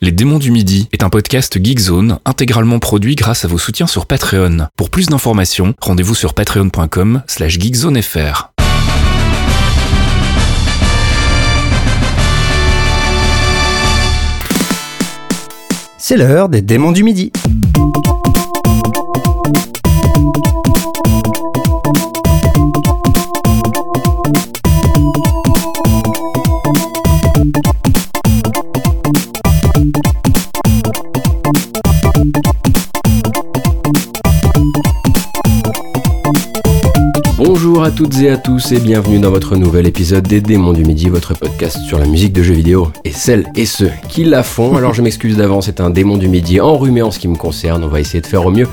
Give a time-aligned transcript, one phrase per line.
[0.00, 4.06] Les démons du midi est un podcast Geekzone intégralement produit grâce à vos soutiens sur
[4.06, 4.68] Patreon.
[4.76, 8.52] Pour plus d'informations, rendez-vous sur patreon.com slash geekzonefr.
[15.98, 17.32] C'est l'heure des démons du midi.
[37.78, 40.82] Bonjour à toutes et à tous et bienvenue dans votre nouvel épisode des Démons du
[40.82, 44.42] Midi, votre podcast sur la musique de jeux vidéo et celles et ceux qui la
[44.42, 44.74] font.
[44.74, 47.84] Alors je m'excuse d'avance, c'est un Démon du Midi enrhumé en ce qui me concerne,
[47.84, 48.66] on va essayer de faire au mieux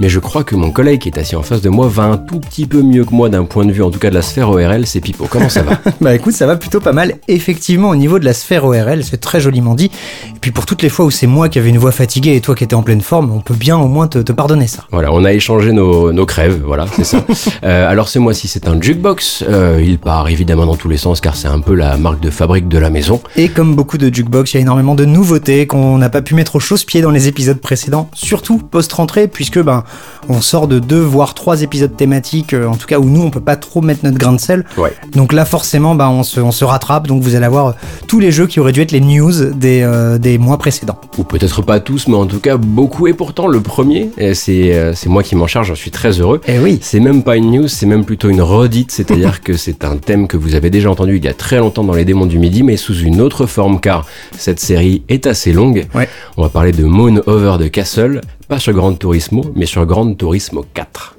[0.00, 2.16] mais je crois que mon collègue qui est assis en face de moi va un
[2.16, 4.22] tout petit peu mieux que moi d'un point de vue en tout cas de la
[4.22, 5.26] sphère ORL, c'est Pipo.
[5.28, 5.78] Comment ça va?
[6.00, 7.14] Bah écoute, ça va plutôt pas mal.
[7.26, 9.90] Effectivement, au niveau de la sphère ORL, c'est très joliment dit.
[10.34, 12.40] Et puis pour toutes les fois où c'est moi qui avais une voix fatiguée et
[12.40, 14.84] toi qui étais en pleine forme, on peut bien au moins te, te pardonner ça.
[14.92, 17.24] Voilà, on a échangé nos, nos crèves, voilà, c'est ça.
[17.64, 21.20] Euh, alors ce mois-ci c'est un jukebox, euh, il part évidemment dans tous les sens
[21.20, 23.20] car c'est un peu la marque de fabrique de la maison.
[23.36, 26.34] Et comme beaucoup de jukebox, il y a énormément de nouveautés qu'on n'a pas pu
[26.34, 29.84] mettre au chausse-pied dans les épisodes précédents, surtout post-rentrée, puisque ben
[30.28, 33.30] on sort de deux voire trois épisodes thématiques, euh, en tout cas où nous on
[33.30, 34.64] peut pas trop mettre notre grain de sel.
[34.76, 34.92] Ouais.
[35.12, 37.72] Donc là forcément ben, on, se, on se rattrape, donc vous allez avoir euh,
[38.06, 41.00] tous les jeux qui auraient dû être les news des, euh, des mois précédents.
[41.18, 43.06] Ou peut-être pas tous, mais en tout cas beaucoup.
[43.06, 46.40] Et pourtant le premier, c'est moi qui m'en charge, j'en suis très heureux.
[46.48, 46.78] Eh oui.
[46.82, 50.26] C'est même pas une news, c'est même plutôt une redite, c'est-à-dire que c'est un thème
[50.26, 52.62] que vous avez déjà entendu il y a très longtemps dans les démons du midi,
[52.62, 54.06] mais sous une autre forme, car
[54.36, 55.86] cette série est assez longue.
[55.94, 56.08] Ouais.
[56.36, 60.14] On va parler de Moon Over the Castle, pas sur Gran Turismo, mais sur Gran
[60.14, 61.15] Turismo 4.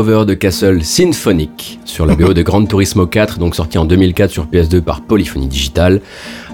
[0.00, 4.30] Over the Castle Symphonic sur la BO de Gran Turismo 4, donc sorti en 2004
[4.30, 6.00] sur PS2 par Polyphony Digital.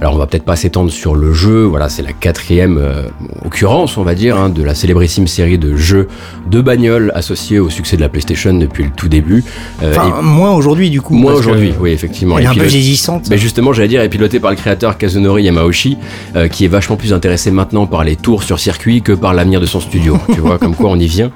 [0.00, 3.08] Alors on va peut-être pas s'étendre sur le jeu, voilà, c'est la quatrième euh,
[3.46, 6.08] occurrence, on va dire, hein, de la célébrissime série de jeux
[6.50, 9.43] de bagnoles associés au succès de la PlayStation depuis le tout début.
[9.82, 11.14] Euh, enfin, moins aujourd'hui du coup.
[11.14, 12.38] Moins aujourd'hui, oui, effectivement.
[12.38, 13.28] Elle est un peu vieillissante.
[13.31, 15.96] Mais justement, j'allais dire, est piloté par le créateur Kazunori Yamauchi,
[16.37, 19.60] euh, qui est vachement plus intéressé maintenant par les tours sur circuit que par l'avenir
[19.60, 20.19] de son studio.
[20.34, 21.31] tu vois, comme quoi on y vient.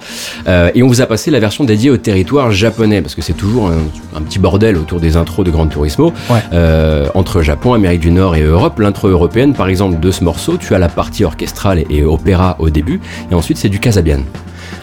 [0.47, 3.71] et on vous a passé la version dédiée au territoire japonais, parce que c'est toujours
[4.15, 6.13] un, petit bordel autour des intros de Gran Turismo,
[7.15, 10.79] entre Japon, Amérique du Nord et L'intro européenne par exemple de ce morceau, tu as
[10.79, 13.01] la partie orchestrale et opéra au début,
[13.31, 14.21] et ensuite c'est du Casabian.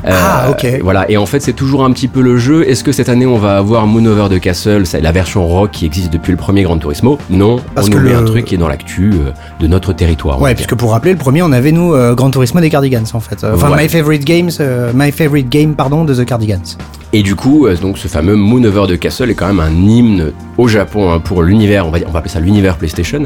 [0.05, 0.79] Euh, ah, ok.
[0.81, 2.67] Voilà, et en fait, c'est toujours un petit peu le jeu.
[2.67, 5.71] Est-ce que cette année, on va avoir Moon Over the Castle, c'est la version rock
[5.71, 7.17] qui existe depuis le premier Gran Turismo?
[7.29, 9.93] Non, Parce on que nous met un truc qui est dans l'actu euh, de notre
[9.93, 10.41] territoire.
[10.41, 13.19] Ouais, puisque pour rappeler, le premier, on avait nous euh, Gran Turismo des Cardigans en
[13.19, 13.43] fait.
[13.43, 14.51] Enfin, My Favorite Games,
[14.93, 16.77] My Favorite Game, pardon, de The Cardigans.
[17.13, 20.33] Et du coup, donc ce fameux Moon Over the Castle est quand même un hymne
[20.57, 23.25] au Japon hein, pour l'univers, on va, on va appeler ça l'univers PlayStation,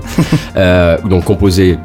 [1.09, 1.77] donc composé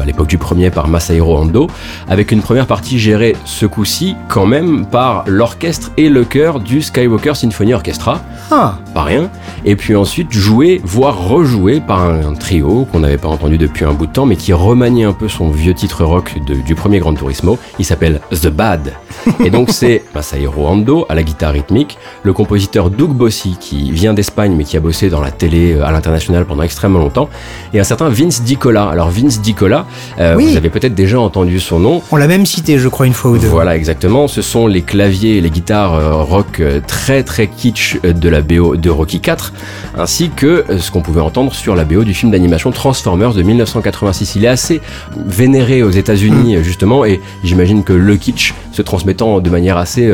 [0.00, 1.68] à l'époque du premier par Masahiro Ando,
[2.08, 6.82] avec une première partie gérée ce coup-ci quand même par l'orchestre et le chœur du
[6.82, 8.20] Skywalker Symphony Orchestra.
[8.50, 8.78] Ah.
[8.94, 9.30] Pas rien.
[9.64, 13.92] Et puis ensuite joué, voire rejoué par un, trio qu'on n'avait pas entendu depuis un
[13.92, 17.14] bout de temps, mais qui remanie un peu son vieux titre rock du premier Gran
[17.14, 17.58] Turismo.
[17.78, 18.94] Il s'appelle The Bad.
[19.44, 24.14] Et donc c'est Masahiro Ando à la guitare rythmique, le compositeur Doug Bossy qui vient
[24.14, 27.28] d'Espagne mais qui a bossé dans la télé euh, à l'international pendant extrêmement longtemps,
[27.74, 28.88] et un certain Vince Dicola.
[28.88, 29.79] Alors Vince Dicola,
[30.18, 32.02] euh, vous avez peut-être déjà entendu son nom.
[32.10, 33.48] On l'a même cité, je crois, une fois ou deux.
[33.48, 34.28] Voilà, exactement.
[34.28, 38.76] Ce sont les claviers et les guitares euh, rock très très kitsch de la BO
[38.76, 39.52] de Rocky 4,
[39.98, 44.36] ainsi que ce qu'on pouvait entendre sur la BO du film d'animation Transformers de 1986.
[44.36, 44.80] Il est assez
[45.26, 46.62] vénéré aux États-Unis mm.
[46.62, 50.12] justement, et j'imagine que le kitsch se transmettant de manière assez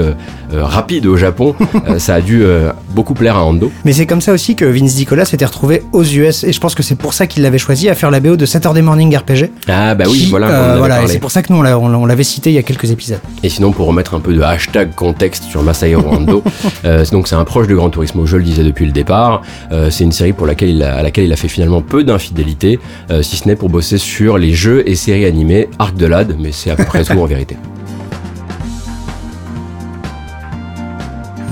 [0.53, 1.55] rapide au Japon,
[1.99, 2.43] ça a dû
[2.91, 3.71] beaucoup plaire à Ando.
[3.85, 6.75] Mais c'est comme ça aussi que Vince Dicola s'était retrouvé aux US, et je pense
[6.75, 9.51] que c'est pour ça qu'il l'avait choisi à faire la BO de Saturday Morning RPG.
[9.69, 10.49] Ah bah oui, voilà.
[10.49, 12.91] Euh, voilà, et c'est pour ça que nous on l'avait cité il y a quelques
[12.91, 13.21] épisodes.
[13.43, 16.43] Et sinon, pour remettre un peu de hashtag contexte sur Masahiro Ando,
[16.85, 19.43] euh, donc c'est un proche de Gran Turismo, je le disais depuis le départ.
[19.73, 22.05] Euh, c'est une série pour laquelle il a, à laquelle il a fait finalement peu
[22.05, 22.79] d'infidélité,
[23.23, 26.53] si ce n'est pour bosser sur les jeux et séries animées Arc de Lad, mais
[26.53, 27.57] c'est à peu près tout en vérité.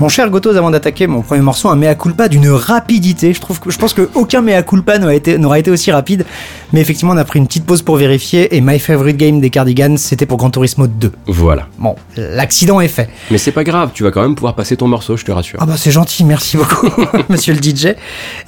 [0.01, 3.33] Mon cher Gotos, avant d'attaquer mon premier morceau, un mea culpa d'une rapidité.
[3.33, 6.25] Je trouve que je pense qu'aucun mea culpa n'aura été, été aussi rapide.
[6.73, 8.57] Mais effectivement, on a pris une petite pause pour vérifier.
[8.57, 11.13] Et My Favorite Game des Cardigans, c'était pour Gran Turismo 2.
[11.27, 11.69] Voilà.
[11.79, 13.09] Bon, l'accident est fait.
[13.31, 15.59] Mais c'est pas grave, tu vas quand même pouvoir passer ton morceau, je te rassure.
[15.61, 16.89] Ah bah c'est gentil, merci beaucoup,
[17.29, 17.95] monsieur le DJ.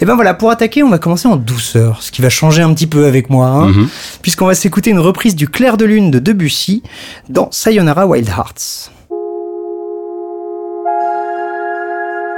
[0.01, 2.73] Et ben voilà, pour attaquer, on va commencer en douceur, ce qui va changer un
[2.73, 3.87] petit peu avec moi, hein, mhm.
[4.21, 6.83] puisqu'on va s'écouter une reprise du Clair de Lune de Debussy
[7.29, 8.91] dans Sayonara Wild Hearts.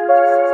[0.09, 0.48] Thank you.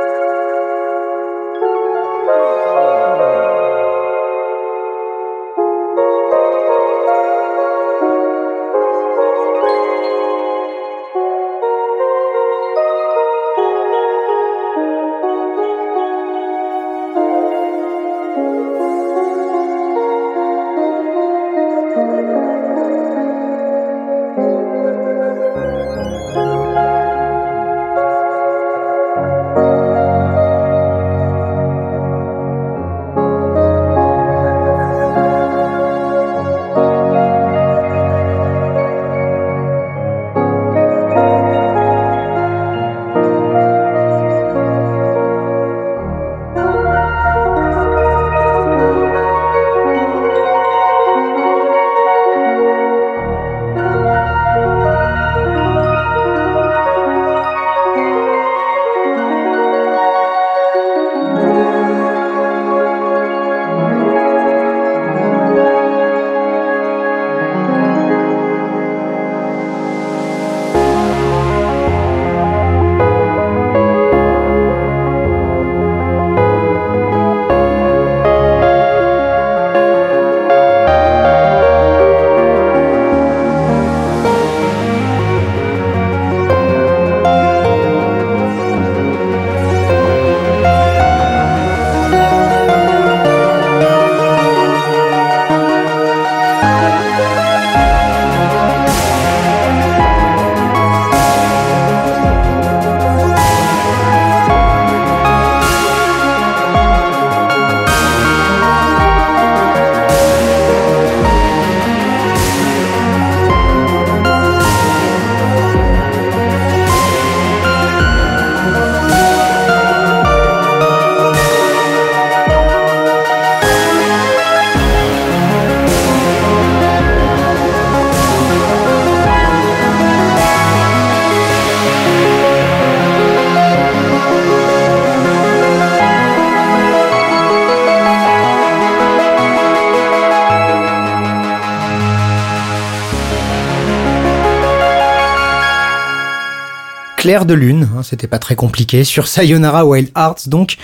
[147.26, 150.76] Clair de lune, hein, c'était pas très compliqué, sur Sayonara Wild Hearts donc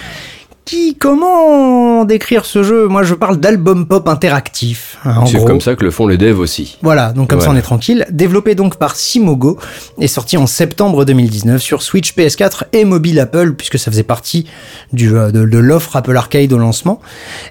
[0.64, 2.86] qui, comment décrire ce jeu?
[2.86, 4.96] Moi, je parle d'album pop interactif.
[5.04, 6.78] Hein, c'est comme ça que le font les devs aussi.
[6.82, 8.06] Voilà, donc comme ça on est tranquille.
[8.10, 9.58] Développé donc par Simogo
[9.98, 14.46] et sorti en septembre 2019 sur Switch, PS4 et mobile Apple, puisque ça faisait partie
[14.92, 17.00] du, euh, de, de l'offre Apple Arcade au lancement.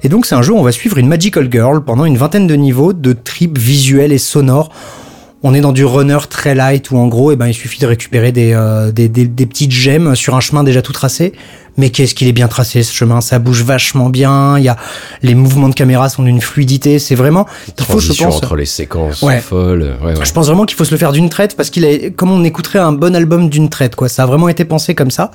[0.04, 2.48] Et donc c'est un jeu où on va suivre une Magical Girl pendant une vingtaine
[2.48, 4.72] de niveaux de trip visuels et sonores
[5.44, 7.88] on est dans du runner très light où en gros, eh ben, il suffit de
[7.88, 11.34] récupérer des, euh, des, des, des, petites gemmes sur un chemin déjà tout tracé.
[11.78, 13.22] Mais qu'est-ce qu'il est bien tracé ce chemin?
[13.22, 14.58] Ça bouge vachement bien.
[14.58, 14.76] Il y a
[15.24, 17.00] les mouvements de caméra sont d'une fluidité.
[17.00, 17.48] C'est vraiment.
[17.80, 19.98] Il faut, je pense, entre les séquences folles.
[20.04, 22.30] Ouais, Je pense vraiment qu'il faut se le faire d'une traite parce qu'il est comme
[22.30, 23.96] on écouterait un bon album d'une traite.
[23.96, 25.32] Quoi, ça a vraiment été pensé comme ça.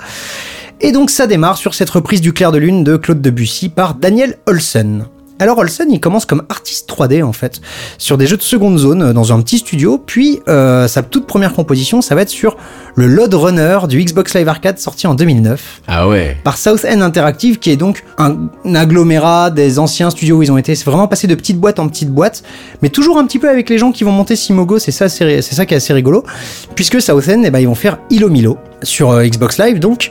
[0.79, 3.95] Et donc ça démarre sur cette reprise du Clair de Lune de Claude Debussy par
[3.95, 5.07] Daniel Olsen.
[5.39, 7.61] Alors Olsen, il commence comme artiste 3D en fait,
[7.99, 11.27] sur des jeux de seconde zone euh, dans un petit studio, puis euh, sa toute
[11.27, 12.57] première composition, ça va être sur
[12.95, 15.81] le Load Runner du Xbox Live Arcade sorti en 2009.
[15.87, 16.37] Ah ouais.
[16.43, 20.57] Par South End Interactive, qui est donc un, agglomérat des anciens studios où ils ont
[20.57, 20.73] été.
[20.73, 22.43] C'est vraiment passé de petite boîte en petite boîte,
[22.81, 24.79] mais toujours un petit peu avec les gens qui vont monter Simogo.
[24.79, 26.23] C'est ça, c'est ça qui est assez rigolo,
[26.73, 30.09] puisque South End, eh ben, ils vont faire Ilo Milo sur euh, Xbox Live, donc.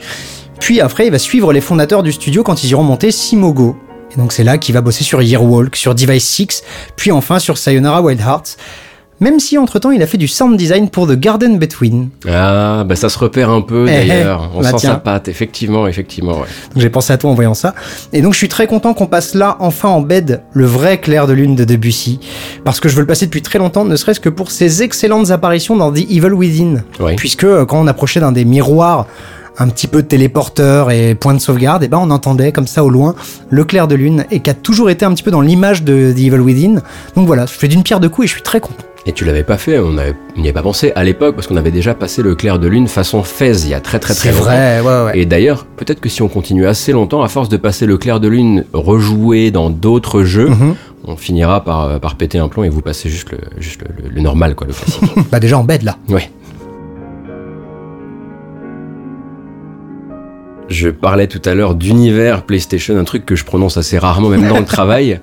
[0.59, 3.77] Puis après, il va suivre les fondateurs du studio quand ils iront monter Simogo.
[4.11, 6.63] Et donc c'est là qu'il va bosser sur Yearwalk, sur Device 6,
[6.95, 8.57] puis enfin sur Sayonara Wild Hearts.
[9.19, 12.09] Même si entre-temps il a fait du sound design pour The Garden Between.
[12.29, 14.51] Ah, bah ça se repère un peu eh, d'ailleurs.
[14.53, 16.33] On bah sent sa patte, effectivement, effectivement.
[16.33, 16.47] Ouais.
[16.75, 17.73] J'ai pensé à toi en voyant ça.
[18.13, 21.25] Et donc je suis très content qu'on passe là enfin en bed le vrai clair
[21.25, 22.19] de lune de Debussy.
[22.63, 25.31] Parce que je veux le passer depuis très longtemps, ne serait-ce que pour ses excellentes
[25.31, 26.83] apparitions dans The Evil Within.
[27.15, 29.07] Puisque euh, quand on approchait d'un des miroirs
[29.59, 32.83] un petit peu de téléporteur et point de sauvegarde, et ben on entendait comme ça
[32.83, 33.15] au loin
[33.49, 36.11] le clair de lune et qui a toujours été un petit peu dans l'image de
[36.11, 36.81] The Evil Within.
[37.15, 38.83] Donc voilà, je fais d'une pierre deux coups et je suis très content.
[39.07, 41.71] Et tu l'avais pas fait, on n'y avait pas pensé à l'époque parce qu'on avait
[41.71, 44.43] déjà passé le clair de lune façon Fez il y a très très très longtemps.
[44.43, 45.19] C'est vrai, ouais, ouais.
[45.19, 48.19] Et d'ailleurs, peut-être que si on continue assez longtemps, à force de passer le clair
[48.19, 50.75] de lune rejoué dans d'autres jeux, mhm.
[51.05, 53.81] on finira par, par péter un plomb et vous passez juste le, juste
[54.13, 55.03] le, normal, quoi, le classique.
[55.31, 55.95] bah déjà en bed là.
[56.09, 56.29] Ouais.
[60.69, 64.47] Je parlais tout à l'heure d'univers PlayStation, un truc que je prononce assez rarement, même
[64.47, 65.19] dans le travail.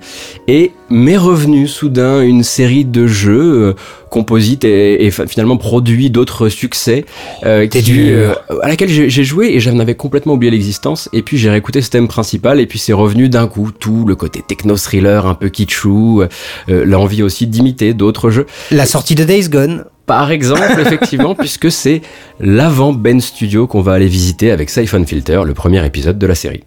[0.47, 3.73] Et m'est revenu soudain une série de jeux euh,
[4.09, 7.05] composites et, finalement produits d'autres succès
[7.43, 11.09] euh, qui, euh, à laquelle j'ai joué et j'en avais complètement oublié l'existence.
[11.11, 14.15] Et puis j'ai réécouté ce thème principal et puis c'est revenu d'un coup tout le
[14.15, 16.23] côté techno thriller un peu kitschou,
[16.67, 18.45] l'envie aussi d'imiter d'autres jeux.
[18.71, 22.01] La sortie de Days Gone par exemple, effectivement, puisque c'est
[22.39, 26.35] l'avant Ben Studio qu'on va aller visiter avec Siphon Filter, le premier épisode de la
[26.35, 26.63] série.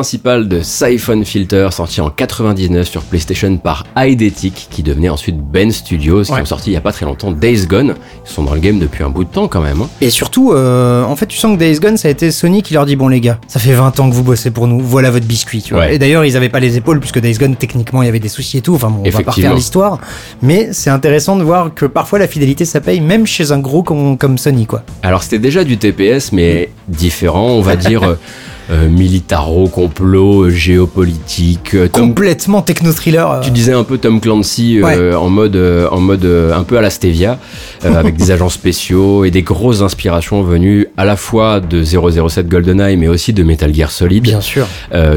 [0.00, 5.72] Principal de Siphon Filter, sorti en 99 sur PlayStation par Eidetic, qui devenait ensuite Ben
[5.72, 6.42] Studios, qui Ouais.
[6.42, 7.94] ont sorti il y a pas très longtemps Days Gone.
[8.26, 9.80] Ils sont dans le game depuis un bout de temps quand même.
[9.80, 9.88] hein.
[10.02, 12.74] Et surtout, euh, en fait, tu sens que Days Gone, ça a été Sony qui
[12.74, 15.10] leur dit Bon, les gars, ça fait 20 ans que vous bossez pour nous, voilà
[15.10, 15.62] votre biscuit.
[15.62, 15.84] Tu vois.
[15.84, 15.94] Ouais.
[15.94, 18.28] Et d'ailleurs, ils avaient pas les épaules, puisque Days Gone, techniquement, il y avait des
[18.28, 18.74] soucis et tout.
[18.74, 19.98] Enfin, bon, on va pas refaire l'histoire.
[20.42, 23.82] Mais c'est intéressant de voir que parfois la fidélité, ça paye, même chez un gros
[23.82, 24.82] comme, comme Sony, quoi.
[25.02, 28.16] Alors c'était déjà du TPS, mais différent, on va dire.
[28.68, 31.74] euh, militaro, complot, euh, géopolitique.
[31.74, 33.40] euh, Tom Complètement techno-thriller.
[33.40, 35.56] Tu disais un peu Tom Clancy en mode,
[35.90, 37.38] en mode un peu à la Stevia,
[37.84, 42.96] avec des agents spéciaux et des grosses inspirations venues à la fois de 007 GoldenEye,
[42.96, 44.22] mais aussi de Metal Gear Solid.
[44.22, 44.66] Bien sûr.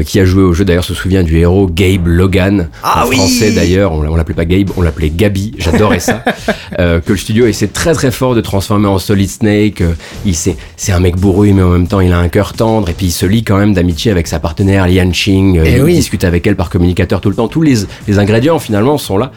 [0.06, 3.16] Qui a joué au jeu d'ailleurs se souvient du héros Gabe Logan Ah en oui
[3.16, 6.22] français d'ailleurs on, on l'appelait pas Gabe on l'appelait Gabi j'adorais ça
[6.78, 9.82] que le studio essaie très très fort de transformer en Solid Snake
[10.24, 12.88] il sait c'est un mec bourru mais en même temps il a un cœur tendre
[12.88, 15.76] et puis il se lie quand même d'amitié avec sa partenaire Lian Ching Euh, Eh
[15.76, 15.94] il oui.
[15.94, 17.74] discute avec elle par communicateur tout le temps tous les,
[18.06, 19.32] les ingrédients finalement sont là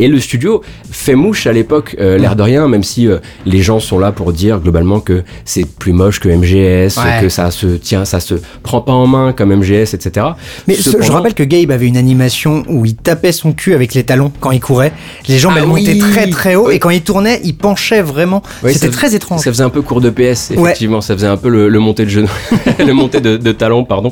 [0.00, 3.62] et le studio fait mouche à l'époque, euh, l'air de rien, même si euh, les
[3.62, 7.20] gens sont là pour dire globalement que c'est plus moche que MGS, Ouais.
[7.22, 10.26] que ça se tient, ça se prend pas en main comme MGS, etc.
[10.66, 14.02] Mais je rappelle que Gabe avait une animation où il tapait son cul avec les
[14.04, 14.92] talons quand il courait.
[15.28, 16.74] Les jambes, Ah elles montaient très très haut Oui.
[16.74, 18.42] et quand il tournait, il penchait vraiment.
[18.62, 19.40] Oui, C'était très étrange.
[19.42, 20.62] Ça faisait un peu cours de PS, Ouais.
[20.70, 21.00] effectivement.
[21.00, 22.28] Ça faisait un peu le, le monté de genou,
[22.78, 24.10] le monté de, de talon, pardon.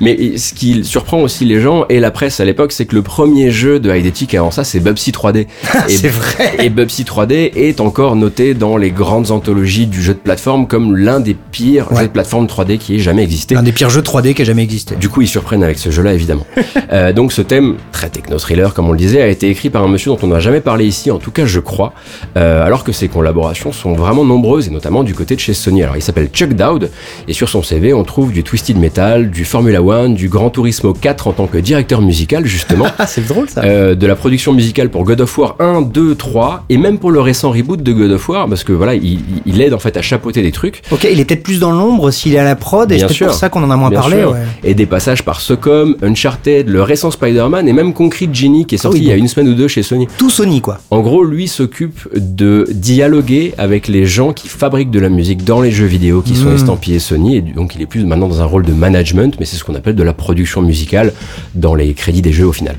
[0.00, 3.02] Mais ce qui surprend aussi les gens et la presse à l'époque, c'est que le
[3.02, 5.46] premier jeu de Eidetic avant ça, c'est Bubsy 3D.
[5.88, 6.56] et, C'est vrai.
[6.58, 10.96] et Bubsy 3D est encore noté dans les grandes anthologies du jeu de plateforme comme
[10.96, 12.00] l'un des pires Ouais.
[12.02, 13.54] jeux de plateforme 3D qui ait jamais existé.
[13.54, 14.94] L'un des pires jeux 3D qui a jamais existé.
[14.96, 16.46] Du coup, ils surprennent avec ce jeu-là, évidemment.
[16.92, 19.88] Euh, donc, ce thème, très techno-thriller, comme on le disait, a été écrit par un
[19.88, 21.92] monsieur dont on n'a jamais parlé ici, en tout cas, je crois,
[22.36, 25.84] euh, alors que ses collaborations sont vraiment nombreuses, et notamment du côté de chez Sony.
[25.84, 26.90] Alors, il s'appelle Chuck Dowd,
[27.28, 30.92] et sur son CV, on trouve du Twisted Metal, du Formula One, du Gran Turismo
[30.92, 32.86] 4 en tant que directeur musical, justement.
[32.98, 33.62] Ah, c'est drôle ça.
[33.62, 37.10] Euh, de la production musicale pour God of War 1, 2, 3 et même pour
[37.10, 39.96] le récent reboot de God of War parce que voilà il, il aide en fait
[39.96, 42.56] à chapeauter des trucs Ok, il est peut-être plus dans l'ombre s'il est à la
[42.56, 44.24] prod et c'est pour ça qu'on en a moins Bien parlé.
[44.24, 44.40] ouais.
[44.64, 48.78] Et des passages par Socom, Uncharted, le récent Spider-Man et même Concrete Genie qui est
[48.78, 50.06] sorti Ah oui, il y a une semaine ou deux chez Sony.
[50.18, 50.78] Tout Sony quoi.
[50.90, 55.60] En gros, lui s'occupe de dialoguer avec les gens qui fabriquent de la musique dans
[55.60, 56.54] les jeux vidéo qui sont Mm.
[56.56, 59.56] estampillés Sony et donc il est plus maintenant dans un rôle de management mais c'est
[59.56, 61.12] ce qu'on appelle de la production musicale
[61.54, 62.76] dans les crédits des jeux au final.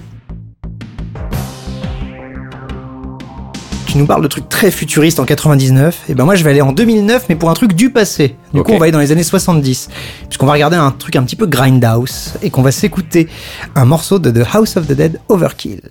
[3.92, 6.04] Tu nous parles de trucs très futuristes en 99.
[6.08, 8.38] Et ben moi je vais aller en 2009 mais pour un truc du passé.
[8.54, 9.90] Du coup on va aller dans les années 70
[10.30, 13.28] puisqu'on va regarder un truc un petit peu grindhouse et qu'on va s'écouter
[13.76, 15.82] un morceau de The House of the Dead Overkill.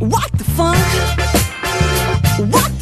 [0.00, 0.44] What the?
[2.52, 2.79] What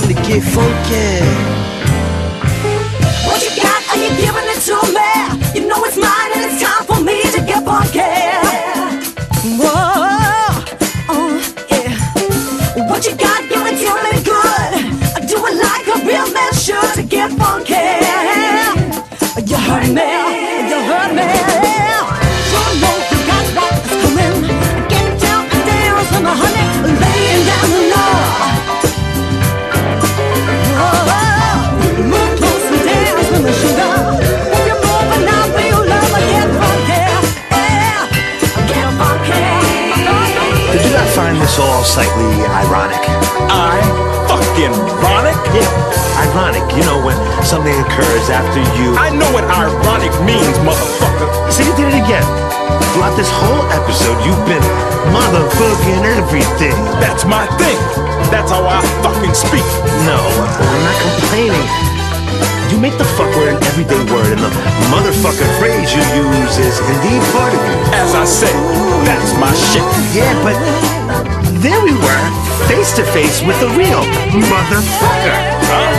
[0.00, 1.57] time to get funky.
[66.86, 67.76] Indeed of you.
[67.94, 68.52] As I say,
[69.02, 69.82] that's my shit.
[70.14, 70.56] Yeah, but
[71.62, 72.24] there we were,
[72.70, 75.38] face to face with the real motherfucker.
[75.66, 75.92] Huh?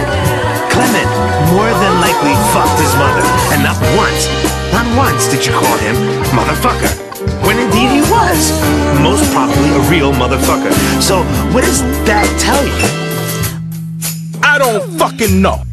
[0.72, 1.12] Clement
[1.52, 4.30] more than likely fucked his mother, and not once,
[4.72, 5.96] not once did you call him
[6.32, 6.92] motherfucker.
[7.46, 8.52] When indeed he was,
[9.02, 10.72] most probably a real motherfucker.
[11.02, 13.10] So, what does that tell you?
[14.42, 15.64] I don't fucking know.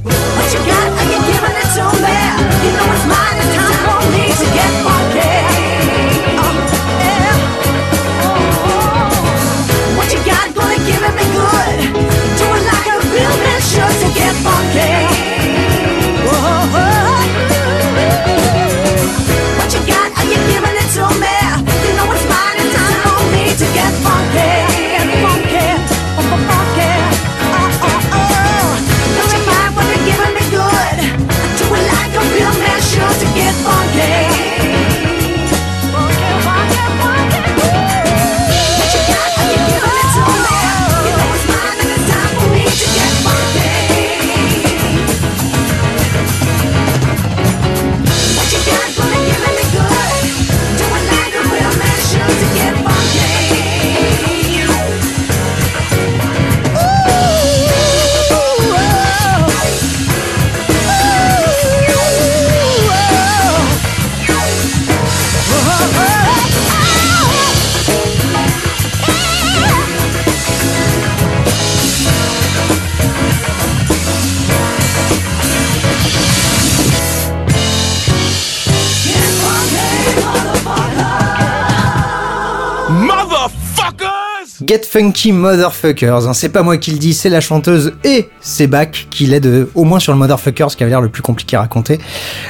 [84.67, 88.67] Get Funky Motherfuckers, hein, c'est pas moi qui le dis, c'est la chanteuse et c'est
[88.67, 91.57] Bach qui l'aide euh, au moins sur le Motherfuckers qui avait l'air le plus compliqué
[91.57, 92.01] à raconter.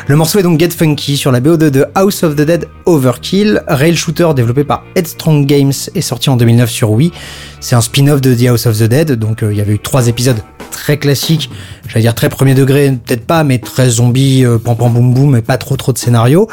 [0.07, 3.63] Le morceau est donc Get Funky sur la BO2 de House of the Dead Overkill,
[3.69, 7.13] rail shooter développé par Headstrong Games et sorti en 2009 sur Wii.
[7.61, 9.79] C'est un spin-off de The House of the Dead, donc euh, il y avait eu
[9.79, 11.51] trois épisodes très classiques,
[11.87, 15.37] j'allais dire très premier degré, peut-être pas, mais très zombie, euh, pam pam boum boum,
[15.37, 16.49] et pas trop trop de scénario.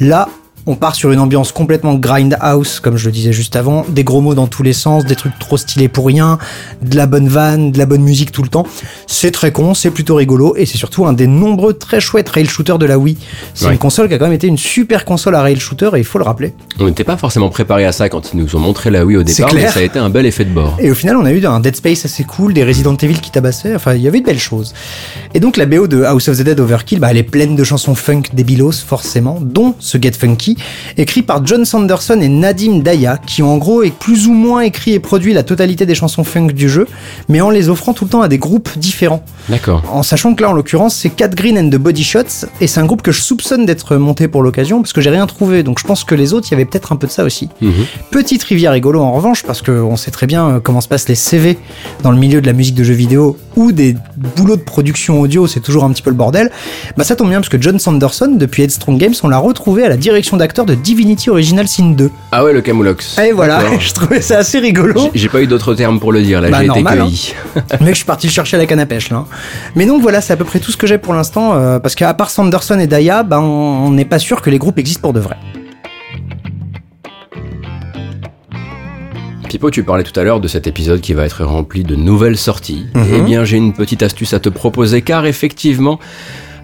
[0.00, 0.28] Là,
[0.68, 4.20] on part sur une ambiance complètement grindhouse, comme je le disais juste avant, des gros
[4.20, 6.38] mots dans tous les sens, des trucs trop stylés pour rien,
[6.82, 8.66] de la bonne vanne, de la bonne musique tout le temps.
[9.06, 12.44] C'est très con, c'est plutôt rigolo, et c'est surtout un des nombreux très chouettes rail
[12.46, 13.16] shooters de la Wii.
[13.54, 13.72] C'est Ouais.
[13.72, 16.04] une console qui a quand même été une super console à rail shooter, et il
[16.04, 16.52] faut le rappeler.
[16.78, 19.22] On n'était pas forcément préparé à ça quand ils nous ont montré la Wii au
[19.22, 20.76] départ, mais ça a été un bel effet de bord.
[20.80, 23.30] Et au final, on a eu un Dead Space assez cool, des Resident Evil qui
[23.30, 24.74] tabassaient, enfin, il y avait de belles choses.
[25.32, 27.64] Et donc, la BO de House of the Dead Overkill, bah, elle est pleine de
[27.64, 30.56] chansons funk débilos, forcément, dont ce Get Funky,
[30.96, 34.60] écrit par John Sanderson et Nadim Daya, qui ont en gros et plus ou moins
[34.60, 36.86] écrit et produit la totalité des chansons funk du jeu,
[37.28, 39.22] mais en les offrant tout le temps à des groupes différents.
[39.48, 39.82] D'accord.
[39.90, 42.80] En sachant que là, en l'occurrence, c'est Cat Green and the Body Shots, et c'est
[42.80, 45.78] un groupe que je soupçonne d'être monté pour l'occasion, parce que j'ai rien trouvé, donc
[45.78, 47.48] je pense que les autres, il y avait peut-être un peu de ça aussi.
[47.60, 47.72] Mhm.
[48.10, 51.14] Petite rivière rigolo en revanche, parce qu'on sait très bien euh, comment se passent les
[51.14, 51.58] CV
[52.02, 53.96] dans le milieu de la musique de jeux vidéo ou des
[54.36, 56.50] boulots de production audio, c'est toujours un petit peu le bordel.
[56.96, 59.88] Bah ça tombe bien parce que John Sanderson, depuis Headstrong Games, on l'a retrouvé à
[59.88, 62.10] la direction de Divinity Original Sin 2.
[62.32, 63.18] Ah ouais, le Camoulox.
[63.18, 65.10] Et voilà, je trouvais ça assez rigolo.
[65.14, 67.34] J'ai- pas eu d'autres termes pour le dire, là, Bah, j'ai été cueilli.
[67.80, 69.18] Mais je suis parti chercher à la canne à pêche là.
[69.18, 69.26] hein.
[69.76, 71.94] Mais donc voilà, c'est à peu près tout ce que j'ai pour l'instant, euh, parce
[71.94, 75.12] qu'à part Sanderson et Daya, bah, on n'est pas sûr que les groupes existent pour
[75.12, 75.36] de vrai.
[79.48, 82.36] Pipo, tu parlais tout à l'heure de cet épisode qui va être rempli de nouvelles
[82.36, 82.86] sorties.
[82.94, 83.04] Mhm.
[83.16, 85.98] Eh bien, j'ai une petite astuce à te proposer, car effectivement,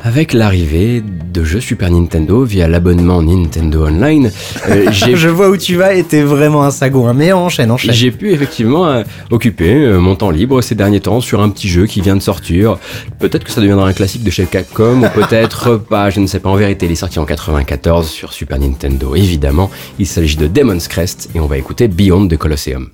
[0.04, 4.30] avec l'arrivée de jeux Super Nintendo via l'abonnement Nintendo Online,
[4.68, 7.14] euh, j'ai Je vois où tu vas et t'es vraiment un sago, hein.
[7.14, 7.94] mais enchaîne, enchaîne.
[7.94, 11.68] J'ai pu effectivement euh, occuper euh, mon temps libre ces derniers temps sur un petit
[11.68, 12.76] jeu qui vient de sortir.
[13.18, 16.38] Peut-être que ça deviendra un classique de chez Capcom ou peut-être pas, je ne sais
[16.38, 16.50] pas.
[16.50, 19.14] En vérité, il est sorti en 94 sur Super Nintendo.
[19.14, 22.90] Évidemment, il s'agit de Demon's Crest et on va écouter Beyond the Colosseum.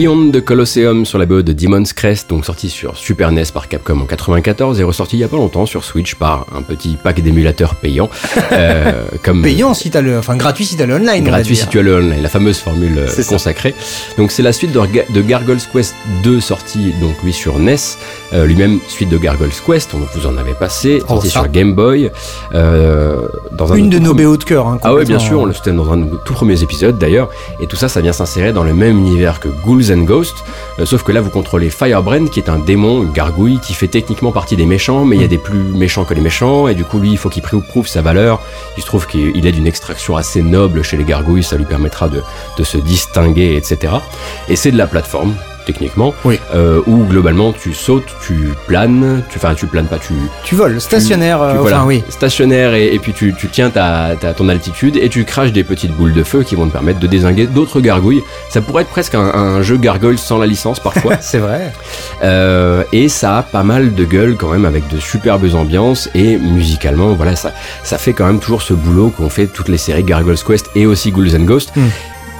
[0.00, 3.68] Beyond the Colosseum sur la BO de Demon's Crest, donc sorti sur Super NES par
[3.68, 6.96] Capcom en 94 et ressorti il y a pas longtemps sur Switch par un petit
[6.96, 8.08] pack d'émulateurs payants.
[8.52, 11.22] euh, comme Payant si t'as le, enfin gratuit si t'as le online.
[11.22, 13.22] gratuit si tu as le online, la fameuse formule euh, ça.
[13.24, 13.74] consacrée.
[14.16, 14.80] Donc c'est la suite de,
[15.12, 17.76] de Gargoyle's Quest 2 sorti donc lui sur NES,
[18.32, 21.74] euh, lui-même suite de Gargoyle's Quest, on vous en avez passé, Oh, sorti sur Game
[21.74, 22.10] Boy.
[22.54, 23.16] euh,
[23.52, 24.66] dans un Une de nos BO de cœur.
[24.66, 26.96] hein, ah ouais, bien sûr, on le c'était dans un de nos tout premiers épisodes
[26.98, 27.28] d'ailleurs,
[27.60, 30.44] et tout ça, ça vient s'insérer dans le même univers que Ghouls and Ghosts,
[30.78, 33.88] euh, sauf que là, vous contrôlez Firebrand, qui est un démon, une gargouille, qui fait
[33.88, 36.74] techniquement partie des méchants, mais il y a des plus méchants que les méchants, et
[36.74, 38.40] du coup, lui, il faut qu'il prou- prouve sa valeur.
[38.76, 42.08] Il se trouve qu'il est d'une extraction assez noble chez les gargouilles, ça lui permettra
[42.08, 42.22] de,
[42.58, 43.94] de se distinguer, etc.
[44.48, 45.34] Et c'est de la plateforme.
[45.70, 46.40] Techniquement, Oui.
[46.52, 50.80] euh, où globalement tu sautes, tu planes, tu, enfin tu planes pas, tu, Tu voles,
[50.80, 51.38] stationnaire.
[51.38, 52.02] tu- euh, voilà, Enfin oui.
[52.08, 55.62] stationnaire et, et puis tu, tu tiens ta, ta- ton altitude et tu craches des
[55.62, 58.22] petites boules de feu qui vont te permettre de désinguer d'autres gargouilles.
[58.48, 61.14] Ça pourrait être presque un, un jeu gargoyle sans la licence parfois.
[61.20, 61.72] C'est vrai.
[62.24, 66.36] Euh, et ça a pas mal de gueule quand même avec de superbes ambiances et
[66.36, 67.52] musicalement voilà ça,
[67.84, 70.86] ça fait quand même toujours ce boulot qu'ont fait toutes les séries Gargoyle's Quest et
[70.86, 71.70] aussi Ghouls and Ghosts.
[71.76, 71.80] Mm.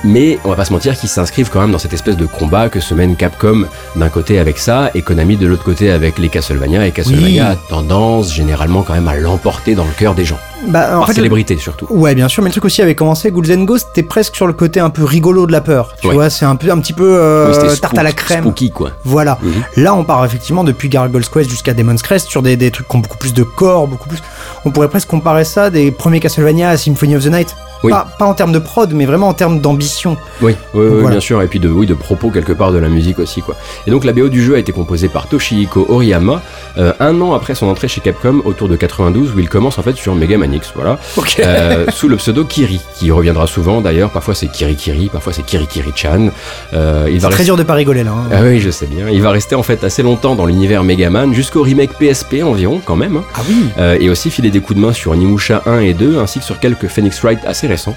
[0.04, 2.68] Mais on va pas se mentir qu'ils s'inscrivent quand même dans cette espèce de combat
[2.68, 6.28] que se mène Capcom d'un côté avec ça et Konami de l'autre côté avec les
[6.28, 7.50] Castlevania et Castlevania Oui.
[7.52, 10.38] a tendance généralement quand même à l'emporter dans le cœur des gens.
[10.68, 11.86] Bah, en Par fait, le- célébrité surtout.
[11.90, 14.46] Ouais, bien sûr, mais le truc aussi avait commencé, Ghouls and Ghosts, t'es presque sur
[14.46, 15.94] le côté un peu rigolo de la peur.
[16.00, 16.14] Tu Ouais.
[16.14, 18.40] vois, c'est un, peu, un petit peu euh, Oui, c'était tarte à la spook- crème.
[18.44, 18.90] Spooky quoi.
[19.04, 19.38] Voilà.
[19.42, 19.52] Mhm.
[19.82, 22.96] Là, on part effectivement depuis Gargoyle's Quest jusqu'à Demon's Crest sur des, des trucs qui
[22.96, 24.18] ont beaucoup plus de corps, beaucoup plus.
[24.64, 27.54] On pourrait presque comparer ça des premiers Castlevania à Symphony of the Night.
[27.82, 27.90] Oui.
[27.92, 30.18] Pas, pas en termes de prod, mais vraiment en termes d'ambition.
[30.42, 31.10] Oui, oui, oui, Voilà.
[31.12, 33.56] bien sûr, et puis de, oui, de propos quelque part de la musique aussi quoi.
[33.86, 36.42] Et donc la BO du jeu a été composée par Toshihiko Oriyama
[36.76, 39.82] euh, un an après son entrée chez Capcom autour de 92 où il commence en
[39.82, 40.98] fait sur Mega Man Voilà,
[41.40, 44.10] Euh, sous le pseudo Kiri, qui reviendra souvent d'ailleurs.
[44.10, 46.30] Parfois c'est Kiri Kiri, parfois c'est Kiri Kiri Chan.
[46.74, 48.12] Euh, il va très rester- dur de pas rigoler là.
[48.12, 48.28] hein.
[48.32, 49.08] Ah oui, je sais bien.
[49.10, 52.96] Il va rester en fait assez longtemps dans l'univers Megaman jusqu'au remake PSP environ quand
[52.96, 53.16] même.
[53.18, 53.24] hein.
[53.34, 56.18] Ah oui Euh, et aussi filer des coups de main sur Nimusha 1 et 2
[56.18, 57.96] ainsi que sur quelques Phoenix Wright assez récents.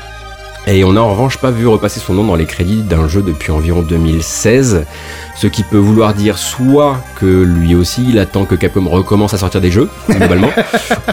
[0.65, 3.21] Et on n'a en revanche pas vu repasser son nom dans les crédits d'un jeu
[3.21, 4.85] depuis environ 2016,
[5.35, 9.37] ce qui peut vouloir dire soit que lui aussi il attend que Capcom recommence à
[9.37, 10.51] sortir des jeux, globalement,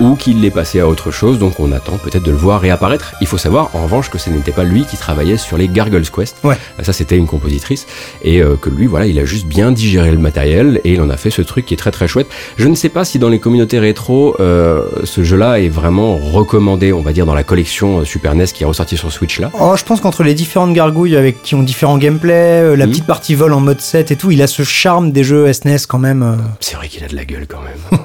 [0.01, 3.15] ou qu'il est passé à autre chose, donc on attend peut-être de le voir réapparaître.
[3.21, 6.11] Il faut savoir en revanche que ce n'était pas lui qui travaillait sur les Gargoyle's
[6.11, 6.57] Quest, Ouais.
[6.83, 7.89] ça c'était une compositrice,
[8.23, 11.11] et euh, que lui voilà il a juste bien digéré le matériel et il en
[11.11, 12.29] a fait ce truc qui est très très chouette.
[12.57, 16.93] Je ne sais pas si dans les communautés rétro euh, ce jeu-là est vraiment recommandé,
[16.93, 19.51] on va dire dans la collection euh, Super NES qui est ressortie sur Switch là.
[19.59, 22.93] Oh, je pense qu'entre les différentes gargouilles avec qui ont différents gameplays, euh, la Mhm.
[22.93, 25.87] petite partie vol en mode 7 et tout, il a ce charme des jeux SNES
[25.89, 26.23] quand même.
[26.23, 26.37] euh.
[26.61, 28.01] C'est vrai qu'il a de la gueule quand même.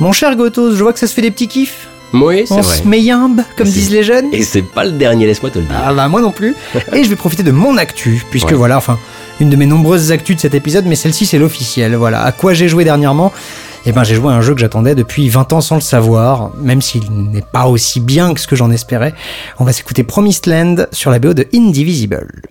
[0.00, 1.86] Mon cher Gotos, je vois que ça se fait des petits kiffs.
[2.12, 2.76] oui, c'est On vrai.
[2.78, 4.26] se méimbe, comme disent les jeunes.
[4.32, 5.76] Et c'est pas le dernier, laisse-moi te le dire.
[5.84, 6.54] Ah bah moi non plus.
[6.92, 8.54] Et je vais profiter de mon actu, puisque Ouais.
[8.54, 8.98] voilà, enfin,
[9.40, 11.94] une de mes nombreuses actus de cet épisode, mais celle-ci c'est l'officiel.
[11.94, 13.32] Voilà, à quoi j'ai joué dernièrement?
[13.84, 16.52] Eh ben j'ai joué à un jeu que j'attendais depuis 20 ans sans le savoir,
[16.56, 19.12] même s'il n'est pas aussi bien que ce que j'en espérais.
[19.58, 22.42] On va s'écouter Promised Land sur la BO de Indivisible.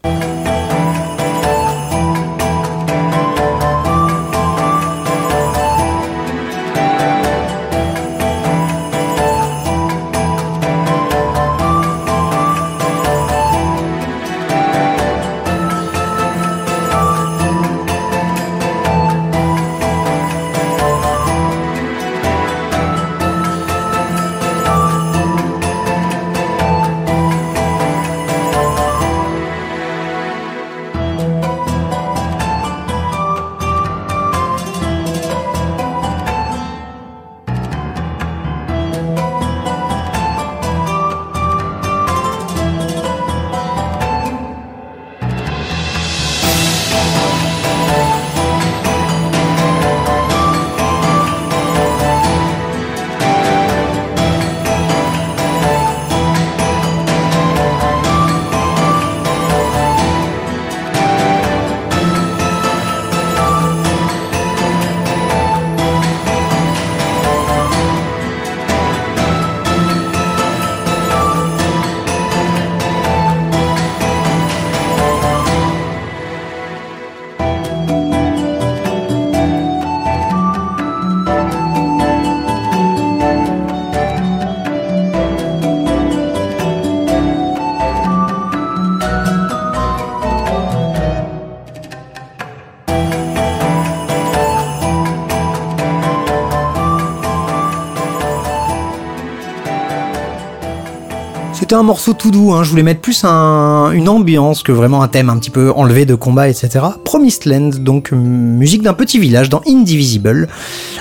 [101.82, 102.64] Un morceau tout doux, hein.
[102.64, 106.06] je voulais mettre plus un- une ambiance que vraiment un thème un petit peu enlevé
[106.06, 106.86] de combat, etc.
[107.04, 110.48] Promised Land, donc euh, musique d'un petit village dans Indivisible,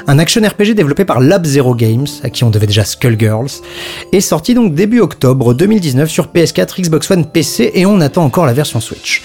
[0.06, 3.60] un action RPG développé par Lab Zero Games, à qui on devait déjà Skullgirls,
[4.12, 8.46] est sorti donc début octobre 2019 sur PS4, Xbox One, PC, et on attend encore
[8.46, 9.22] la version Switch.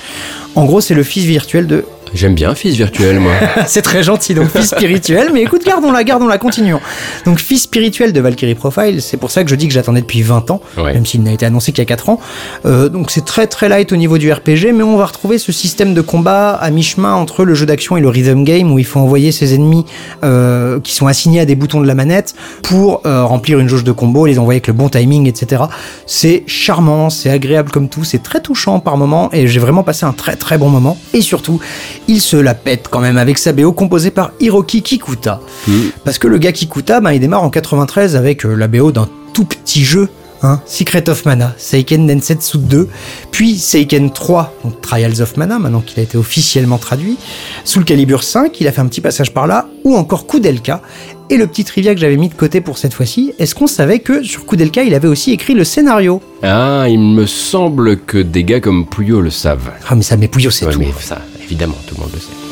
[0.56, 3.34] En gros, c'est le fils virtuel de J'aime bien Fils Virtuel, moi.
[3.68, 6.80] c'est très gentil, donc fils spirituel, mais écoute, gardons-la, gardons-la, continuons.
[7.26, 10.22] Donc fils spirituel de Valkyrie Profile, c'est pour ça que je dis que j'attendais depuis
[10.22, 10.94] 20 ans, Ouais.
[10.94, 12.20] même s'il n'a été annoncé qu'il y a 4 ans.
[12.66, 15.52] Euh, donc c'est très très light au niveau du RPG, mais on va retrouver ce
[15.52, 18.86] système de combat à mi-chemin entre le jeu d'action et le rhythm game, où il
[18.86, 19.86] faut envoyer ses ennemis
[20.24, 23.84] euh, qui sont assignés à des boutons de la manette pour euh, remplir une jauge
[23.84, 25.64] de combo, les envoyer avec le bon timing, etc.
[26.06, 30.06] C'est charmant, c'est agréable comme tout, c'est très touchant par moment, et j'ai vraiment passé
[30.06, 30.98] un très très bon moment.
[31.14, 31.60] Et surtout,
[32.08, 35.40] il se la pète quand même avec sa BO composée par Hiroki Kikuta.
[36.04, 39.08] Parce que le gars Kikuta, ben, il démarre en 93 avec euh, la BO d'un
[39.34, 40.10] tout petit jeu.
[40.44, 42.88] Hein, Secret of Mana, Seiken Densetsu 2,
[43.32, 47.18] puis Seiken 3, donc Trials of Mana, maintenant qu'il a été officiellement traduit,
[47.64, 50.82] Soul Calibur 5, il a fait un petit passage par là, ou encore Kudelka.
[51.32, 54.00] Et le petit trivia que j'avais mis de côté pour cette fois-ci, est-ce qu'on savait
[54.00, 56.22] que sur Kudelka, il avait aussi écrit le scénario?
[56.44, 59.72] Ah, il me semble que des gars comme Puyo le savent.
[59.90, 60.80] Ah mais ça, mais Puyo, c'est Ouais, tout.
[60.80, 62.45] mais ça, évidemment, tout le monde le sait.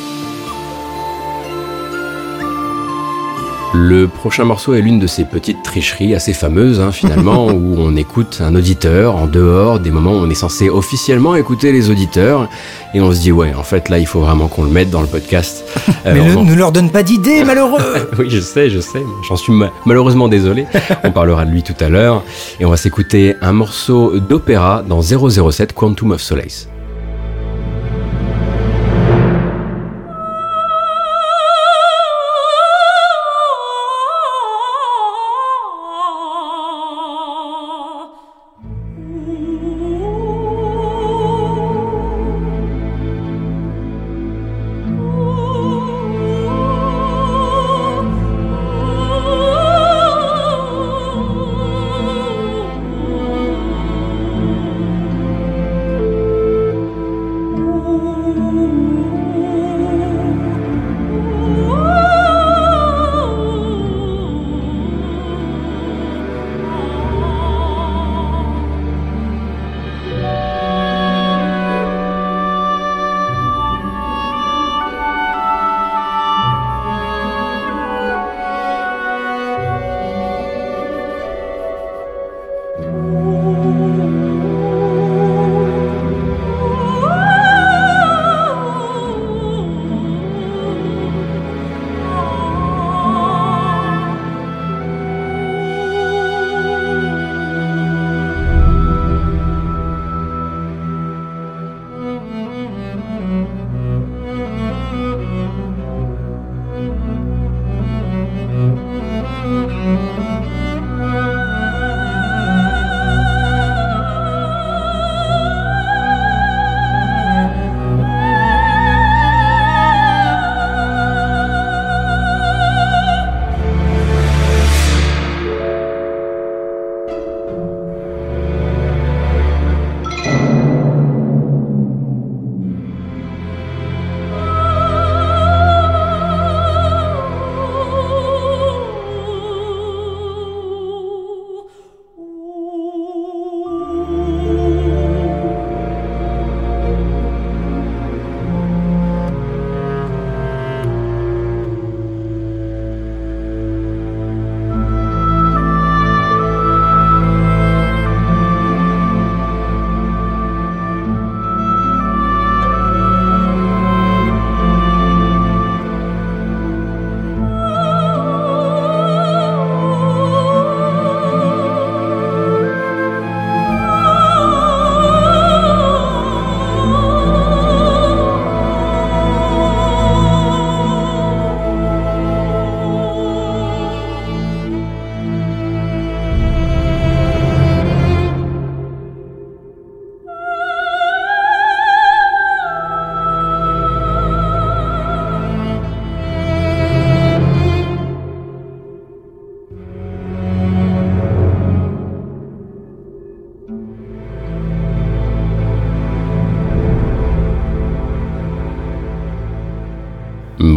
[3.75, 7.95] Le prochain morceau est l'une de ces petites tricheries assez fameuses, hein, finalement, où on
[7.95, 12.47] écoute un auditeur en dehors des moments où on est censé officiellement écouter les auditeurs,
[12.93, 15.01] et on se dit, ouais, en fait, là, il faut vraiment qu'on le mette dans
[15.01, 15.63] le podcast.
[16.05, 17.81] Mais ne, ne leur donne pas d'idées, malheureux
[18.19, 19.01] Oui, je sais, je sais.
[19.27, 20.67] J'en suis ma- malheureusement désolé.
[21.03, 22.23] On parlera de lui tout à l'heure.
[22.59, 26.67] Et on va s'écouter un morceau d'opéra dans 007 Quantum of Solace.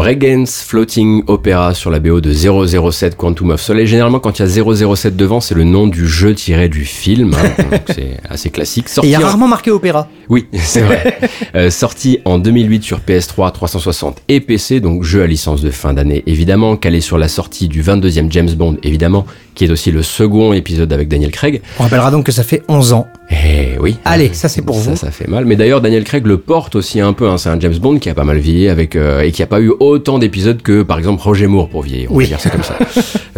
[0.07, 3.89] Bregenz Floating Opera sur la BO de 007 Quantum of Soleil.
[3.89, 7.35] Généralement, quand il y a 007 devant, c'est le nom du jeu tiré du film.
[7.35, 7.49] hein.
[7.71, 8.85] Donc, c'est assez classique.
[8.87, 10.07] Et il Sorti y a en- rarement marqué opéra.
[10.29, 11.19] Oui, c'est vrai.
[11.57, 15.93] Euh, sorti en 2008 sur PS3, 360 et PC, donc jeu à licence de fin
[15.93, 19.27] d'année évidemment, calé sur la sortie du 22e James Bond évidemment,
[19.57, 21.63] qui est aussi le second épisode avec Daniel Craig.
[21.81, 23.09] On rappellera donc que ça fait 11 ans.
[23.31, 23.97] Eh oui.
[24.05, 24.97] Allez, ça c'est pour ça, vous.
[24.97, 25.45] Ça fait mal.
[25.47, 27.29] Mais d'ailleurs, Daniel Craig le porte aussi un peu.
[27.29, 27.39] hein.
[27.39, 29.61] C'est un James Bond qui a pas mal vieilli avec euh, et qui a pas
[29.61, 32.11] eu autant d'épisodes que par exemple Roger Moore pour vieillir.
[32.13, 32.25] On Oui.
[32.25, 32.77] va dire ça comme ça.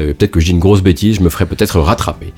[0.00, 2.32] Euh, peut-être que je dis une grosse bêtise, je me ferai peut-être rattraper.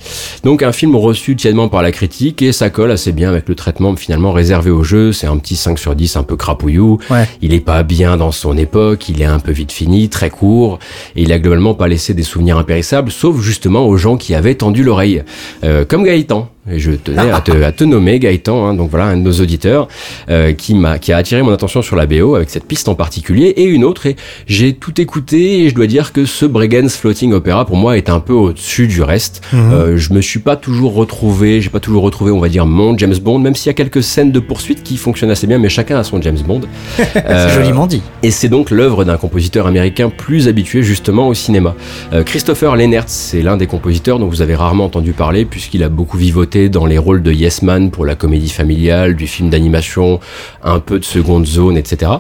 [0.45, 3.55] Donc un film reçu tièdement par la critique et ça colle assez bien avec le
[3.55, 5.13] traitement finalement réservé au jeu.
[5.13, 6.97] C'est un petit 5 sur 10 un peu crapouillou.
[7.11, 7.29] Ouais.
[7.43, 10.79] Il est pas bien dans son époque, il est un peu vite fini, très court,
[11.17, 14.55] et il a globalement pas laissé des souvenirs impérissables, sauf justement aux gens qui avaient
[14.55, 15.23] tendu l'oreille,
[15.63, 16.49] Euh, comme Gaëtan.
[16.71, 19.33] Et je tenais à te, à te nommer Gaëtan, hein, donc voilà un de nos
[19.33, 19.89] auditeurs
[20.29, 22.95] euh, qui m'a qui a attiré mon attention sur la BO avec cette piste en
[22.95, 24.15] particulier et une autre et
[24.47, 28.11] j'ai tout écouté et je dois dire que ce Bregenz Floating Opera pour moi est
[28.11, 29.41] un peu au-dessus du reste.
[29.55, 32.97] Euh, je me suis pas toujours retrouvé, j'ai pas toujours retrouvé on va dire mon
[32.99, 35.71] James Bond, même s'il y a quelques scènes de poursuite qui fonctionnent assez bien, mais
[35.71, 36.61] chacun a son James Bond.
[36.99, 38.03] C'est Euh, joliment dit.
[38.23, 41.75] et c'est donc l'œuvre d'un compositeur américain plus habitué justement au cinéma.
[42.13, 45.89] Euh, Christopher Lennertz, c'est l'un des compositeurs dont vous avez rarement entendu parler puisqu'il a
[45.89, 50.21] beaucoup vivoté dans les rôles de Yes Man pour la comédie familiale, du film d'animation,
[50.65, 52.11] un peu de seconde zone, etc.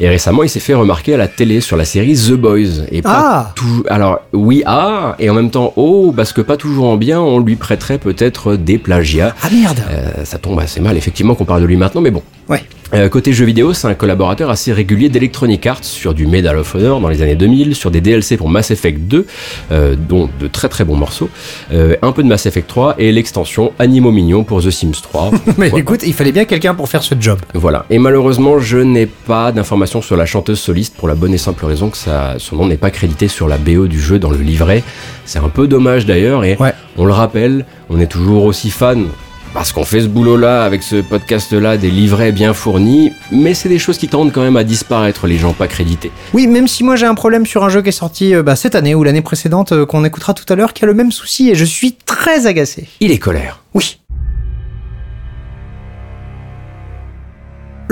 [0.00, 2.84] Et récemment, il s'est fait remarquer à la télé sur la série The Boys.
[2.90, 6.56] Et pas Ah tout, alors oui, ah, et en même temps, oh, parce que pas
[6.56, 9.34] toujours en bien, on lui prêterait peut-être des plagiats.
[9.42, 12.22] Ah merde Euh, ça tombe assez mal, effectivement, qu'on parle de lui maintenant, mais bon.
[12.48, 12.62] Ouais.
[12.92, 16.74] Euh, côté jeux vidéo, c'est un collaborateur assez régulier d'Electronic Arts sur du Medal of
[16.74, 19.26] Honor dans les années 2000, sur des DLC pour Mass Effect 2,
[19.70, 21.30] euh, dont de très très bons morceaux,
[21.72, 25.30] euh, un peu de Mass Effect 3 et l'extension Animaux Mignons pour The Sims 3.
[25.58, 27.38] Mais écoute, il fallait bien quelqu'un pour faire ce job.
[27.54, 27.84] Voilà.
[27.90, 31.64] Et malheureusement, je n'ai pas d'informations sur la chanteuse soliste pour la bonne et simple
[31.66, 34.38] raison que ça, son nom n'est pas crédité sur la BO du jeu dans le
[34.38, 34.82] livret.
[35.26, 36.72] C'est un peu dommage d'ailleurs et Ouais.
[36.98, 39.06] on le rappelle, on est toujours aussi fan
[39.52, 43.78] parce qu'on fait ce boulot-là avec ce podcast-là des livrets bien fournis, mais c'est des
[43.78, 46.10] choses qui tendent quand même à disparaître, les gens pas crédités.
[46.32, 48.56] Oui, même si moi j'ai un problème sur un jeu qui est sorti euh, bah,
[48.56, 51.12] cette année ou l'année précédente, euh, qu'on écoutera tout à l'heure, qui a le même
[51.12, 52.88] souci et je suis très agacé.
[53.00, 53.60] Il est colère.
[53.74, 53.99] Oui.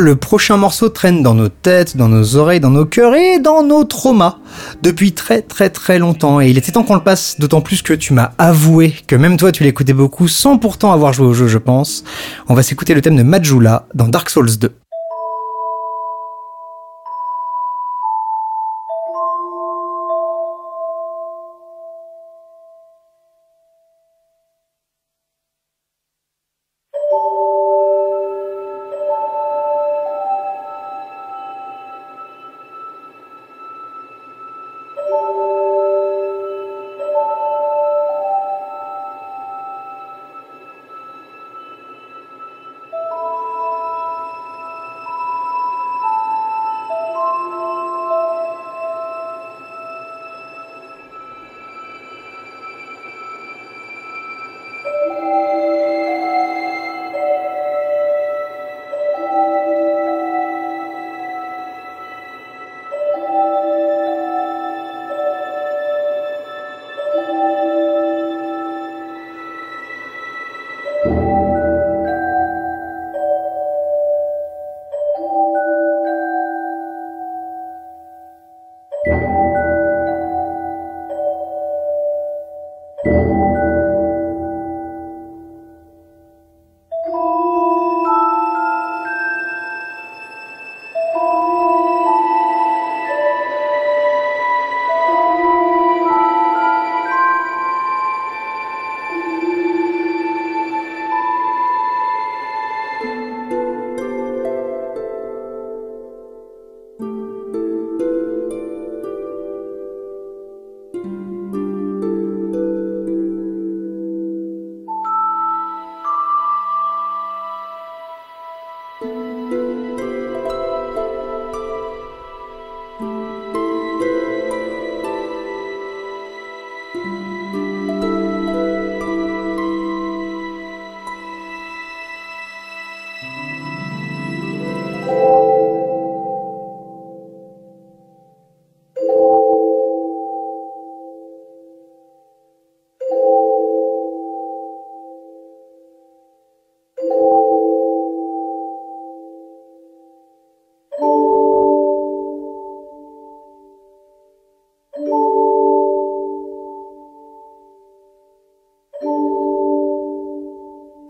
[0.00, 3.64] Le prochain morceau traîne dans nos têtes, dans nos oreilles, dans nos cœurs et dans
[3.64, 4.36] nos traumas
[4.80, 6.40] depuis très très très longtemps.
[6.40, 9.36] Et il était temps qu'on le passe, d'autant plus que tu m'as avoué que même
[9.36, 12.04] toi tu l'écoutais beaucoup sans pourtant avoir joué au jeu, je pense.
[12.48, 14.70] On va s'écouter le thème de Majula dans Dark Souls 2.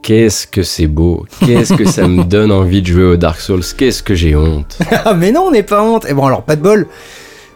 [0.09, 3.61] Qu'est-ce que c'est beau, qu'est-ce que ça me donne envie de jouer au Dark Souls,
[3.77, 4.79] qu'est-ce que j'ai honte.
[5.05, 6.07] Ah, mais non, on n'est pas honte.
[6.09, 6.87] Et bon, alors, pas de bol.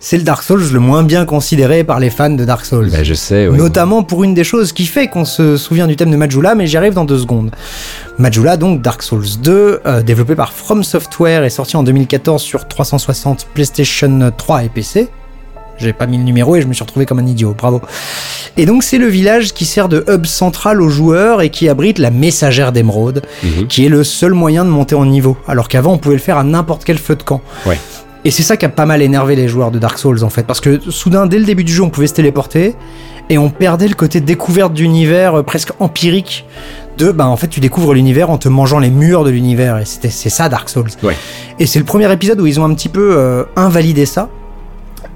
[0.01, 2.91] C'est le Dark Souls le moins bien considéré par les fans de Dark Souls.
[2.93, 3.57] Bah, je sais, ouais.
[3.57, 6.67] Notamment pour une des choses qui fait qu'on se souvient du thème de Majula, mais
[6.67, 7.53] j'y arrive dans deux secondes.
[8.19, 12.69] Majula, donc Dark Souls 2, euh, développé par From Software, est sorti en 2014 sur
[12.69, 15.09] 360, PlayStation 3 et PC.
[15.79, 17.81] J'ai pas mis le numéro et je me suis retrouvé comme un idiot, bravo.
[18.57, 21.99] Et donc c'est le village qui sert de hub central aux joueurs et qui abrite
[21.99, 23.67] la messagère d'émeraude, Mhm.
[23.67, 26.37] qui est le seul moyen de monter en niveau, alors qu'avant on pouvait le faire
[26.39, 27.41] à n'importe quel feu de camp.
[27.67, 27.79] Ouais.
[28.25, 30.45] Et c'est ça qui a pas mal énervé les joueurs de Dark Souls en fait,
[30.47, 32.77] parce que soudain, dès le début du jeu, on pouvait se téléporter
[33.31, 36.45] et on perdait le côté découverte d'univers euh, presque empirique.
[36.99, 39.87] De, bah en fait, tu découvres l'univers en te mangeant les murs de l'univers, et
[39.87, 40.91] c'était c'est ça Dark Souls.
[41.03, 41.17] Ouais.
[41.59, 44.29] Et c'est le premier épisode où ils ont un petit peu euh, invalidé ça.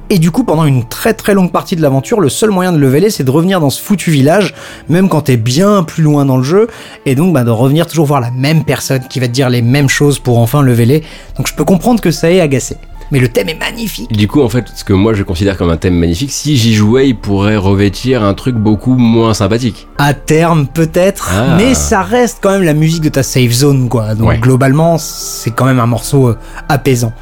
[0.09, 2.79] Et du coup, pendant une très très longue partie de l'aventure, le seul moyen de
[2.79, 4.55] leveler, c'est de revenir dans ce foutu village,
[4.89, 6.69] même quand t'es bien plus loin dans le jeu,
[7.07, 9.63] et donc bah, de revenir toujours voir la même personne qui va te dire les
[9.63, 11.03] mêmes choses pour enfin leveler.
[11.37, 12.77] Donc je peux comprendre que ça ait agacé.
[13.13, 14.11] Mais le thème est magnifique.
[14.13, 16.75] Du coup, en fait, ce que moi je considère comme un thème magnifique, si j'y
[16.75, 19.87] jouais, il pourrait revêtir un truc beaucoup moins sympathique.
[19.99, 21.57] À terme, peut-être, Ah.
[21.57, 24.15] mais ça reste quand même la musique de ta safe zone, quoi.
[24.17, 24.39] Donc Ouais.
[24.39, 26.39] globalement, c'est quand même un morceau euh,
[26.69, 27.13] apaisant.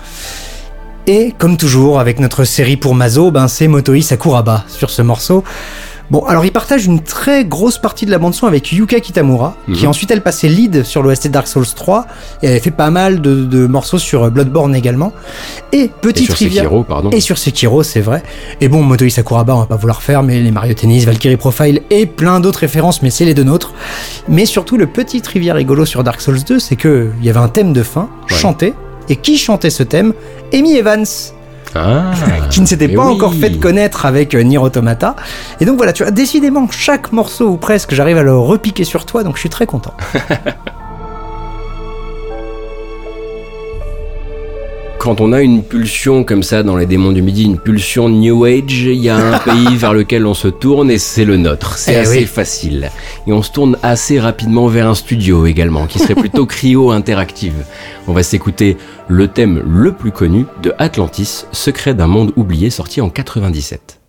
[1.06, 5.44] Et comme toujours, avec notre série pour Mazo, ben c'est Motoi Sakuraba sur ce morceau.
[6.10, 9.82] Bon, alors il partage une très grosse partie de la bande-son avec Yuka Kitamura, qui
[9.84, 9.88] Mhm.
[9.88, 12.06] ensuite elle passait lead sur l'OST Dark Souls 3,
[12.42, 15.12] et elle avait fait pas mal de, de morceaux sur euh, Bloodborne également.
[15.72, 16.64] Et Et petite sur rivière.
[16.64, 17.08] Sekiro, pardon.
[17.10, 18.22] Et sur Sekiro, c'est vrai.
[18.60, 21.80] Et bon, Motoi Sakuraba, on va pas vouloir faire, mais les Mario Tennis, Valkyrie Profile
[21.90, 23.72] et plein d'autres références, mais c'est les deux nôtres.
[24.28, 27.40] Mais surtout, le petit trivia rigolo sur Dark Souls 2, c'est que il y avait
[27.40, 28.36] un thème de fin Ouais.
[28.36, 28.74] chanté.
[29.08, 30.12] Et qui chantait ce thème
[30.52, 31.04] Amy Evans,
[31.74, 32.12] Ah,
[32.50, 33.14] qui ne s'était mais pas oui.
[33.14, 35.16] encore fait connaître avec euh, Nier Automata.
[35.60, 39.04] Et donc voilà, tu vois, décidément, chaque morceau ou presque, j'arrive à le repiquer sur
[39.06, 39.94] toi, donc je suis très content.
[45.04, 48.46] Quand on a une pulsion comme ça dans les démons du midi, une pulsion New
[48.46, 51.76] Age, il y a un pays vers lequel on se tourne et c'est le nôtre.
[51.76, 52.24] C'est Eh assez oui.
[52.24, 52.90] facile.
[53.26, 57.66] Et on se tourne assez rapidement vers un studio également, qui serait plutôt cryo-interactive.
[58.08, 58.78] On va s'écouter
[59.08, 64.00] le thème le plus connu de Atlantis, Secret d'un monde oublié, sorti en 97.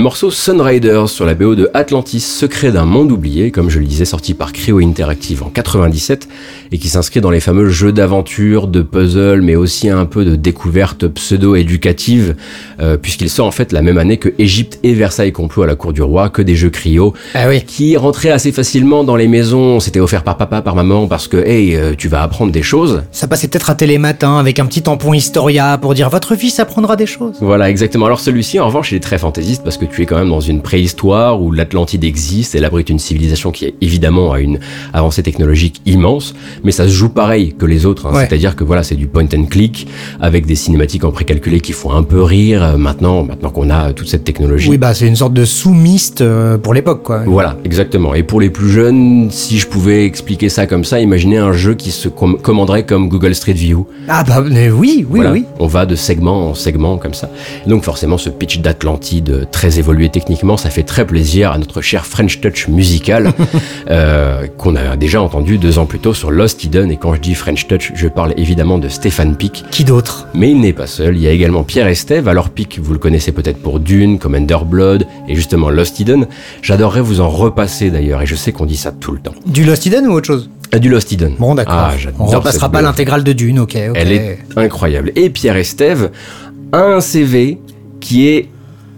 [0.00, 3.84] Le morceau Sunriders sur la BO de Atlantis, Secret d'un monde oublié, comme je le
[3.84, 6.26] disais, sorti par Cryo Interactive en 97
[6.72, 10.36] et qui s'inscrit dans les fameux jeux d'aventure, de puzzle, mais aussi un peu de
[10.36, 12.34] découverte pseudo-éducative,
[12.80, 15.74] euh, puisqu'il sort en fait la même année que Égypte et Versailles complot à la
[15.74, 17.62] cour du roi, que des jeux cryo, Ah oui.
[17.62, 21.36] qui rentraient assez facilement dans les maisons, c'était offert par papa, par maman, parce que,
[21.36, 23.02] hey, euh, tu vas apprendre des choses.
[23.12, 26.96] Ça passait peut-être à Télématin avec un petit tampon Historia pour dire votre fils apprendra
[26.96, 27.36] des choses.
[27.40, 28.06] Voilà, exactement.
[28.06, 30.40] Alors celui-ci, en revanche, il est très fantaisiste parce que tu es quand même dans
[30.40, 34.58] une préhistoire où l'Atlantide existe, elle abrite une civilisation qui évidemment a une
[34.92, 38.06] avancée technologique immense, mais ça se joue pareil que les autres.
[38.06, 38.14] hein.
[38.14, 38.26] Ouais.
[38.28, 39.86] C'est-à-dire que voilà, c'est du point and click
[40.20, 42.69] avec des cinématiques en précalculé qui font un peu rire.
[42.76, 44.68] Maintenant, maintenant qu'on a toute cette technologie.
[44.70, 47.22] Oui, bah c'est une sorte de sous-mist euh, pour l'époque, quoi.
[47.26, 48.14] Voilà, exactement.
[48.14, 51.74] Et pour les plus jeunes, si je pouvais expliquer ça comme ça, imaginez un jeu
[51.74, 53.86] qui se com- commanderait comme Google Street View.
[54.08, 55.44] Ah bah mais oui, oui, Voilà, oui.
[55.58, 57.30] On va de segment en segment comme ça.
[57.66, 61.80] Donc forcément, ce pitch d'Atlantide euh, très évolué techniquement, ça fait très plaisir à notre
[61.80, 63.32] cher French Touch musical
[63.90, 66.90] euh, qu'on a déjà entendu deux ans plus tôt sur Lost Eden.
[66.90, 69.64] Et quand je dis French Touch, je parle évidemment de Stéphane Pic.
[69.70, 70.26] Qui d'autre?
[70.34, 72.28] Mais il n'est pas seul, il y a également Pierre Estève.
[72.28, 72.50] Alors
[72.82, 76.26] Vous le connaissez peut-être pour Dune, Commander Blood et justement Lost Eden.
[76.62, 79.34] J'adorerais vous en repasser d'ailleurs, et je sais qu'on dit ça tout le temps.
[79.46, 80.50] Du Lost Eden ou autre chose?
[80.72, 81.34] Ah, Du Lost Eden.
[81.38, 81.74] Bon d'accord.
[81.76, 83.96] Ah, On repassera pas l'intégrale de Dune, ok, ok.
[83.96, 85.12] Elle est incroyable.
[85.16, 86.10] Et Pierre Estève
[86.72, 87.58] a un CV
[88.00, 88.48] qui est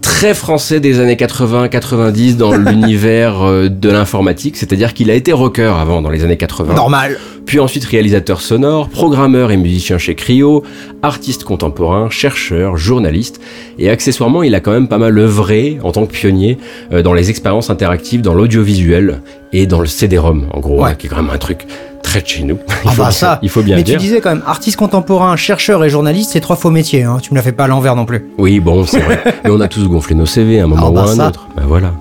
[0.01, 5.73] très français des années 80-90 dans l'univers euh, de l'informatique, c'est-à-dire qu'il a été rocker
[5.79, 7.17] avant dans les années 80, normal.
[7.45, 10.63] Puis ensuite réalisateur sonore, programmeur et musicien chez Cryo,
[11.01, 13.39] artiste contemporain, chercheur, journaliste,
[13.79, 16.57] et accessoirement il a quand même pas mal œuvré en tant que pionnier
[16.91, 19.21] euh, dans les expériences interactives dans l'audiovisuel
[19.51, 20.91] et dans le CD-ROM en gros, Ouais.
[20.91, 21.65] hein, qui est quand même un truc
[22.01, 22.57] très de chez nous.
[22.67, 23.39] Il Ah faut bah bien- ça.
[23.41, 23.97] il faut bien Mais dire.
[23.99, 27.03] tu disais quand même artiste contemporain, chercheur et journaliste, c'est trois faux métiers.
[27.03, 27.17] Hein.
[27.21, 28.25] Tu me la fais pas à l'envers non plus.
[28.37, 29.23] Oui, bon, c'est vrai.
[29.45, 31.15] Mais on a tous gonflé nos CV à un moment Ah ou bah à un
[31.15, 31.27] ça.
[31.29, 31.47] autre.
[31.55, 31.93] Ben voilà.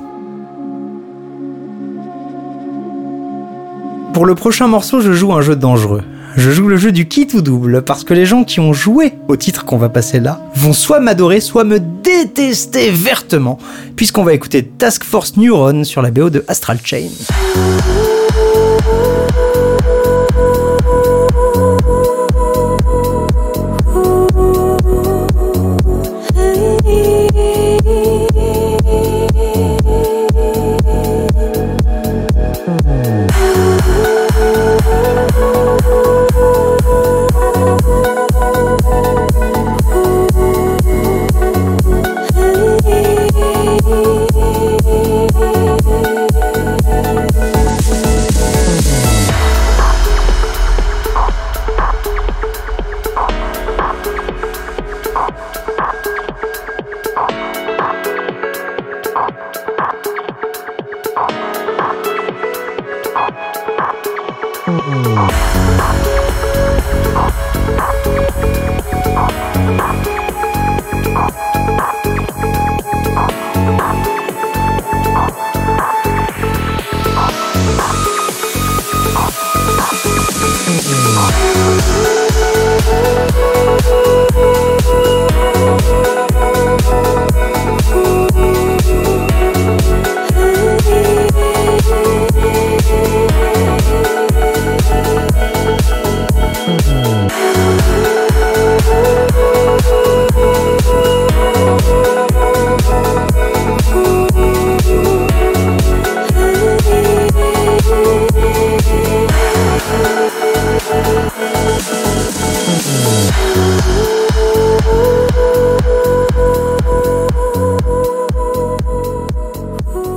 [4.12, 6.02] Pour le prochain morceau, je joue un jeu dangereux.
[6.36, 9.14] Je joue le jeu du kit ou double parce que les gens qui ont joué
[9.28, 13.58] au titre qu'on va passer là vont soit m'adorer, soit me détester vertement,
[13.96, 17.08] puisqu'on va écouter Task Force Neuron sur la BO de Astral Chain.
[64.84, 65.62] うん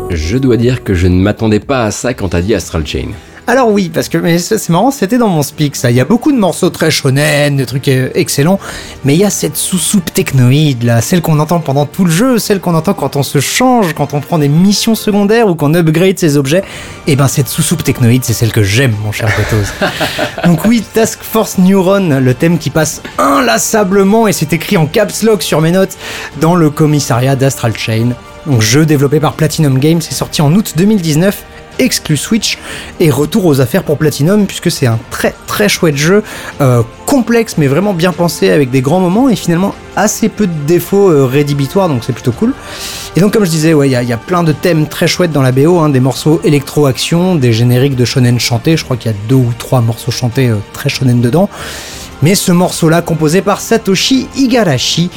[0.09, 3.09] Je dois dire que je ne m'attendais pas à ça quand t'as dit Astral Chain.
[3.55, 5.89] Alors oui, parce que mais c'est marrant, c'était dans mon speak ça.
[5.89, 8.59] Il y a beaucoup de morceaux très shonen, des trucs euh, excellents,
[9.05, 12.37] mais il y a cette sous-soupe technoïde là, celle qu'on entend pendant tout le jeu,
[12.37, 15.73] celle qu'on entend quand on se change, quand on prend des missions secondaires ou qu'on
[15.73, 16.65] upgrade ses objets.
[17.07, 19.71] Et ben cette sous-soupe technoïde, c'est celle que j'aime, mon cher Potos.
[20.45, 25.23] Donc oui, Task Force Neuron, le thème qui passe inlassablement et c'est écrit en caps
[25.23, 25.95] lock sur mes notes
[26.41, 28.09] dans le commissariat d'Astral Chain.
[28.47, 31.45] Donc jeu développé par Platinum Games, c'est sorti en août 2019
[31.79, 32.57] exclu Switch
[32.99, 36.23] et retour aux affaires pour Platinum puisque c'est un très très chouette jeu
[36.61, 40.53] euh, complexe mais vraiment bien pensé avec des grands moments et finalement assez peu de
[40.67, 42.53] défauts euh, rédhibitoires donc c'est plutôt cool.
[43.15, 44.87] Et donc comme je disais ouais il y, a- il y a plein de thèmes
[44.87, 48.83] très chouettes dans la BO hein, des morceaux électro-action des génériques de shonen chantés je
[48.83, 51.49] crois qu'il y a deux ou trois morceaux chantés euh, très shonen dedans.
[52.21, 55.09] Mais ce morceau-là, composé par Satoshi Igarashi,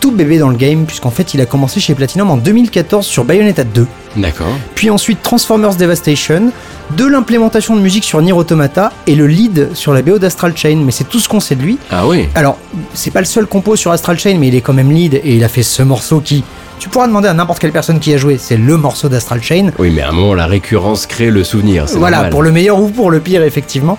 [0.00, 3.24] tout bébé dans le game, puisqu'en fait il a commencé chez Platinum en 2014 sur
[3.24, 3.86] Bayonetta 2,
[4.16, 4.48] D'accord.
[4.74, 6.50] puis ensuite Transformers Devastation,
[6.96, 10.82] de l'implémentation de musique sur Nier Automata et le lead sur la BO d'Astral Chain,
[10.84, 11.78] mais c'est tout ce qu'on sait de lui.
[11.90, 12.28] Ah oui.
[12.34, 12.56] Alors,
[12.94, 15.36] c'est pas le seul compo sur Astral Chain, mais il est quand même lead et
[15.36, 16.42] il a fait ce morceau qui.
[16.78, 19.70] Tu pourras demander à n'importe quelle personne qui a joué, c'est le morceau d'Astral Chain.
[19.78, 21.84] Oui, mais à un moment, la récurrence crée le souvenir.
[21.96, 22.32] Voilà, normal.
[22.32, 23.98] pour le meilleur ou pour le pire, effectivement.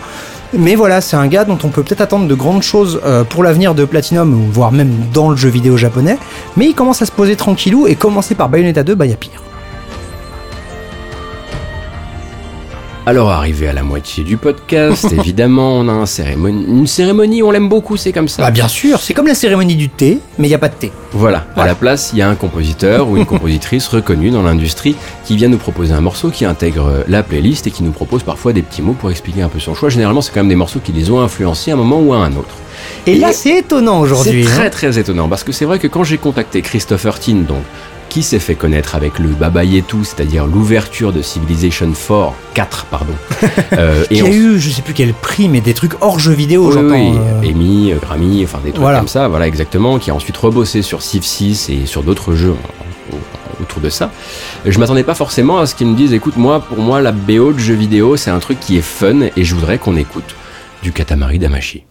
[0.53, 3.41] Mais voilà, c'est un gars dont on peut peut-être attendre de grandes choses euh, pour
[3.41, 6.17] l'avenir de Platinum, voire même dans le jeu vidéo japonais.
[6.57, 9.41] Mais il commence à se poser tranquillou, et commencer par Bayonetta 2, bah y pire.
[13.07, 17.49] Alors, arrivé à la moitié du podcast, évidemment, on a un cérémonie, une cérémonie, on
[17.49, 18.43] l'aime beaucoup, c'est comme ça.
[18.43, 20.75] Bah bien sûr, c'est comme la cérémonie du thé, mais il y a pas de
[20.75, 20.91] thé.
[21.11, 24.95] Voilà, à la place, il y a un compositeur ou une compositrice reconnue dans l'industrie
[25.25, 28.21] qui vient nous proposer un morceau qui intègre euh, la playlist et qui nous propose
[28.21, 29.89] parfois des petits mots pour expliquer un peu son choix.
[29.89, 32.17] Généralement, c'est quand même des morceaux qui les ont influencés à un moment ou à
[32.17, 32.55] un autre.
[33.07, 34.43] Et, là, c'est étonnant aujourd'hui.
[34.43, 34.55] C'est hein.
[34.55, 37.63] très très étonnant parce que c'est vrai que quand j'ai contacté Christopher Tin, donc
[38.11, 43.13] qui s'est fait connaître avec le Baba Yetu, c'est-à-dire l'ouverture de Civilization 4, 4 pardon,
[43.71, 46.19] euh, Il y a on- eu, je sais plus quel prix, mais des trucs hors
[46.19, 46.89] jeu vidéo, oui, j'entends.
[46.89, 48.97] oui, euh, Amy, euh, Grammy, enfin des trucs Voilà.
[48.99, 52.53] comme ça, voilà exactement, qui a ensuite rebossé sur Civ 6 et sur d'autres jeux
[53.61, 54.11] autour de ça.
[54.65, 57.53] Je m'attendais pas forcément à ce qu'ils me disent, écoute, moi, pour moi, la BO
[57.53, 60.35] de jeux vidéo, c'est un truc qui est fun et je voudrais qu'on écoute
[60.83, 61.83] du Katamari Damashi.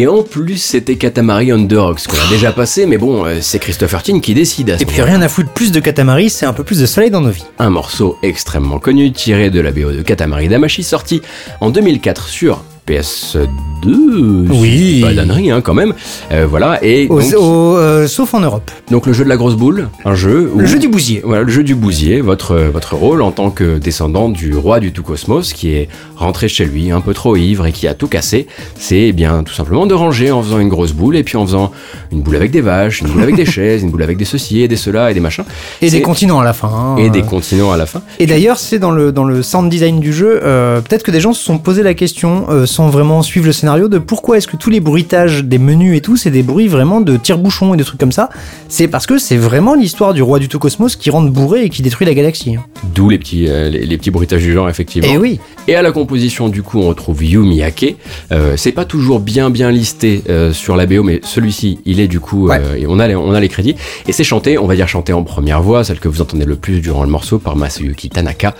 [0.00, 3.38] Et en plus, c'était Katamari on the Rocks qu'on a déjà passé, mais bon, euh,
[3.40, 6.30] c'est Christopher Tin qui décide à ce Et puis rien à foutre plus de Katamari,
[6.30, 7.46] c'est un peu plus de soleil dans nos vies.
[7.58, 11.20] Un morceau extrêmement connu tiré de la BO de Katamari Damashi sorti
[11.60, 13.48] en 2004 sur PS2.
[13.84, 15.00] Oui.
[15.02, 15.92] Pas d'ânerie, hein, quand même.
[16.32, 18.70] Euh, voilà, et Au- donc, au- euh, sauf en Europe.
[18.90, 21.22] donc le jeu de la grosse boule, un jeu où- Le jeu du bousier.
[21.24, 24.92] Voilà, le jeu du bousier, votre, votre rôle en tant que descendant du roi du
[24.92, 28.08] tout cosmos qui est rentré chez lui un peu trop ivre et qui a tout
[28.08, 28.46] cassé,
[28.78, 31.46] c'est eh bien tout simplement de ranger en faisant une grosse boule et puis en
[31.46, 31.70] faisant
[32.12, 34.60] une boule avec des vaches, une boule avec des chaises, une boule avec des ceci
[34.62, 35.44] et des cela et des machins.
[35.82, 36.68] Et des continents à la fin.
[36.68, 36.96] hein.
[36.98, 38.02] Et des continents à la fin.
[38.18, 41.20] Et d'ailleurs, c'est dans le, dans le sound design du jeu, euh, peut-être que des
[41.20, 44.46] gens se sont posé la question, euh, sans vraiment suivre le scénario, de pourquoi est-ce
[44.48, 47.76] que tous les bruitages des menus et tout, c'est des bruits vraiment de tire-bouchons et
[47.76, 48.30] de trucs comme ça.
[48.68, 51.68] C'est parce que c'est vraiment l'histoire du roi du tout cosmos qui rentre bourré et
[51.68, 52.56] qui détruit la galaxie.
[52.56, 52.64] hein.
[52.94, 55.12] D'où les petits, euh, les, les petits bruitages du genre, effectivement.
[55.12, 55.38] Et oui.
[55.66, 57.96] Et à la composition, du coup, on retrouve Yu Miyake.
[58.32, 62.08] Euh, c'est pas toujours bien bien listé euh, sur la BO, mais celui-ci, il est
[62.08, 62.60] du coup, Ouais.
[62.80, 63.74] et on a les, on a les crédits.
[64.06, 66.56] Et c'est chanté, on va dire chanté en première voix, celle que vous entendez le
[66.56, 68.54] plus durant le morceau par Masayuki Tanaka.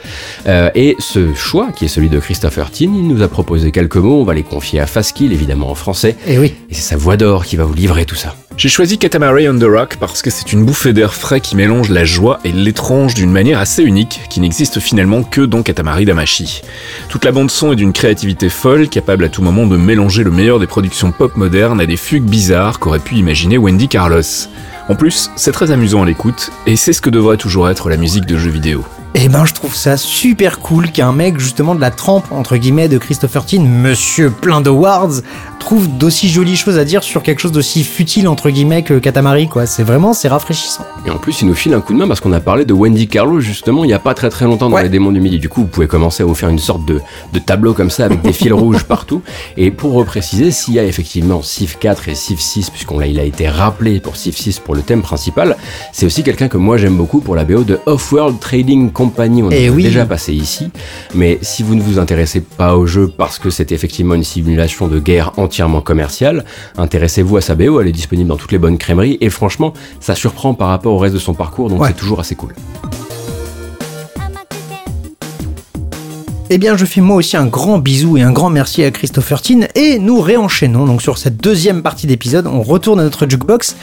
[0.74, 4.20] Et ce choix, qui est celui de Christopher Tin, il nous a proposé quelques mots.
[4.20, 6.16] On va les confier à Faskill, évidemment en français.
[6.26, 6.54] Et oui.
[6.70, 8.34] Et c'est sa voix d'or qui va vous livrer tout ça.
[8.56, 11.88] J'ai choisi Katamari on the Rock parce que c'est une bouffée d'air frais qui mélange
[11.88, 16.62] la joie et l'étrange d'une manière assez unique qui n'existe finalement que dans Katamari Damashi.
[17.08, 20.32] Toute la bande son est d'une créativité folle, capable à tout moment de mélanger le
[20.32, 24.48] meilleur des productions pop modernes à des fugues bizarres qu'aurait pu imaginer Wendy Carlos.
[24.88, 27.96] En plus, c'est très amusant à l'écoute, et c'est ce que devrait toujours être la
[27.96, 28.84] musique de jeux vidéo.
[29.14, 32.86] Et ben, je trouve ça super cool qu'un mec, justement, de la trempe, entre guillemets,
[32.88, 35.10] de Christopher Tin, monsieur plein d'awards,
[35.58, 39.48] trouve d'aussi jolies choses à dire sur quelque chose d'aussi futile, entre guillemets, que Katamari,
[39.48, 39.66] quoi.
[39.66, 40.86] C'est vraiment, c'est rafraîchissant.
[41.04, 42.72] Et en plus, il nous file un coup de main parce qu'on a parlé de
[42.72, 44.82] Wendy Carlo justement il y a pas très très longtemps dans Ouais.
[44.84, 45.38] les démons du midi.
[45.38, 47.00] Du coup, vous pouvez commencer à vous faire une sorte de,
[47.32, 49.22] de tableau comme ça avec des fils rouges partout.
[49.56, 53.18] Et pour repréciser, s'il y a effectivement Civ 4 et Civ 6, puisqu'on l'a, il
[53.18, 55.56] a été rappelé pour Civ 6 pour le thème principal,
[55.92, 59.44] c'est aussi quelqu'un que moi j'aime beaucoup pour la BO de Off-World Trading Company.
[59.44, 59.84] On Eh a oui.
[59.84, 60.70] déjà passé ici.
[61.14, 64.88] Mais si vous ne vous intéressez pas au jeu parce que c'est effectivement une simulation
[64.88, 66.44] de guerre entièrement commerciale,
[66.76, 67.80] intéressez-vous à sa BO.
[67.80, 69.16] Elle est disponible dans toutes les bonnes crèmeries.
[69.20, 71.68] Et franchement, ça surprend par rapport au reste de son parcours.
[71.70, 71.88] Donc Ouais.
[71.90, 72.54] c'est toujours assez cool.
[76.50, 79.42] Eh bien, je fais moi aussi un grand bisou et un grand merci à Christopher
[79.42, 82.46] Tin et nous réenchaînons donc sur cette deuxième partie d'épisode.
[82.46, 83.76] On retourne à notre jukebox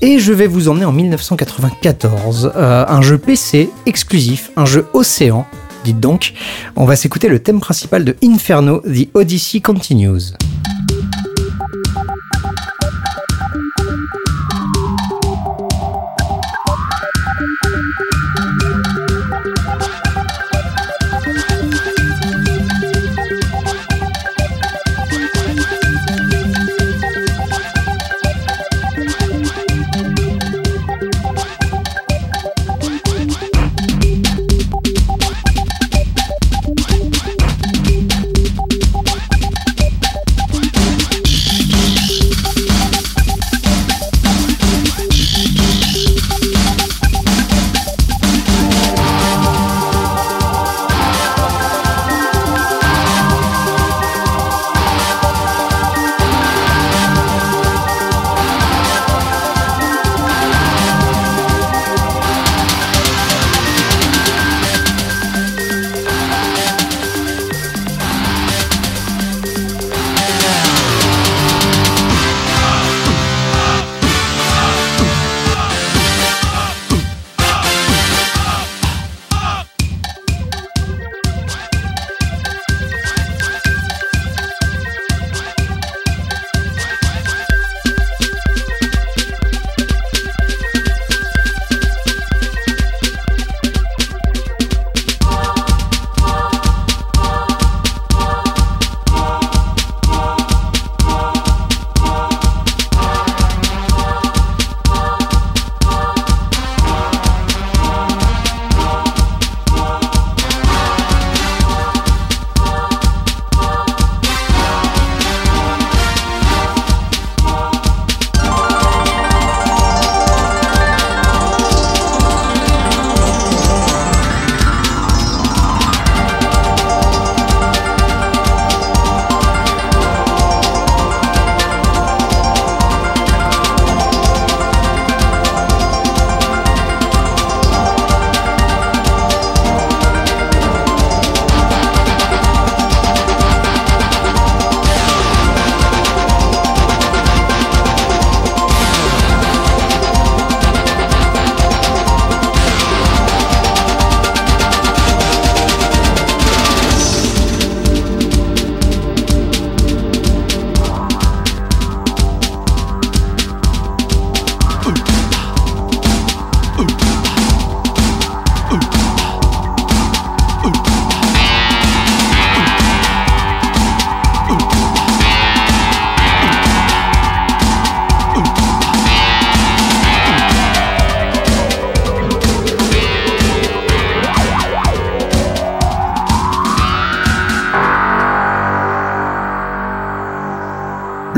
[0.00, 2.52] et je vais vous emmener en 1994.
[2.54, 5.44] Euh, un jeu PC exclusif, un jeu Océan.
[5.84, 6.34] Dites donc,
[6.76, 10.34] on va s'écouter le thème principal de Inferno, The Odyssey Continues.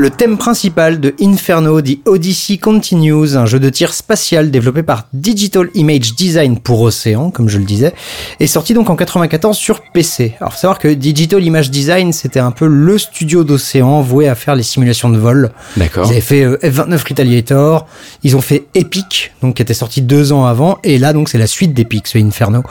[0.07, 5.07] Le thème principal de Inferno The Odyssey Continues, un jeu de tir spatial développé par
[5.13, 7.93] Digital Image Design pour Océan, comme je le disais,
[8.41, 10.35] est sorti donc en 94 sur PC.
[10.41, 14.35] Alors faut savoir que Digital Image Design, c'était un peu le studio d'Océan voué à
[14.35, 15.51] faire les simulations de vol.
[15.77, 16.07] D'accord.
[16.07, 17.87] Ils avaient fait euh, F29 Retaliator,
[18.23, 21.37] ils ont fait Epic, donc qui était sorti deux ans avant, et là donc c'est
[21.37, 22.63] la suite d'Epic, ce Inferno.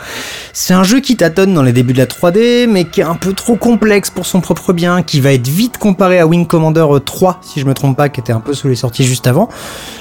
[0.53, 3.15] C'est un jeu qui tâtonne dans les débuts de la 3D, mais qui est un
[3.15, 6.85] peu trop complexe pour son propre bien, qui va être vite comparé à Wing Commander
[7.03, 9.49] 3, si je me trompe pas, qui était un peu sous les sorties juste avant.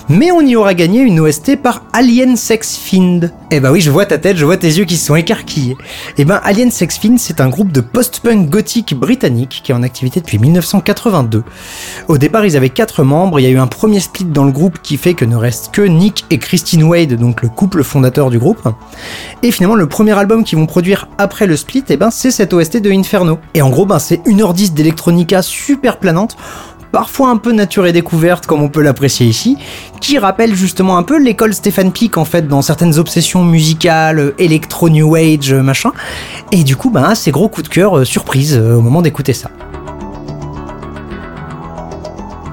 [0.09, 3.21] Mais on y aura gagné une OST par Alien Sex Fiend.
[3.51, 5.77] Eh bah oui, je vois ta tête, je vois tes yeux qui se sont écarquillés.
[6.17, 9.83] Eh ben Alien Sex Fiend, c'est un groupe de post-punk gothique britannique qui est en
[9.83, 11.43] activité depuis 1982.
[12.07, 14.51] Au départ, ils avaient quatre membres, il y a eu un premier split dans le
[14.51, 18.29] groupe qui fait que ne reste que Nick et Christine Wade, donc le couple fondateur
[18.29, 18.67] du groupe.
[19.43, 22.53] Et finalement, le premier album qu'ils vont produire après le split, eh ben, c'est cette
[22.53, 23.39] OST de Inferno.
[23.53, 26.37] Et en gros, ben, c'est 1h10 d'électronica super planante,
[26.95, 29.57] parfois un peu nature et découverte comme on peut l'apprécier ici,
[29.99, 34.87] qui rappelle justement un peu l'école Stéphane Peak en fait dans certaines obsessions musicales, électro
[34.87, 35.91] new age, machin.
[36.53, 39.33] Et du coup, ben, c'est gros coup de cœur, euh, surprise euh, au moment d'écouter
[39.33, 39.49] ça.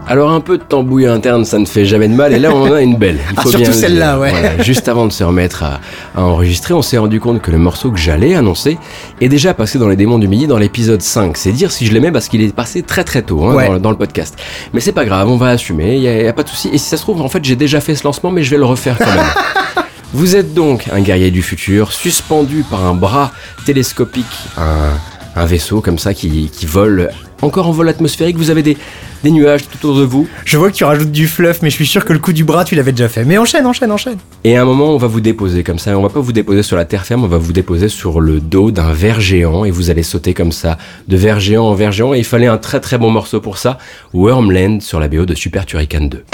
[0.08, 2.32] Alors un peu de tambouille interne, ça ne fait jamais de mal.
[2.32, 3.18] Et là, on en a une belle.
[3.30, 4.30] Il Ah, surtout celle-là, ouais.
[4.30, 5.80] Voilà, juste avant de se remettre à,
[6.16, 8.78] à enregistrer, on s'est rendu compte que le morceau que j'allais annoncer
[9.20, 11.36] est déjà passé dans les démons du midi dans l'épisode 5.
[11.36, 13.68] C'est dire si je l'aimais parce qu'il est passé très très tôt hein, Ouais.
[13.68, 14.36] dans, dans le podcast.
[14.74, 15.96] Mais c'est pas grave, on va assumer.
[15.96, 16.68] Il y, a- pas de souci.
[16.72, 18.58] Et si ça se trouve, en fait, j'ai déjà fait ce lancement, mais je vais
[18.58, 19.24] le refaire quand même.
[20.14, 23.30] Vous êtes donc un guerrier du futur, suspendu par un bras
[23.64, 24.26] télescopique,
[24.58, 27.08] un, un vaisseau comme ça qui, qui vole
[27.40, 28.36] encore en vol atmosphérique.
[28.36, 28.76] Vous avez des,
[29.22, 30.28] des nuages tout autour de vous.
[30.44, 32.44] Je vois que tu rajoutes du fluff, mais je suis sûr que le coup du
[32.44, 33.24] bras, tu l'avais déjà fait.
[33.24, 34.18] Mais enchaîne, enchaîne, enchaîne.
[34.44, 35.96] Et à un moment, on va vous déposer comme ça.
[35.98, 38.40] On va pas vous déposer sur la terre ferme, on va vous déposer sur le
[38.40, 41.92] dos d'un ver géant et vous allez sauter comme ça, de ver géant en ver
[41.92, 42.14] géant.
[42.14, 43.78] Et il fallait un très très bon morceau pour ça.
[44.12, 46.24] Wormland sur la BO de Super Turrican 2.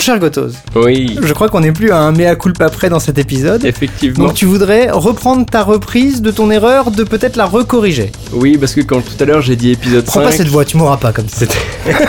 [0.00, 0.52] Mon cher Gotos.
[0.76, 1.18] Oui.
[1.22, 3.66] Je crois qu'on n'est plus à un mea culpa près dans cet épisode.
[3.66, 4.28] Effectivement.
[4.28, 8.10] Donc tu voudrais reprendre ta reprise de ton erreur, de peut-être la recorriger.
[8.32, 10.20] Oui, parce que quand tout à l'heure j'ai dit épisode Prends 5.
[10.20, 11.44] Prends pas cette voix, tu m'auras pas comme ça.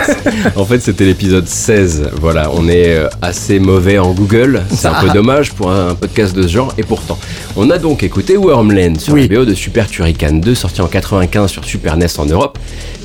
[0.56, 2.12] en fait, c'était l'épisode 16.
[2.18, 4.62] Voilà, on est euh, assez mauvais en Google.
[4.70, 5.12] C'est un peu ah.
[5.12, 6.72] dommage pour un podcast de ce genre.
[6.78, 7.18] Et pourtant,
[7.56, 9.28] on a donc écouté Wormland sur oui.
[9.28, 12.58] la BO de Super Turrican 2, sorti en 95 sur Super NES en Europe,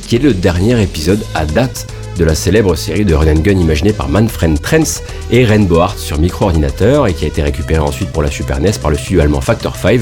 [0.08, 3.60] qui est le dernier épisode à date de la célèbre série de Run and Gun
[3.60, 8.12] imaginée par Manfred Trenz et Ren Bohart sur micro-ordinateur et qui a été récupérée ensuite
[8.12, 10.02] pour la Super NES par le studio allemand Factor 5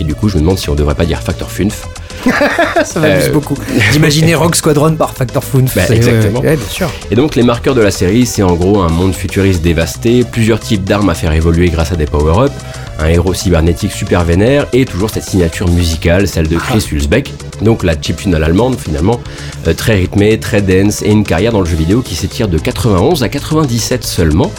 [0.00, 1.86] et du coup, je me demande si on ne devrait pas dire Factor Funf.
[2.84, 3.54] ça m'amuse euh, beaucoup.
[3.92, 5.76] D'imaginer Rogue Squadron par Factor Funf.
[5.76, 6.42] Bah, exactement.
[7.10, 10.58] Et donc, les marqueurs de la série, c'est en gros un monde futuriste dévasté, plusieurs
[10.58, 12.54] types d'armes à faire évoluer grâce à des power-ups,
[12.98, 17.62] un héros cybernétique super vénère et toujours cette signature musicale, celle de Chris ah.
[17.62, 19.20] Donc, la chiptune à l'allemande, finalement,
[19.68, 22.56] euh, très rythmée, très dense et une carrière dans le jeu vidéo qui s'étire de
[22.56, 24.50] 91 à 97 seulement.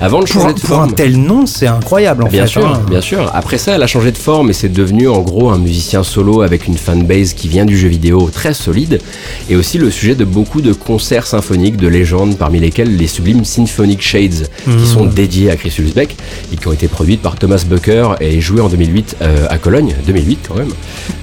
[0.00, 0.82] Avant de changer de forme.
[0.86, 2.52] Pour un tel nom, c'est incroyable en bien fait.
[2.52, 2.66] Sûr.
[2.66, 2.82] Hein.
[2.88, 5.58] Bien sûr, Après ça, elle a changé de forme et c'est devenu en gros un
[5.58, 9.00] musicien solo avec une fanbase qui vient du jeu vidéo très solide
[9.50, 13.44] et aussi le sujet de beaucoup de concerts symphoniques de légende parmi lesquels les sublimes
[13.44, 14.84] Symphonic Shades qui mmh.
[14.84, 16.16] sont dédiés à Chris Ulsbeck
[16.52, 19.94] et qui ont été produites par Thomas Bucker et jouées en 2008 euh, à Cologne,
[20.06, 20.72] 2008 quand même.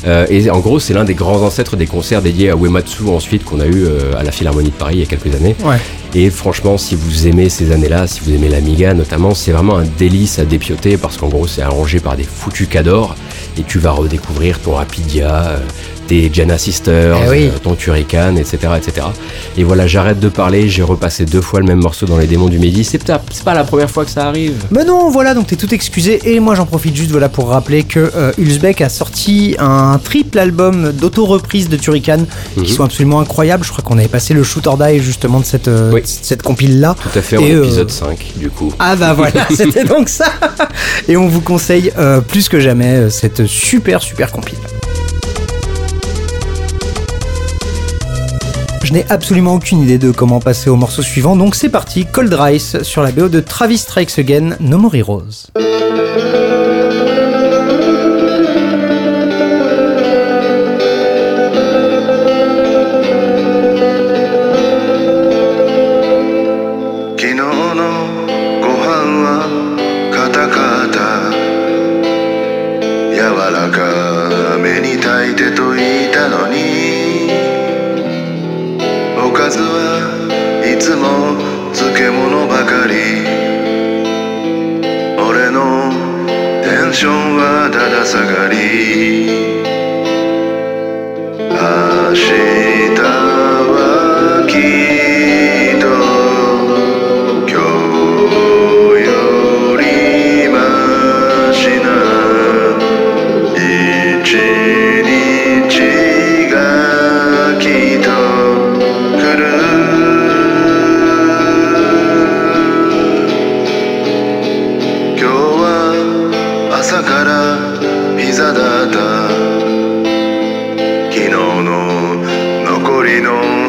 [0.05, 3.45] Euh, et en gros, c'est l'un des grands ancêtres des concerts dédiés à Uematsu ensuite
[3.45, 5.55] qu'on a eu euh, à la Philharmonie de Paris il y a quelques années.
[5.63, 5.77] Ouais.
[6.13, 9.85] Et franchement, si vous aimez ces années-là, si vous aimez l'Amiga notamment, c'est vraiment un
[9.85, 13.15] délice à dépioter parce qu'en gros, c'est arrangé par des foutus cadors
[13.57, 15.59] et tu vas redécouvrir ton Rapidia, euh,
[16.07, 19.07] tes Jana Sisters, eh euh, ton Turrican, etc., etc.
[19.57, 22.49] Et voilà, j'arrête de parler, j'ai repassé deux fois le même morceau dans Les Démons
[22.49, 22.83] du Midi.
[22.83, 24.65] C'est pas la première fois que ça arrive.
[24.71, 26.19] Mais non, voilà, donc t'es tout excusé.
[26.25, 28.31] Et moi, j'en profite juste voilà, pour rappeler que euh,
[28.79, 32.25] a sorti un triple album d'auto-reprise de Turrican
[32.55, 32.65] qui mhm.
[32.65, 33.63] sont absolument incroyables.
[33.63, 36.01] Je crois qu'on avait passé le Shoot or Die justement de cette, euh,
[36.43, 36.95] compile-là.
[37.01, 38.73] Tout à fait, en euh, épisode 5, du coup.
[38.79, 40.25] Ah bah voilà, c'était donc ça.
[41.07, 41.91] Et on vous conseille
[42.27, 44.57] plus que jamais cette super, super compile.
[48.85, 52.31] Je n'ai absolument aucune idée de comment passer au morceau suivant, donc c'est parti, Cold
[52.31, 55.47] Rice sur la BO de Travis Strikes Again, No More Heroes.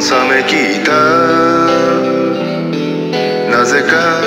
[0.01, 0.93] さめきた。
[3.51, 4.21] なぜか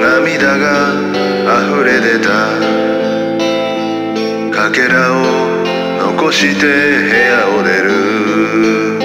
[0.00, 0.94] 涙が
[1.62, 2.28] 溢れ出た。
[4.52, 5.64] かけらを
[6.14, 6.72] 残して部
[7.16, 8.99] 屋を出る。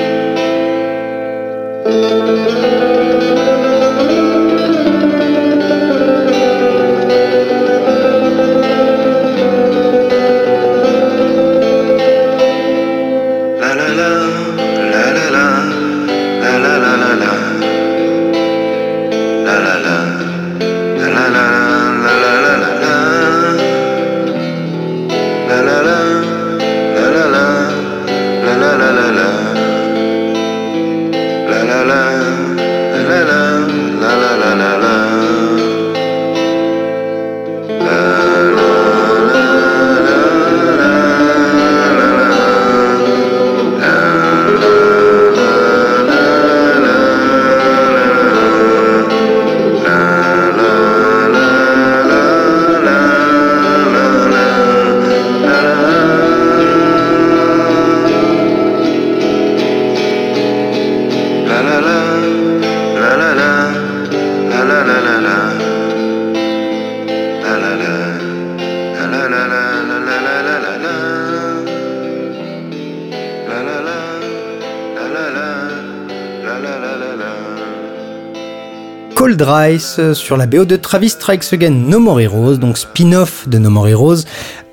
[79.45, 83.59] Rice euh, sur la BO de Travis Strikes Again No More Heroes, donc spin-off de
[83.59, 84.23] No More Heroes,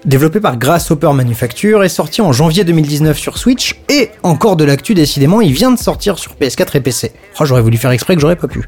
[0.05, 4.95] développé par Grasshopper Manufacture et sorti en janvier 2019 sur Switch et encore de l'actu
[4.95, 7.13] décidément, il vient de sortir sur PS4 et PC.
[7.39, 8.65] Oh, j'aurais voulu faire exprès que j'aurais pas pu.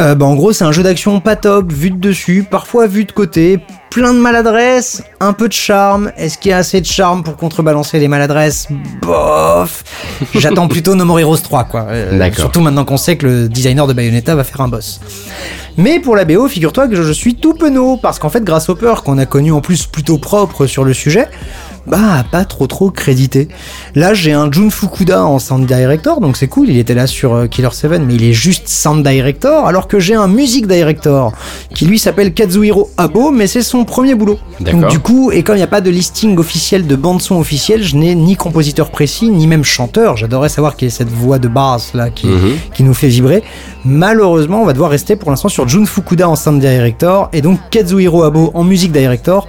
[0.00, 3.04] Euh, bah, en gros, c'est un jeu d'action pas top, vu de dessus, parfois vu
[3.04, 3.60] de côté,
[3.90, 6.12] plein de maladresse, un peu de charme.
[6.16, 8.68] Est-ce qu'il y a assez de charme pour contrebalancer les maladresses?
[9.02, 9.84] Bof.
[10.34, 11.86] J'attends plutôt No More Heroes 3 quoi.
[11.88, 12.40] Euh, D'accord.
[12.40, 15.00] surtout maintenant qu'on sait que le designer de Bayonetta va faire un boss.
[15.78, 19.18] Mais pour la BO, figure-toi que je, suis tout penaud, parce qu'en fait, Grasshopper, qu'on
[19.18, 21.28] a connu en plus plutôt propre sur le sujet,
[21.86, 23.48] bah, pas trop trop crédité.
[23.94, 27.34] Là, j'ai un Jun Fukuda en Sound Director, donc c'est cool, il était là sur
[27.34, 31.32] euh, Killer 7, mais il est juste Sound Director, alors que j'ai un Music Director,
[31.76, 34.38] qui lui s'appelle Kazuhiro Abo, mais c'est son premier boulot.
[34.60, 37.82] Donc du coup, et comme il n'y a pas de listing officiel de bande-son officiel,
[37.82, 40.16] je n'ai ni compositeur précis, ni même chanteur.
[40.16, 42.52] J'adorerais savoir qui est cette voix de basse là qui, Mhm.
[42.72, 43.42] qui nous fait vibrer.
[43.84, 47.58] Malheureusement, on va devoir rester pour l'instant sur Jun Fukuda en sound director et donc
[47.70, 49.46] Kazuhiro Abo en music director,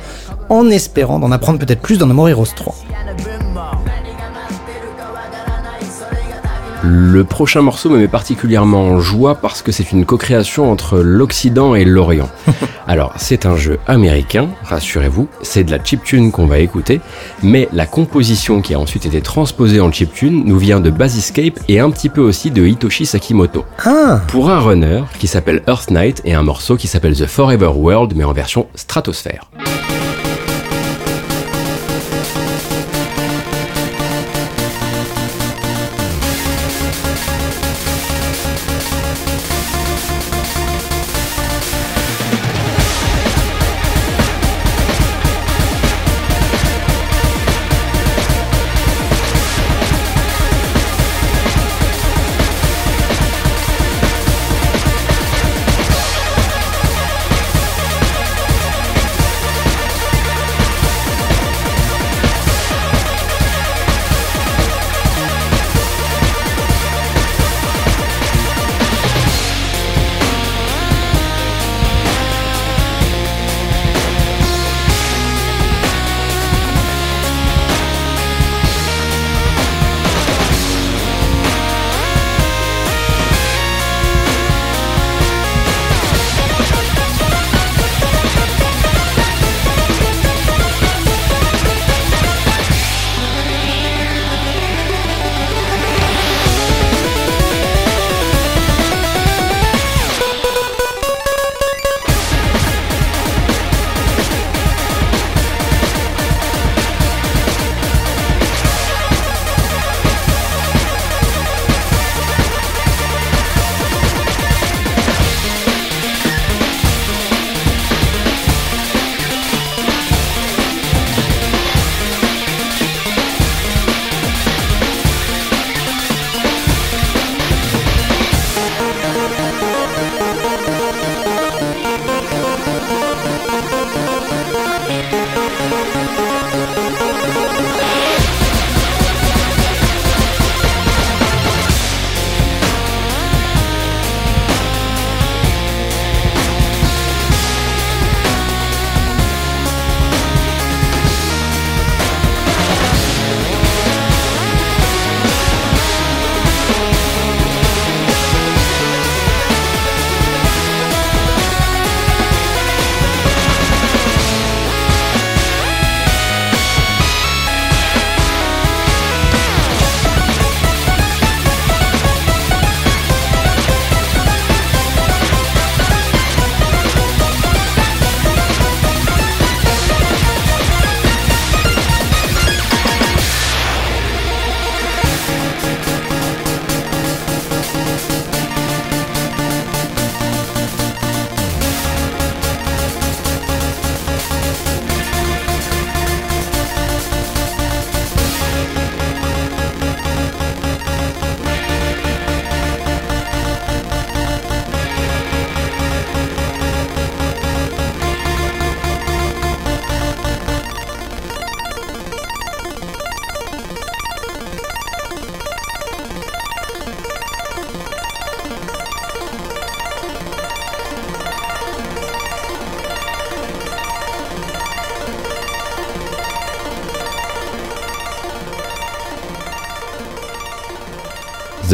[0.49, 2.75] en espérant d'en apprendre peut-être plus dans No More Heroes 3.
[6.89, 11.75] Le prochain morceau me met particulièrement en joie parce que c'est une co-création entre l'Occident
[11.75, 12.29] et l'Orient.
[12.87, 17.01] Alors, c'est un jeu américain, rassurez-vous, c'est de la chiptune qu'on va écouter,
[17.43, 21.81] mais la composition qui a ensuite été transposée en chiptune nous vient de Basiscape et
[21.81, 23.65] un petit peu aussi de Hitoshi Sakimoto.
[23.85, 27.71] Ah, Pour un runner qui s'appelle Earth Night et un morceau qui s'appelle The Forever
[27.75, 29.49] World mais en version stratosphère.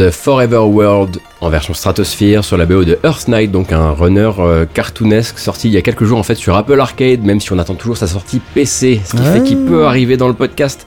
[0.04, 4.30] The Forever World en version Stratosphere sur la BO de Earth Knight, donc un runner
[4.38, 7.50] euh, cartoonesque sorti il y a quelques jours en fait sur Apple Arcade, même si
[7.54, 9.32] on attend toujours sa sortie PC, ce qui Ah.
[9.32, 10.83] fait qu'il peut arriver dans le podcast.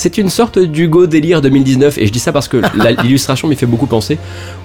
[0.00, 2.56] C'est une sorte d'Hugo délire 2019 et je dis ça parce que
[3.02, 4.16] l'illustration m'y fait beaucoup penser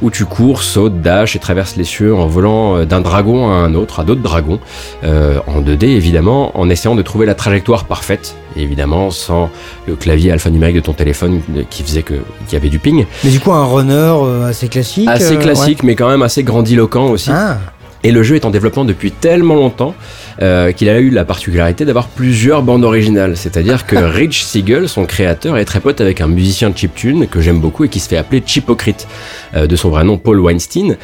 [0.02, 3.56] où tu cours, sautes, dash et traverses les cieux en volant euh, d'un dragon à
[3.56, 4.62] un autre, à d'autres dragons,
[5.04, 9.50] euh, en 2D évidemment, en essayant de trouver la trajectoire parfaite, et évidemment sans
[9.88, 13.06] le clavier alphanumérique de ton téléphone qui faisait que qu'il y avait du ping.
[13.26, 15.10] Mais du coup, un runner euh, assez classique.
[15.10, 17.30] Assez euh, classique mais quand même assez grandiloquent aussi.
[17.34, 17.58] Ah,
[18.06, 19.96] Et le jeu est en développement depuis tellement longtemps
[20.42, 23.38] euh, qu'il a eu la particularité d'avoir plusieurs bandes originales.
[23.38, 27.42] C'est-à-dire que Rich Siegel, son créateur, est très pote avec un musicien de chiptune que
[27.42, 29.08] j'aime beaucoup et qui se fait appeler Chipocrite,
[29.56, 30.98] euh, de son vrai nom Paul Weinstein.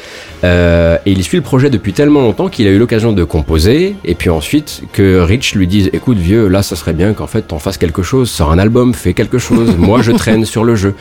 [0.44, 3.94] Euh, et il suit le projet depuis tellement longtemps qu'il a eu l'occasion de composer
[4.04, 7.42] et puis ensuite que Rich lui dise écoute vieux là ça serait bien qu'en fait
[7.42, 10.74] t'en fasses quelque chose sors un album fais quelque chose moi je traîne sur le
[10.74, 10.94] jeu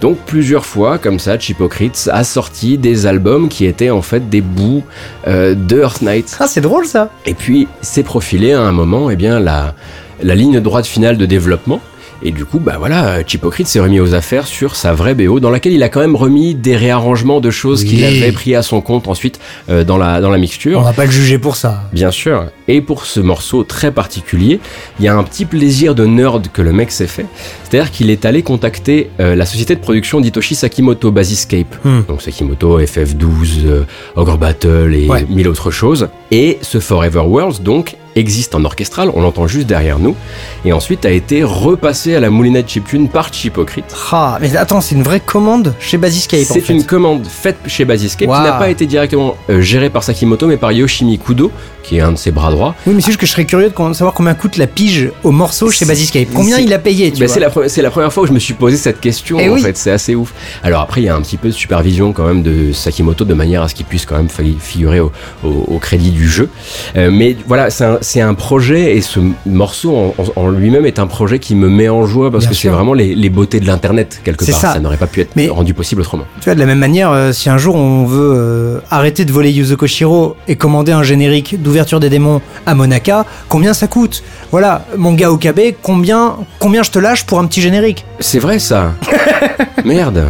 [0.00, 4.40] donc plusieurs fois comme ça Chipocrite a sorti des albums qui étaient en fait des
[4.40, 4.82] bouts
[5.26, 7.10] euh, de Earth Knight Ah, c'est drôle ça.
[7.26, 9.74] et puis s'est profilé à un moment eh bien la,
[10.22, 11.80] la ligne droite finale de développement.
[12.22, 15.50] Et du coup, bah voilà, Chipocrite s'est remis aux affaires sur sa vraie BO, dans
[15.50, 17.88] laquelle il a quand même remis des réarrangements de choses Oui.
[17.90, 19.38] qu'il avait pris à son compte ensuite
[19.68, 20.78] euh, dans, la, dans la mixture.
[20.80, 21.82] On va pas le juger pour ça.
[21.92, 22.46] Bien sûr.
[22.68, 24.60] Et pour ce morceau très particulier,
[24.98, 27.26] il y a un petit plaisir de nerd que le mec s'est fait.
[27.68, 31.76] C'est-à-dire qu'il est allé contacter euh, la société de production d'Hitoshi Sakimoto, Basiscape.
[31.84, 32.00] Hmm.
[32.08, 33.82] Donc Sakimoto, FF12, euh,
[34.16, 35.24] Ogre Battle et Ouais.
[35.28, 36.08] mille autres choses.
[36.30, 40.16] Et ce Forever Worlds, donc, existe en orchestral, on l'entend juste derrière nous.
[40.64, 43.84] Et ensuite a été repassé à la moulinette chiptune par Chipocrite.
[44.10, 46.72] Ah, mais attends, c'est une vraie commande chez Basiscape en C'est fait.
[46.72, 50.56] une commande faite chez Basiscape qui n'a pas été directement euh, gérée par Sakimoto, mais
[50.56, 51.50] par Yoshimi Kudo,
[51.82, 52.74] qui est un de ses bras droits.
[52.86, 55.30] Oui, mais c'est juste que je serais curieux de savoir combien coûte la pige au
[55.30, 56.28] morceau chez Basiscape.
[56.34, 58.26] Combien il a payé, tu Bah, vois c'est la, pre- c'est la première fois où
[58.26, 59.60] je me suis posé cette question Eh en oui.
[59.62, 60.32] fait, c'est assez ouf.
[60.62, 63.34] Alors après il y a un petit peu de supervision quand même de Sakimoto de
[63.34, 64.28] manière à ce qu'il puisse quand même
[64.58, 65.12] figurer au,
[65.44, 66.48] au- au crédit du jeu.
[66.96, 71.06] Euh, mais voilà, c'est un, c'est un projet et ce morceau en, lui-même est un
[71.08, 73.66] projet qui me met en joie parce Bien que c'est vraiment les, les beautés de
[73.66, 74.54] l'internet quelque part.
[74.60, 74.72] ça.
[74.74, 76.24] Ça, n'aurait pas pu être Mais- rendu possible autrement.
[76.40, 79.32] Tu vois, de la même manière, euh, si un jour on veut euh, arrêter de
[79.32, 84.22] voler Yuzo Koshiro et commander un générique d'ouverture des démons à Monaka, combien ça coûte?
[84.52, 88.04] Voilà, mon gars Okabe, combien, combien je te lâche pour un petit générique?
[88.20, 88.92] C'est vrai ça.
[89.84, 90.24] Merde.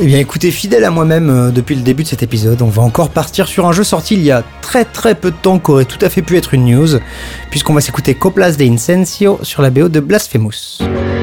[0.00, 2.82] Eh bien écoutez, fidèle à moi-même euh, depuis le début de cet épisode, on va
[2.82, 5.70] encore partir sur un jeu sorti il y a très très peu de temps qui
[5.70, 6.98] aurait tout à fait pu être une news,
[7.50, 11.21] puisqu'on va s'écouter Coplas de Incensio sur la BO de Blasphemous.「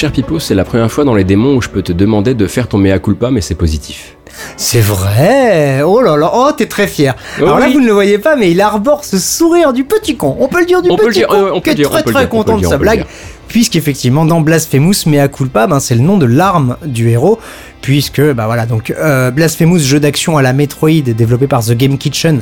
[0.00, 2.46] cher Pipo, c'est la première fois dans les démons où je peux te demander de
[2.46, 4.16] faire ton mea culpa, mais c'est positif.
[4.56, 7.14] C'est vrai Oh là là, oh t'es très fier.
[7.38, 10.16] Oh Alors là vous ne le voyez pas mais il arbore ce sourire du petit
[10.16, 10.38] con.
[10.40, 11.70] On peut le dire du On peut le petit dire, con ouais, on qui peut
[11.72, 13.04] est dire, très on peut le très dire, content de sa blague.
[13.46, 17.38] Puisqu'effectivement dans Blasphemous Mea Culpa, ben, c'est le nom de l'arme du héros.
[17.82, 21.98] Puisque bah voilà donc euh, Blasphemous jeu d'action à la Metroid développé par The Game
[21.98, 22.40] Kitchen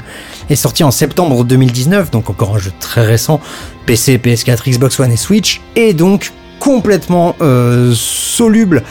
[0.48, 3.40] est sorti en septembre 2019 donc encore un jeu très récent
[3.86, 8.82] PC, PS4, Xbox One et Switch et donc complètement euh, soluble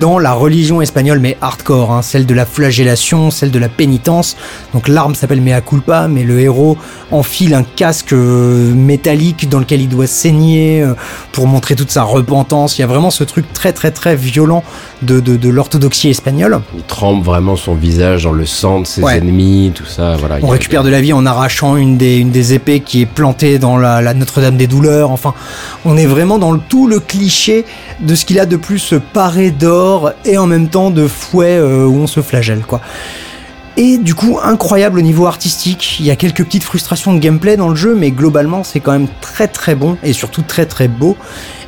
[0.00, 4.36] dans la religion espagnole mais hardcore, hein, celle de la flagellation, celle de la pénitence.
[4.74, 6.76] Donc l'arme s'appelle Mea Culpa, mais le héros
[7.10, 10.94] enfile un casque euh, métallique dans lequel il doit saigner euh,
[11.32, 12.78] pour montrer toute sa repentance.
[12.78, 14.62] Il y a vraiment ce truc très très très violent
[15.02, 16.60] de, de, de l'orthodoxie espagnole.
[16.76, 19.18] Il trempe vraiment son visage dans le sang de ses Ouais.
[19.18, 20.16] ennemis, tout ça.
[20.16, 20.38] Voilà.
[20.42, 23.58] On récupère de la vie en arrachant une des, une des épées qui est plantée
[23.58, 25.10] dans la, la Notre-Dame des douleurs.
[25.10, 25.32] Enfin,
[25.84, 26.98] on est vraiment dans le, tout le
[28.00, 31.86] de ce qu'il a de plus paré d'or et en même temps de fouet euh,
[31.86, 32.80] où on se flagelle, quoi.
[33.78, 35.98] Et du coup, incroyable au niveau artistique.
[36.00, 38.92] Il y a quelques petites frustrations de gameplay dans le jeu, mais globalement, c'est quand
[38.92, 41.16] même très très bon et surtout très très beau.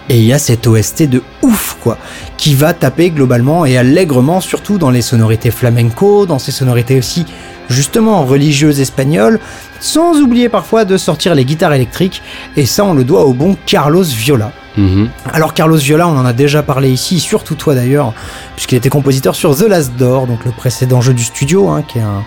[0.09, 1.99] Et il y a cette OST de ouf, quoi,
[2.39, 7.27] qui va taper globalement et allègrement, surtout dans les sonorités flamenco, dans ces sonorités aussi
[7.69, 9.39] justement religieuses espagnoles,
[9.81, 12.23] sans oublier parfois de sortir les guitares électriques.
[12.57, 14.51] Et ça, on le doit au bon Carlos Viola.
[14.79, 15.09] Mhm.
[15.33, 18.13] Alors Carlos Viola, on en a déjà parlé ici, surtout toi d'ailleurs,
[18.55, 21.99] puisqu'il était compositeur sur The Last Door, donc le précédent jeu du studio, hein, qui
[21.99, 22.23] est un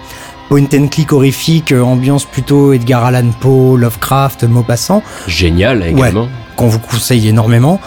[0.49, 6.27] point and click horrifique, euh, ambiance plutôt Edgar Allan Poe, Lovecraft, Maupassant, Génial également.
[6.57, 7.79] qu'on vous conseille énormément.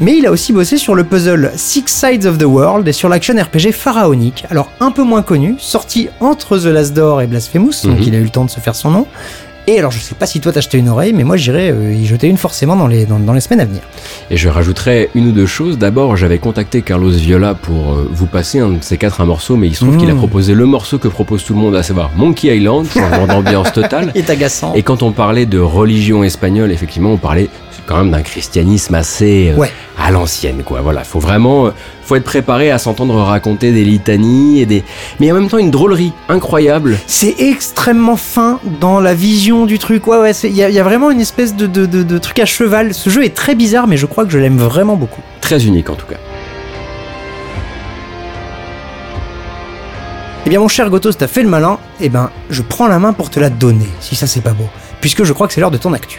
[0.00, 3.08] Mais il a aussi bossé sur le puzzle Six Sides of the World et sur
[3.08, 7.82] l'action RPG pharaonique, alors un peu moins connu, sorti entre The Last Door et Blasphemous,
[7.84, 8.02] donc Mhm.
[8.06, 9.06] il a eu le temps de se faire son nom.
[9.68, 11.92] Et alors je sais pas si toi t'as acheté une oreille, mais moi j'irai euh,
[11.94, 13.82] y jeter une forcément dans les, dans, dans les semaines à venir.
[14.30, 15.78] Et je rajouterais une ou deux choses.
[15.78, 19.56] D'abord, j'avais contacté Carlos Viola pour euh, vous passer un de ces quatre un morceau,
[19.56, 21.82] mais il se trouve qu'il a proposé le morceau que propose tout le monde, à
[21.82, 24.10] savoir Monkey Island, changement d'ambiance totale.
[24.16, 24.74] Est agaçant.
[24.74, 27.48] Et quand on parlait de religion espagnole, effectivement, on parlait
[27.86, 29.70] quand même d'un christianisme assez euh, Ouais.
[29.98, 30.80] à l'ancienne, quoi.
[30.80, 31.70] Voilà, faut vraiment, euh,
[32.04, 34.84] faut être préparé à s'entendre raconter des litanies et des,
[35.20, 36.96] mais en même temps une drôlerie incroyable.
[37.06, 40.06] C'est extrêmement fin dans la vision du truc.
[40.06, 42.18] Ouais, ouais, il y, a- il y a vraiment une espèce de, de, de- de
[42.18, 42.94] truc à cheval.
[42.94, 45.20] Ce jeu est très bizarre, mais je crois que je l'aime vraiment beaucoup.
[45.40, 46.16] Très unique en tout cas.
[50.44, 51.78] Eh bien, mon cher Gotos, t'as fait le malin.
[52.00, 54.66] Eh ben, je prends la main pour te la donner, si ça c'est pas beau.
[55.00, 56.18] Puisque je crois que c'est l'heure de ton actu.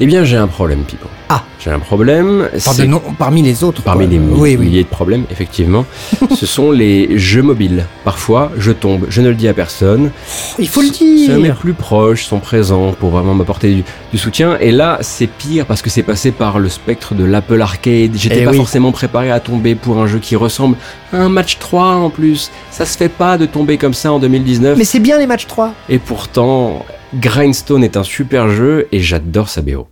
[0.00, 1.06] Eh bien, j'ai un problème, Pipo.
[1.28, 1.42] Ah.
[1.60, 2.50] J'ai un problème.
[2.86, 3.80] Non- parmi les autres.
[3.82, 4.56] Parmi les oui.
[4.58, 5.86] milliers de problèmes, effectivement,
[6.36, 7.86] ce sont les jeux mobiles.
[8.04, 10.10] Parfois, je tombe, je ne le dis à personne.
[10.58, 11.56] Il faut le Ceux mes dire.
[11.56, 14.58] plus proches sont présents pour vraiment m'apporter du, du soutien.
[14.60, 18.10] Et là, c'est pire parce que c'est passé par le spectre de l'Apple Arcade.
[18.14, 18.56] J'étais Eh pas oui.
[18.58, 20.76] forcément préparé à tomber pour un jeu qui ressemble
[21.14, 22.50] à un match 3 en plus.
[22.70, 24.76] Ça se fait pas de tomber comme ça en 2019.
[24.76, 25.72] Mais c'est bien les matchs 3.
[25.88, 26.84] Et pourtant,
[27.20, 29.86] Grindstone est un super jeu et j'adore sa BO.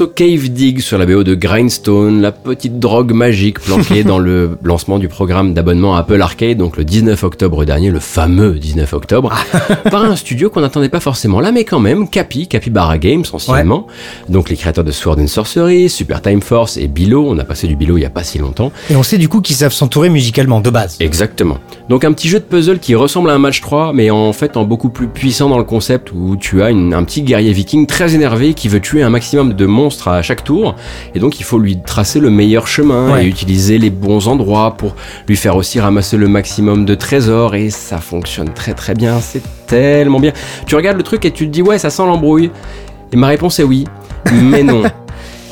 [0.00, 4.58] Morceau Cave Dig sur la BO de Grindstone, la petite drogue magique planquée dans le
[4.62, 9.32] lancement du programme d'abonnement Apple Arcade, donc le 19 octobre dernier, le fameux 19 octobre,
[9.90, 13.86] par un studio qu'on n'attendait pas forcément là, mais quand même, Capi, Capybara Games anciennement,
[14.28, 17.66] donc les créateurs de Sword and Sorcery, Super Time Force et Bilo, on a passé
[17.66, 18.72] du Bilo il y a pas si longtemps.
[18.90, 20.98] Et on sait du coup qu'ils savent s'entourer musicalement de base.
[21.00, 21.56] Exactement.
[21.88, 24.58] Donc un petit jeu de puzzle qui ressemble à un match 3, mais en fait
[24.58, 27.86] en beaucoup plus puissant dans le concept où tu as une- un petit guerrier viking
[27.86, 30.74] très énervé qui veut tuer un maximum de monstres à chaque tour,
[31.14, 33.24] et donc il faut lui tracer le meilleur chemin Ouais.
[33.24, 34.94] et utiliser les bons endroits pour
[35.28, 39.42] lui faire aussi ramasser le maximum de trésors, et ça fonctionne très très bien, c'est
[39.66, 40.32] tellement bien.
[40.66, 42.50] Tu regardes le truc et tu te dis ouais ça sent l'embrouille,
[43.12, 43.86] et ma réponse est oui,
[44.32, 44.82] mais non.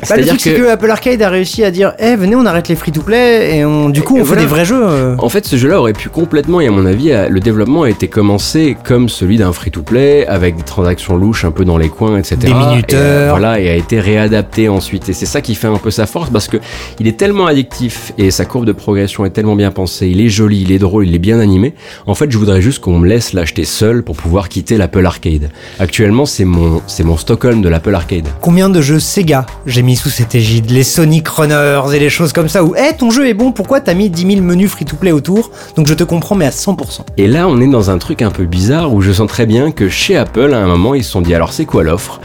[0.07, 2.67] Bah, le truc, c'est que Apple Arcade a réussi à dire Eh, venez, on arrête
[2.67, 4.81] les free-to-play et on, du coup, on fait des vrais jeux.
[4.81, 5.15] euh.
[5.19, 7.89] En fait, ce jeu-là aurait pu complètement, et à mon avis, euh, le développement a
[7.89, 12.17] été commencé comme celui d'un free-to-play, avec des transactions louches un peu dans les coins,
[12.17, 12.37] etc.
[12.37, 12.99] Des minuteurs.
[12.99, 15.09] Et, euh, voilà, et a été réadapté ensuite.
[15.09, 16.57] Et c'est ça qui fait un peu sa force, parce que
[16.99, 20.07] il est tellement addictif et sa courbe de progression est tellement bien pensée.
[20.07, 21.73] Il est joli, il est drôle, il est bien animé.
[22.07, 25.49] En fait, je voudrais juste qu'on me laisse l'acheter seul pour pouvoir quitter l'Apple Arcade.
[25.79, 28.27] Actuellement, c'est mon, c'est mon Stockholm de l'Apple Arcade.
[28.41, 32.49] Combien de jeux Sega j'ai sous cette égide Les Sonic Runners et les choses comme
[32.49, 32.63] ça.
[32.63, 35.51] Où Eh, ton jeu est bon, pourquoi t'as mis 10 000 menus free-to-play autour?
[35.75, 37.01] Donc je te comprends, mais à 100%.
[37.17, 39.71] Et là, on est dans un truc un peu bizarre où je sens très bien
[39.71, 42.19] que chez Apple, à un moment, ils se sont dit alors c'est quoi l'offre?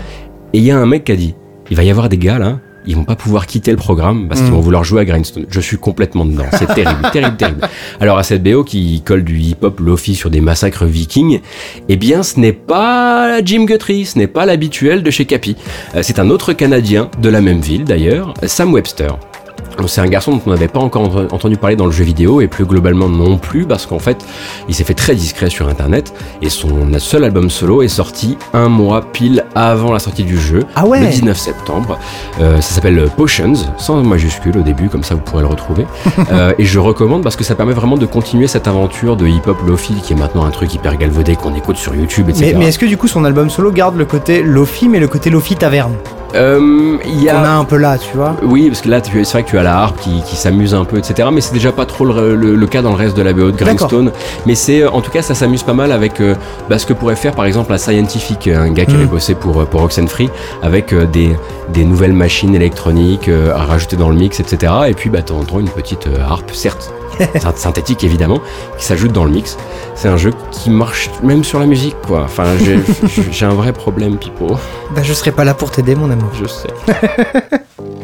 [0.53, 1.35] Et il y a un mec qui a dit
[1.71, 4.41] il va y avoir des gars là, ils vont pas pouvoir quitter le programme parce
[4.41, 4.55] qu'ils Mm.
[4.55, 5.47] vont vouloir jouer à Grindstone.
[5.49, 7.61] Je suis complètement dedans, c'est terrible, terrible, terrible.
[8.01, 11.41] Alors à cette BO qui colle du hip-hop lofi sur des massacres vikings,
[11.89, 15.57] eh bien ce n'est pas Jim Guthrie, ce n'est pas l'habituel de chez Capi.
[15.95, 19.17] Euh, C'est un autre Canadien de la même ville d'ailleurs, Sam Webster.
[19.87, 22.41] C'est un garçon dont on n'avait pas encore ent- entendu parler dans le jeu vidéo
[22.41, 24.25] et plus globalement non plus parce qu'en fait
[24.69, 26.69] il s'est fait très discret sur internet et son
[26.99, 31.01] seul album solo est sorti un mois pile avant la sortie du jeu, Ah ouais
[31.01, 31.99] le 19 septembre.
[32.41, 35.87] Euh, ça s'appelle Potions, sans majuscule au début, comme ça vous pourrez le retrouver.
[36.33, 39.59] Euh, et je recommande parce que ça permet vraiment de continuer cette aventure de hip-hop
[39.67, 42.53] lofi qui est maintenant un truc hyper galvaudé qu'on écoute sur YouTube, etc.
[42.53, 45.09] Mais, mais est-ce que du coup son album solo garde le côté Lofi, mais le
[45.09, 45.93] côté Lofi Taverne?
[46.35, 47.39] Euh, il y a...
[47.41, 49.63] a un peu là, tu vois Oui, parce que là, c'est vrai que tu as
[49.63, 51.29] la harpe qui, qui s'amuse un peu, etc.
[51.33, 53.51] Mais c'est déjà pas trop le, le- le cas dans le reste de la BO
[53.53, 54.11] de Grindstone.
[54.47, 56.35] Mais c'est, euh, en tout cas, ça s'amuse pas mal avec euh,
[56.69, 58.97] bah, ce que pourrait faire, par exemple, la Scientific, un gars qui Mm.
[58.97, 60.29] avait bossé pour, euh, pour Oxenfree,
[60.63, 61.37] avec euh, des,
[61.69, 64.73] des nouvelles machines électroniques à rajouter dans le mix, etc.
[64.89, 66.93] Et puis, bah, t'entends une petite harpe, certes,
[67.57, 68.41] synthétique évidemment,
[68.79, 69.57] qui s'ajoute dans le mix.
[69.95, 72.23] C'est un jeu qui marche même sur la musique, quoi.
[72.25, 72.45] Enfin,
[73.31, 74.57] j'ai un vrai problème, Pipo.
[74.95, 76.31] Bah je serai pas là pour t'aider mon amour.
[76.35, 76.69] Je sais.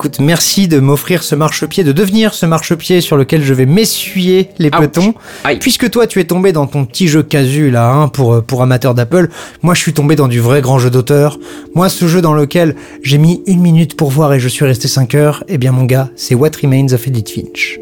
[0.00, 4.48] Écoute, merci de m'offrir ce marchepied, de devenir ce marchepied sur lequel je vais m'essuyer
[4.58, 5.12] les petons.
[5.60, 8.62] Puisque toi, tu es tombé dans ton petit jeu casu là, hein, pour, euh, pour
[8.62, 9.28] amateurs d'Apple,
[9.60, 11.38] moi je suis tombé dans du vrai grand jeu d'auteur.
[11.74, 14.88] Moi, ce jeu dans lequel j'ai mis une minute pour voir et je suis resté
[14.88, 17.78] 5 heures, eh bien mon gars, c'est What Remains of Edith Finch.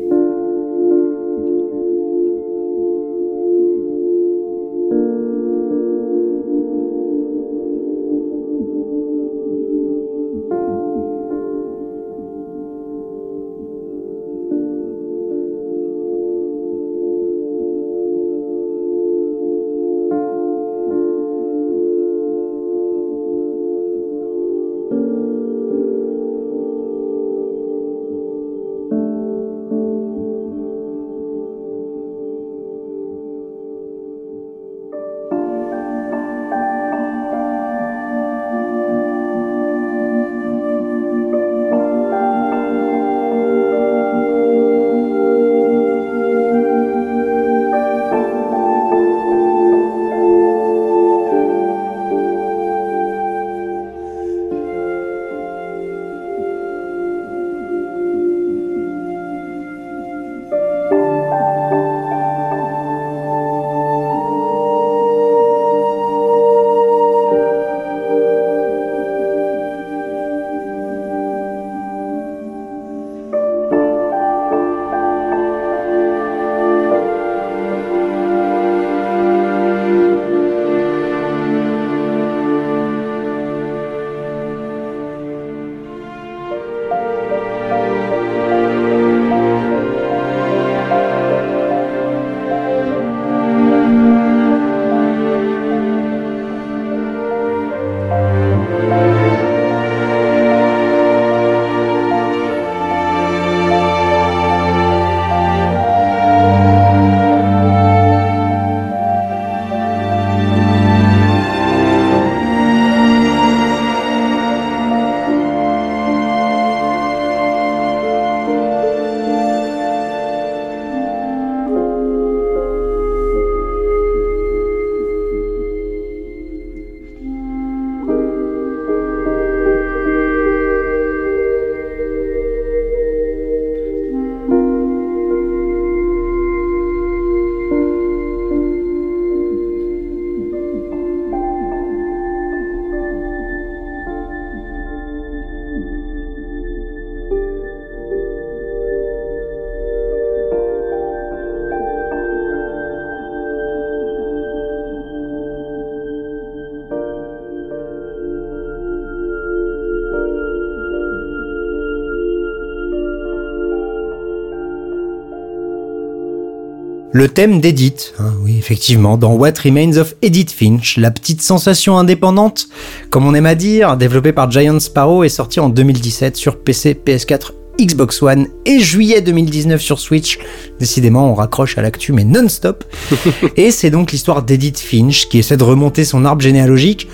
[167.19, 171.99] Le thème d'Edith, hein, oui effectivement, dans What Remains of Edith Finch, la petite sensation
[171.99, 172.69] indépendante,
[173.11, 176.95] comme on aime à dire, développée par Giant Sparrow, est sortie en 2017 sur PC,
[176.95, 177.51] PS4,
[177.81, 180.39] Xbox One et juillet 2019 sur Switch.
[180.79, 182.85] Décidément, on raccroche à l'actu, mais non-stop.
[183.57, 187.09] et c'est donc l'histoire d'Edith Finch qui essaie de remonter son arbre généalogique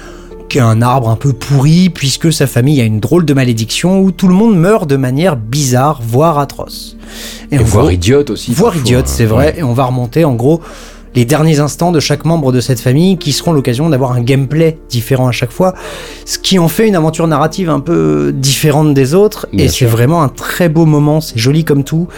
[0.59, 4.11] est un arbre un peu pourri puisque sa famille a une drôle de malédiction où
[4.11, 6.97] tout le monde meurt de manière bizarre, voire atroce.
[7.51, 8.53] Et voire idiote aussi.
[8.53, 9.29] voire parfois, idiote, c'est hein.
[9.29, 9.59] vrai, Ouais.
[9.59, 10.61] et on va remonter en gros
[11.15, 14.79] les derniers instants de chaque membre de cette famille qui seront l'occasion d'avoir un gameplay
[14.89, 15.75] différent à chaque fois,
[16.25, 19.85] ce qui en fait une aventure narrative un peu différente des autres, Bien et c'est
[19.87, 22.09] vraiment un très beau moment, c'est joli comme tout,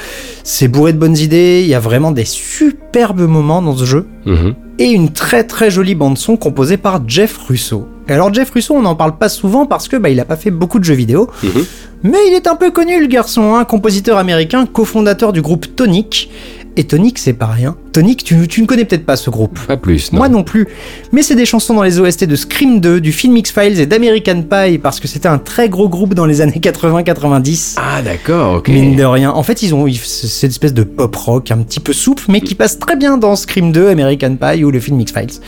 [0.44, 4.06] c'est bourré de bonnes idées, il y a vraiment des superbes moments dans ce jeu,
[4.24, 4.54] Mhm.
[4.78, 7.86] et une très très jolie bande son composée par Jeff Russo.
[8.08, 10.36] Et alors Jeff Russo, on n'en parle pas souvent parce que bah, il a pas
[10.36, 11.64] fait beaucoup de jeux vidéo, Mhm.
[12.04, 16.30] mais il est un peu connu le garçon, un compositeur américain, cofondateur du groupe Tonic.
[16.78, 17.74] Et Tonic, c'est pas rien.
[17.92, 19.58] Tonic, tu, tu ne connais peut-être pas ce groupe.
[19.66, 20.18] Pas plus, non.
[20.18, 20.68] Moi non plus.
[21.10, 24.42] Mais c'est des chansons dans les OST de Scream 2, du film X-Files et d'American
[24.42, 27.76] Pie parce que c'était un très gros groupe dans les années 80-90.
[27.78, 28.68] Ah d'accord, ok.
[28.68, 29.30] Mine de rien.
[29.30, 32.42] En fait, ils ont ils- cette espèce de pop rock un petit peu souple, mais
[32.42, 35.40] qui passe très bien dans Scream 2, American Pie ou le film X-Files.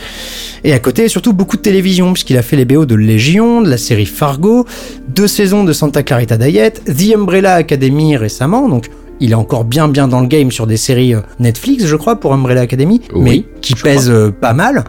[0.63, 3.69] Et à côté, surtout beaucoup de télévision, puisqu'il a fait les BO de Légion, de
[3.69, 4.65] la série Fargo,
[5.07, 8.89] deux saisons de Santa Clarita Diet, The Umbrella Academy récemment, donc
[9.19, 12.19] il est encore bien bien dans le game sur des séries euh, Netflix, je crois,
[12.19, 14.83] pour Umbrella Academy, Oui, mais qui je pèsent euh, pas mal.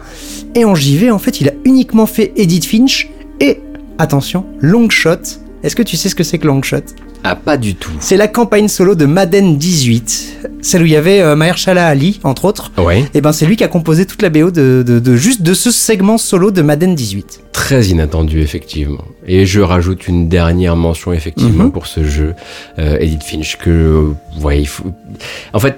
[0.55, 3.09] Et en JV, en fait, il a uniquement fait Edith Finch
[3.39, 3.59] et,
[3.97, 5.39] attention, Long Shot.
[5.63, 6.77] Est-ce que tu sais ce que c'est que Long Shot
[7.23, 7.91] Ah pas du tout.
[7.99, 12.19] c'est la campagne solo de Madden 18, celle où il y avait euh, Mahershala Ali,
[12.23, 12.71] entre autres.
[12.77, 13.05] Ouais.
[13.13, 15.53] Et ben c'est lui qui a composé toute la BO de, de- de- juste de
[15.53, 17.41] ce segment solo de Madden 18.
[17.51, 19.03] Très inattendu, effectivement.
[19.27, 21.71] Et je rajoute une dernière mention, effectivement, Mhm.
[21.71, 22.33] pour ce jeu,
[22.79, 24.85] euh, Edith Finch, que, euh, ouais, il faut...
[25.53, 25.77] En fait,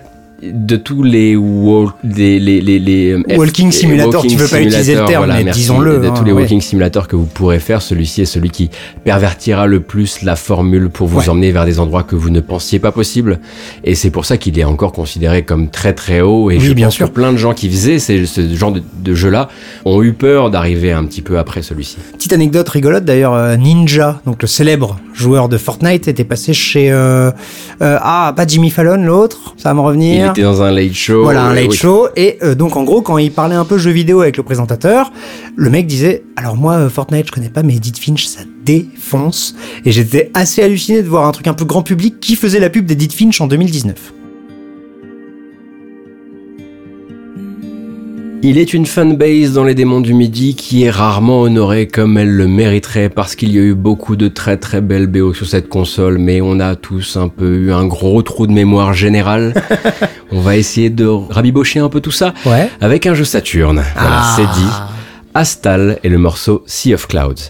[0.51, 4.95] de tous les, wal- les, les, les, les, euh, Walking simulator, tu veux pas utiliser
[4.95, 6.41] le terme, mais disons-le, De hein, tous les ouais.
[6.41, 8.69] walking simulators que vous pourrez faire, celui-ci est celui qui
[9.03, 11.29] pervertira le plus la formule pour vous Ouais.
[11.29, 13.39] emmener vers des endroits que vous ne pensiez pas possible.
[13.83, 16.49] Et c'est pour ça qu'il est encore considéré comme très très haut.
[16.51, 17.07] Et Oui, je bien pense sûr.
[17.09, 19.49] que plein de gens qui faisaient ces- ce genre de, de jeu-là
[19.85, 21.97] ont eu peur d'arriver un petit peu après celui-ci.
[22.13, 26.91] Petite anecdote rigolote d'ailleurs, euh, Ninja, donc le célèbre joueur de Fortnite, était passé chez...
[26.91, 27.29] euh,
[27.81, 30.32] euh, ah, pas Jimmy Fallon, l'autre, ça va me revenir.
[30.33, 31.23] Était dans un late show.
[31.23, 31.77] Voilà, un euh, late oui.
[31.77, 32.07] show.
[32.15, 35.11] Et euh, donc, en gros, quand il parlait un peu jeux vidéo avec le présentateur,
[35.55, 39.55] le mec disait Alors, moi, euh, Fortnite, je connais pas, mais Edith Finch, ça défonce.
[39.85, 42.69] Et j'étais assez halluciné de voir un truc un peu grand public qui faisait la
[42.69, 44.13] pub d'Edith Finch en 2019.
[48.45, 52.31] Il est une fanbase dans les démons du midi qui est rarement honorée comme elle
[52.31, 55.69] le mériterait parce qu'il y a eu beaucoup de très très belles BO sur cette
[55.69, 59.53] console, mais on a tous un peu eu un gros trou de mémoire général.
[60.31, 62.69] on va essayer de rabibocher un peu tout ça Ouais.
[62.81, 63.81] avec un jeu Saturne.
[63.95, 64.33] Voilà, Ah.
[64.35, 64.69] c'est dit.
[65.33, 67.49] Astal et le morceau Sea of Clouds.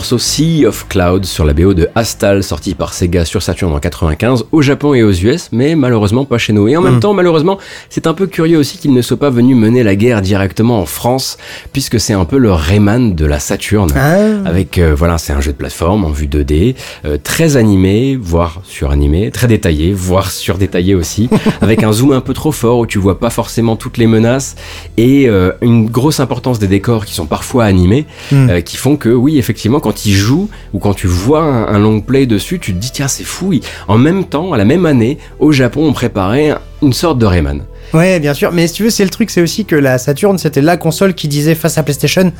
[0.11, 3.79] morceau Sea of Clouds sur la BO de Astal, sorti par Sega sur Saturn en
[3.79, 6.67] 95, au Japon et aux US, mais malheureusement pas chez nous.
[6.67, 6.99] Et en même Mm.
[6.99, 7.57] temps, malheureusement,
[7.89, 10.85] c'est un peu curieux aussi qu'il ne soit pas venu mener la guerre directement en
[10.85, 11.37] France,
[11.71, 13.89] puisque c'est un peu le Rayman de la Saturn.
[13.95, 14.17] Ah.
[14.49, 16.75] Avec, euh, voilà, c'est un jeu de plateforme en vue 2D,
[17.05, 21.29] euh, très animé, voire suranimé, très détaillé, voire surdétaillé aussi,
[21.61, 24.55] avec un zoom un peu trop fort où tu vois pas forcément toutes les menaces
[24.97, 28.49] et euh, une grosse importance des décors qui sont parfois animés, Mm.
[28.49, 31.79] euh, qui font que oui, effectivement, quand il joue ou quand tu vois un, un
[31.79, 33.53] long play dessus, tu te dis tiens c'est fou.
[33.87, 37.25] En même temps, à la même année, au Japon, on préparait un- une sorte de
[37.25, 37.61] Rayman.
[37.93, 38.51] Ouais, bien sûr.
[38.53, 41.13] Mais si tu veux, c'est le truc, c'est aussi que la Saturn, c'était la console
[41.13, 42.31] qui disait face à PlayStation,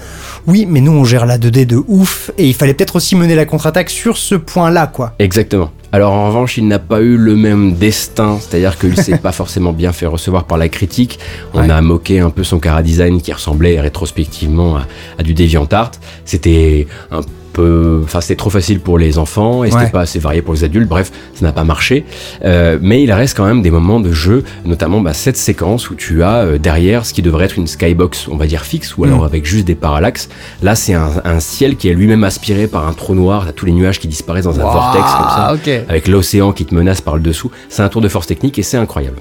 [0.48, 3.36] oui, mais nous on gère la 2D de ouf, et il fallait peut-être aussi mener
[3.36, 5.14] la contre-attaque sur ce point-là, quoi.
[5.20, 5.70] Exactement.
[5.92, 9.74] Alors en revanche, il n'a pas eu le même destin, c'est-à-dire qu'il s'est pas forcément
[9.74, 11.20] bien fait recevoir par la critique.
[11.54, 11.70] On Ouais.
[11.70, 14.88] a moqué un peu son cara design qui ressemblait rétrospectivement à,
[15.20, 15.92] à du DeviantArt.
[16.24, 17.20] C'était un
[17.52, 19.90] peu, enfin c'était trop facile pour les enfants et c'était Ouais.
[19.90, 20.88] pas assez varié pour les adultes.
[20.88, 22.06] Bref, ça n'a pas marché.
[22.46, 25.96] Euh, mais il reste quand même des moments de jeu, notamment bah, cette séquence où
[25.96, 29.04] tu as euh, derrière ce qui devrait être une skybox, on va dire fixe, ou
[29.04, 29.26] alors Mm.
[29.26, 30.30] avec juste des parallaxes.
[30.64, 33.44] Là, c'est un, un ciel qui est lui-même aspiré par un trou noir.
[33.46, 35.56] T'as tous les nuages qui disparaissent dans un vortex comme ça
[35.90, 37.52] avec l'océan qui te menace par le dessous.
[37.70, 39.18] C'est un tour de force technique et c'est incroyable.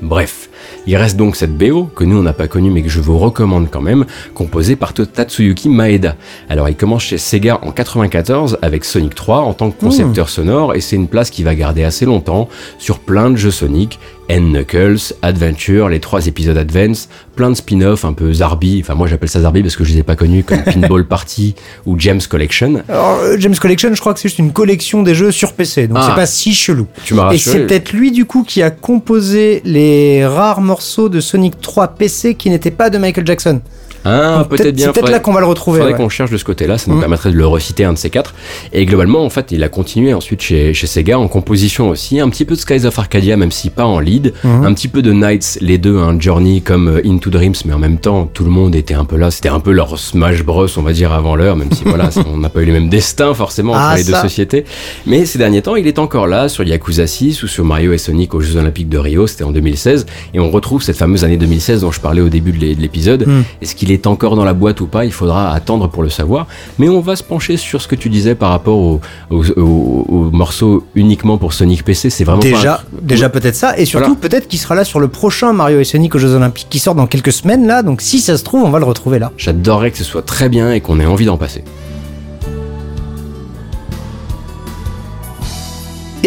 [0.00, 0.48] Bref,
[0.86, 3.18] il reste donc cette BO que nous on n'a pas connue mais que je vous
[3.18, 4.04] recommande quand même,
[4.34, 6.16] composée par Tatsuyuki Maeda.
[6.48, 10.74] Alors il commence chez Sega en 94 avec Sonic 3 en tant que concepteur sonore
[10.74, 15.14] et c'est une place qui va garder assez longtemps sur plein de jeux Sonic, N-Knuckles,
[15.22, 19.40] Adventure, les trois épisodes Advance, plein de spin-off un peu Zarbi, enfin moi j'appelle ça
[19.40, 21.54] Zarbi parce que je les ai pas connus comme Pinball Party
[21.86, 22.82] ou James Collection.
[22.88, 25.88] Alors, euh, James Collection, je crois que c'est juste une collection des jeux sur PC,
[25.88, 26.06] donc Ah.
[26.08, 26.86] c'est pas si chelou.
[27.04, 31.20] Tu m'as Et c'est peut-être lui, du coup, qui a composé les rares morceaux de
[31.20, 33.60] Sonic 3 PC qui n'étaient pas de Michael Jackson.
[34.04, 34.86] Ah, Donc, peut-être bien.
[34.86, 35.78] C'est peut-être faudrait- là qu'on va le retrouver.
[35.78, 35.98] Faudrait ouais.
[35.98, 37.00] qu'on cherche de ce côté-là, ça nous Mm.
[37.00, 38.34] permettrait de le reciter un de ces quatre.
[38.72, 42.28] Et globalement, en fait, il a continué ensuite chez, chez Sega en composition aussi, un
[42.28, 44.64] petit peu de Skies of Arcadia, même si pas en lead, Mhm.
[44.64, 47.78] un petit peu de Knights, les deux, un Journey comme euh, Into Dreams, mais en
[47.78, 49.30] même temps, tout le monde était un peu là.
[49.30, 52.38] C'était un peu leur Smash Bros, on va dire, avant l'heure, même si voilà, on
[52.38, 54.22] n'a pas eu les mêmes destins forcément entre Ah, les deux ça.
[54.22, 54.64] sociétés.
[55.06, 57.98] Mais ces derniers temps, il est encore là sur Yakuza 6 ou sur Mario et
[57.98, 61.36] Sonic aux Jeux Olympiques de Rio, c'était en 2016, et on retrouve cette fameuse année
[61.36, 63.26] 2016 dont je parlais au début de l'é- de l'épisode.
[63.26, 63.42] Mm.
[63.62, 66.46] Est-ce qu'il est encore dans la boîte ou pas Il faudra attendre pour le savoir.
[66.78, 69.00] Mais on va se pencher sur ce que tu disais par rapport au,
[69.30, 72.10] au, au- au morceau uniquement pour Sonic PC.
[72.10, 74.20] C'est vraiment pas Déjà, un- déjà peut-être ça, et surtout Voilà.
[74.20, 76.94] peut-être qu'il sera là sur le prochain Mario et Sonic aux Jeux Olympiques qui sort
[76.94, 79.32] dans quelques semaines là, donc si ça se trouve, on va le retrouver là.
[79.38, 81.64] J'adorerais que ce soit très bien et qu'on ait envie d'en passer.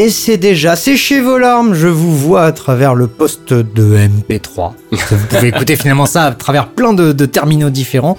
[0.04, 4.72] Et c'est déjà séchez vos larmes, je vous vois à travers le poste de MP3.
[4.92, 8.18] vous pouvez écouter finalement ça à travers plein de, de terminaux différents.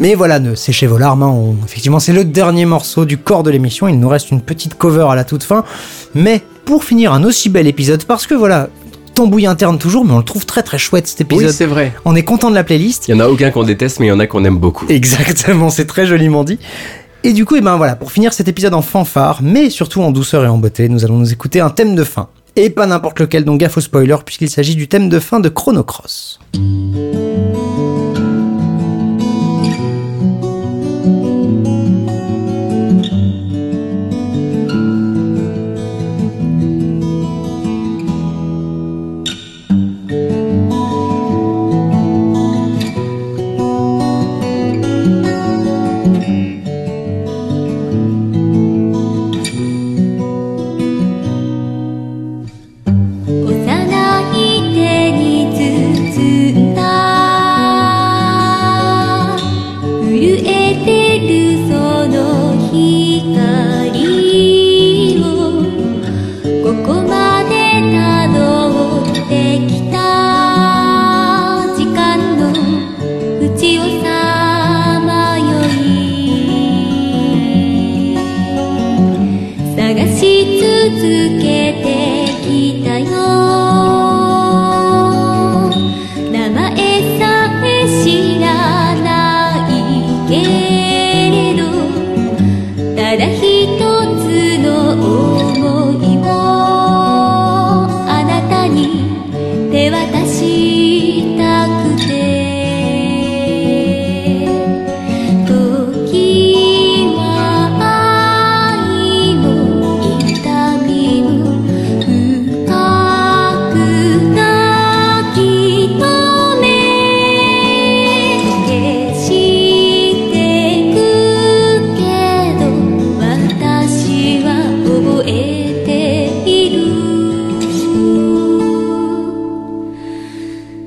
[0.00, 3.42] Mais voilà, ne séchez vos larmes, hein, on- effectivement c'est le dernier morceau du corps
[3.42, 5.64] de l'émission, il nous reste une petite cover à la toute fin.
[6.14, 8.68] Mais pour finir un aussi bel épisode, parce que voilà,
[9.14, 11.46] tambouille interne toujours, mais on le trouve très très chouette cet épisode.
[11.46, 11.94] Oui, c'est vrai.
[12.04, 13.08] on est content de la playlist.
[13.08, 14.84] Il y en a aucun qu'on déteste, mais il y en a qu'on aime beaucoup.
[14.90, 16.58] Exactement, c'est très joliment dit.
[17.26, 20.10] Et du coup, et ben voilà, pour finir cet épisode en fanfare, mais surtout en
[20.10, 22.28] douceur et en beauté, nous allons nous écouter un thème de fin.
[22.54, 25.48] Et pas n'importe lequel, donc gaffe au spoiler, puisqu'il s'agit du thème de fin de
[25.48, 26.38] Chrono Cross.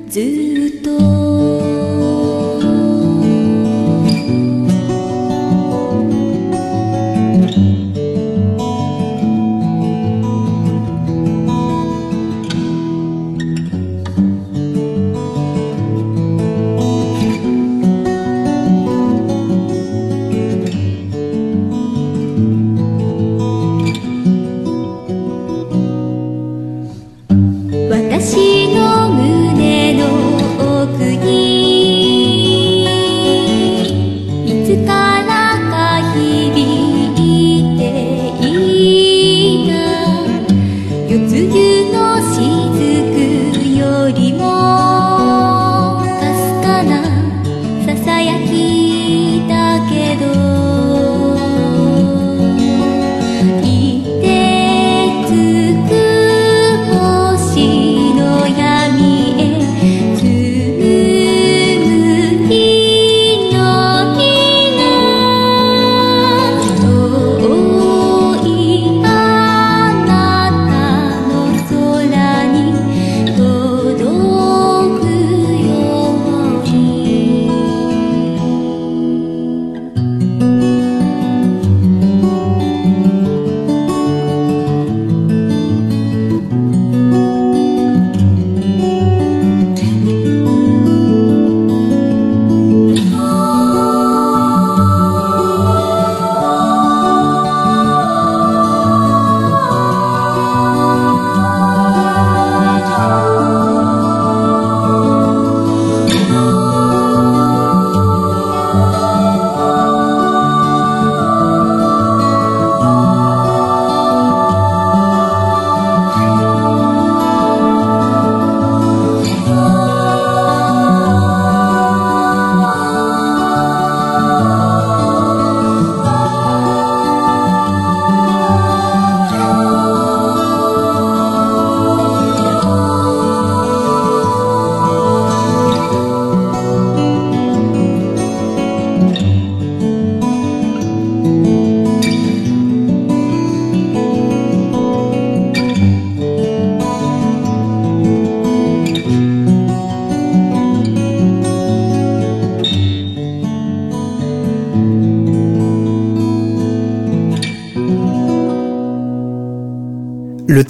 [0.08, 0.20] ず
[0.80, 1.27] っと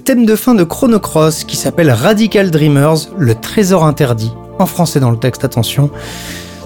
[0.09, 4.33] thème de fin de Chrono Cross qui s'appelle Radical Dreamers, le trésor interdit.
[4.59, 5.91] En français dans le texte, attention.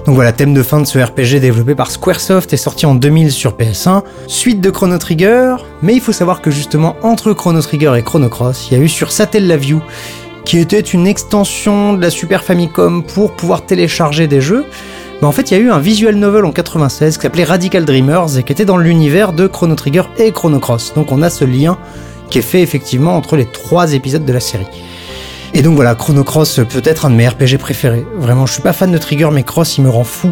[0.06, 3.32] Donc voilà, thème de fin de ce RPG développé par Squaresoft et sorti en 2000
[3.32, 7.94] sur PS1, suite de Chrono Trigger, mais il faut savoir que justement entre Chrono Trigger
[7.97, 9.82] et Chrono Cross, il y a eu sur Satellaview,
[10.44, 14.64] qui était une extension de la Super Famicom pour pouvoir télécharger des jeux.
[15.20, 17.85] Mais en fait, il y a eu un visual novel en 96 qui s'appelait Radical
[17.85, 20.93] Dreamers et qui était dans l'univers de Chrono Trigger et Chrono Cross.
[20.94, 21.77] Donc on a ce lien
[22.32, 24.66] qui est fait effectivement entre les trois épisodes de la série.
[25.52, 28.06] Et donc voilà, Chrono Cross peut être un de mes RPG préférés.
[28.16, 30.30] Vraiment, je suis pas fan de Trigger, mais Cross il me rend fou.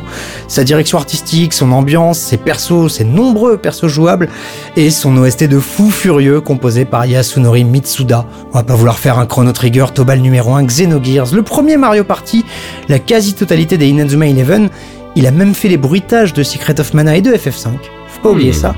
[0.48, 4.31] Sa direction artistique, son ambiance, ses persos, ses nombreux persos jouables,
[4.77, 8.24] et son OST de fou furieux composé par Yasunori Mitsuda.
[8.55, 12.02] On va pas vouloir faire un Chrono Trigger, Tobal numéro 1, Xenogears, le premier Mario
[12.02, 12.47] Party,
[12.89, 14.70] la quasi-totalité des Inazuma Eleven.
[15.16, 17.68] Il a même fait les bruitages de Secret of Mana et de FF5.
[18.09, 18.74] Faut pas oublier ça.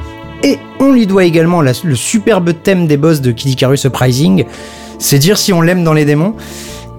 [0.92, 4.44] On lui doit également la- le superbe thème des boss de Kid Icarus Surprising.
[4.98, 6.34] C'est dire si on l'aime dans les démons.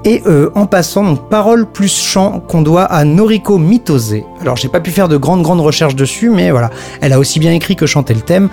[0.04, 4.16] Et euh, en passant, donc parole plus chant qu'on doit à Noriko Mitose.
[4.42, 6.72] Alors j'ai pas pu faire de grandes grandes recherches dessus, mais voilà,
[7.02, 8.50] elle a aussi bien écrit que chanté le thème,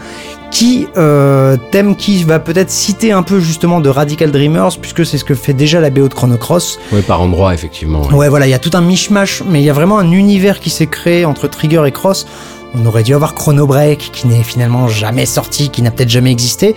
[0.51, 5.17] qui euh, thème qui va peut-être citer un peu justement de Radical Dreamers, puisque c'est
[5.19, 6.79] ce que fait déjà la BO de Chrono Cross.
[6.93, 8.03] Ouais, par endroit, effectivement.
[8.03, 8.15] ouais.
[8.15, 10.61] Ouais, voilà, il y a tout un mishmash, mais il y a vraiment un univers
[10.61, 12.27] qui s'est créé entre Trigger et Cross.
[12.75, 16.31] On aurait dû avoir Chrono Break, qui n'est finalement jamais sorti, qui n'a peut-être jamais
[16.31, 16.77] existé.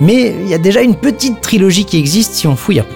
[0.00, 2.94] Mais il y a déjà une petite trilogie qui existe si on fouille un peu.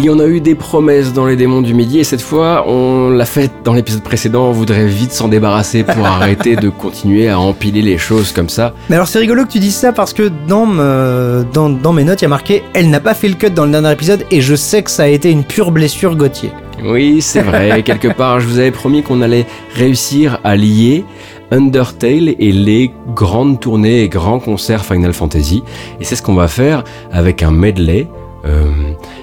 [0.00, 2.64] Il y en a eu des promesses dans les démons du midi et cette fois,
[2.68, 7.28] on l'a fait dans l'épisode précédent, on voudrait vite s'en débarrasser pour arrêter de continuer
[7.28, 8.74] à empiler les choses comme ça.
[8.88, 12.04] Mais alors c'est rigolo que tu dises ça parce que dans, me- dans, dans mes
[12.04, 14.24] notes, il y a marqué «Elle n'a pas fait le cut dans le dernier épisode
[14.30, 16.52] et je sais que ça a été une pure blessure Gauthier.
[16.84, 21.04] Oui, c'est vrai, quelque part, je vous avais promis qu'on allait réussir à lier
[21.50, 25.62] Undertale et les grandes tournées et grands concerts Final Fantasy.
[26.00, 28.06] Et c'est ce qu'on va faire avec un medley
[28.44, 28.70] euh,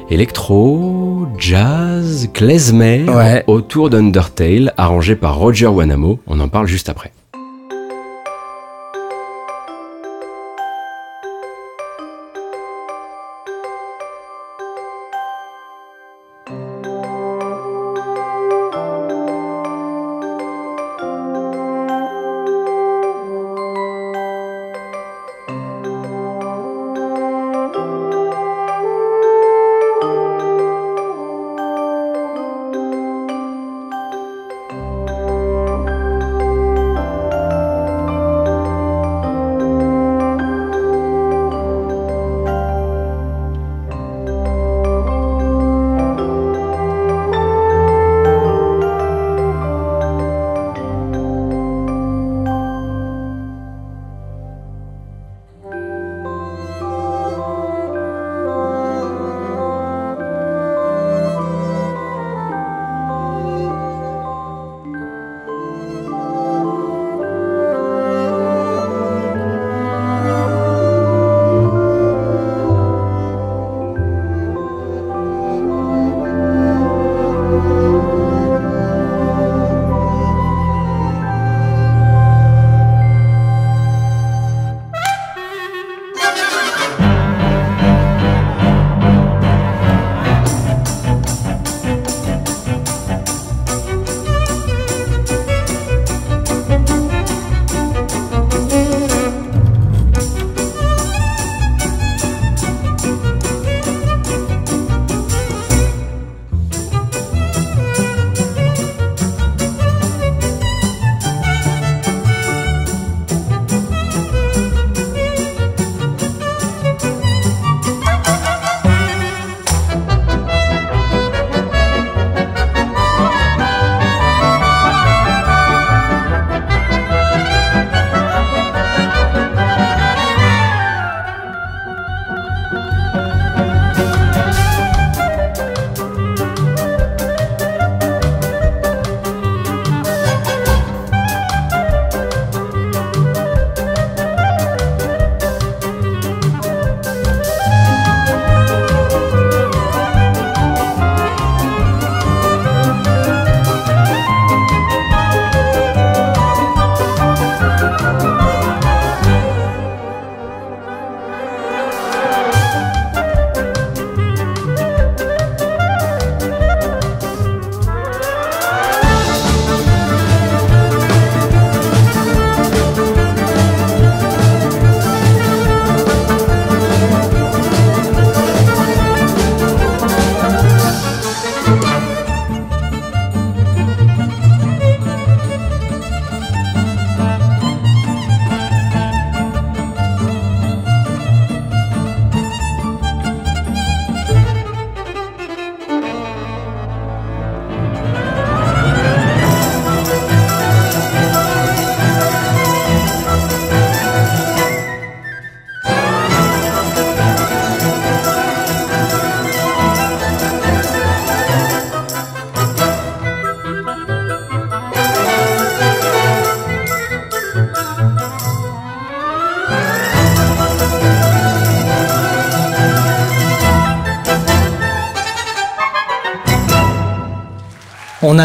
[0.10, 3.44] électro, jazz, klezmer Ouais.
[3.48, 6.20] autour d'Undertale, arrangé par Roger Wanamo.
[6.28, 7.12] On en parle juste après.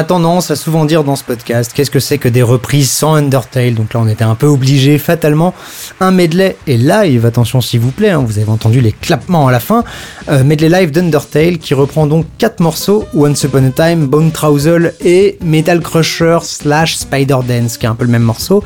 [0.04, 3.74] Tendance à souvent dire dans ce podcast qu'est-ce que c'est que des reprises sans Undertale?
[3.74, 5.54] Donc là, on était un peu obligé fatalement.
[6.00, 9.52] Un medley et live, attention s'il vous plaît, hein, vous avez entendu les clappements à
[9.52, 9.84] la fin.
[10.30, 14.94] Euh, medley live d'Undertale qui reprend donc quatre morceaux Once Upon a Time, Bone Trousel
[15.04, 18.62] et Metal Crusher slash Spider Dance, qui est un peu le même morceau.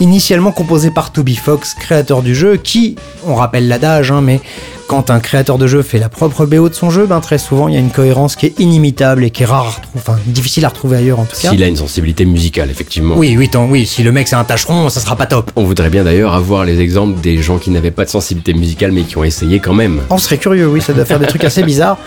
[0.00, 4.40] Initialement composé par Toby Fox, créateur du jeu, qui, on rappelle l'adage, hein, mais
[4.86, 7.68] quand un créateur de jeu fait la propre BO de son jeu, ben très souvent
[7.68, 10.68] il y a une cohérence qui est inimitable et qui est rare, enfin difficile à
[10.68, 11.50] retrouver ailleurs en tout cas.
[11.50, 13.16] S'il a une sensibilité musicale, effectivement.
[13.16, 15.50] Oui, oui, tant, oui, si le mec c'est un tâcheron, ça sera pas top.
[15.56, 18.92] On voudrait bien d'ailleurs avoir les exemples des gens qui n'avaient pas de sensibilité musicale
[18.92, 20.00] mais qui ont essayé quand même.
[20.10, 21.98] On serait curieux, oui, ça doit faire des trucs assez bizarres.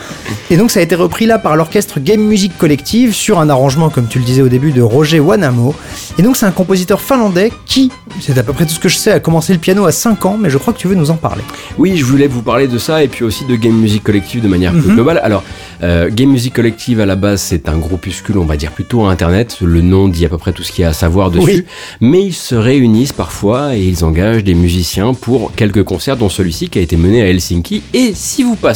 [0.49, 3.89] Et donc ça a été repris là par l'orchestre Game Music Collective sur un arrangement,
[3.89, 5.73] comme tu le disais au début, de Roger Wanamo.
[6.17, 8.97] Et donc c'est un compositeur finlandais qui, c'est à peu près tout ce que je
[8.97, 11.11] sais, a commencé le piano à 5 ans, mais je crois que tu veux nous
[11.11, 11.41] en parler.
[11.77, 14.47] Oui, je voulais vous parler de ça et puis aussi de Game Music Collective de
[14.47, 14.95] manière plus Mhm.
[14.95, 15.19] globale.
[15.23, 15.43] Alors,
[15.83, 19.11] euh, Game Music Collective à la base, c'est un groupuscule, on va dire plutôt à
[19.11, 19.57] Internet.
[19.61, 21.45] Le nom dit à peu près tout ce qu'il y a à savoir dessus.
[21.45, 21.65] Oui.
[22.01, 26.69] Mais ils se réunissent parfois et ils engagent des musiciens pour quelques concerts, dont celui-ci
[26.69, 27.83] qui a été mené à Helsinki.
[27.93, 28.68] Et si vous passez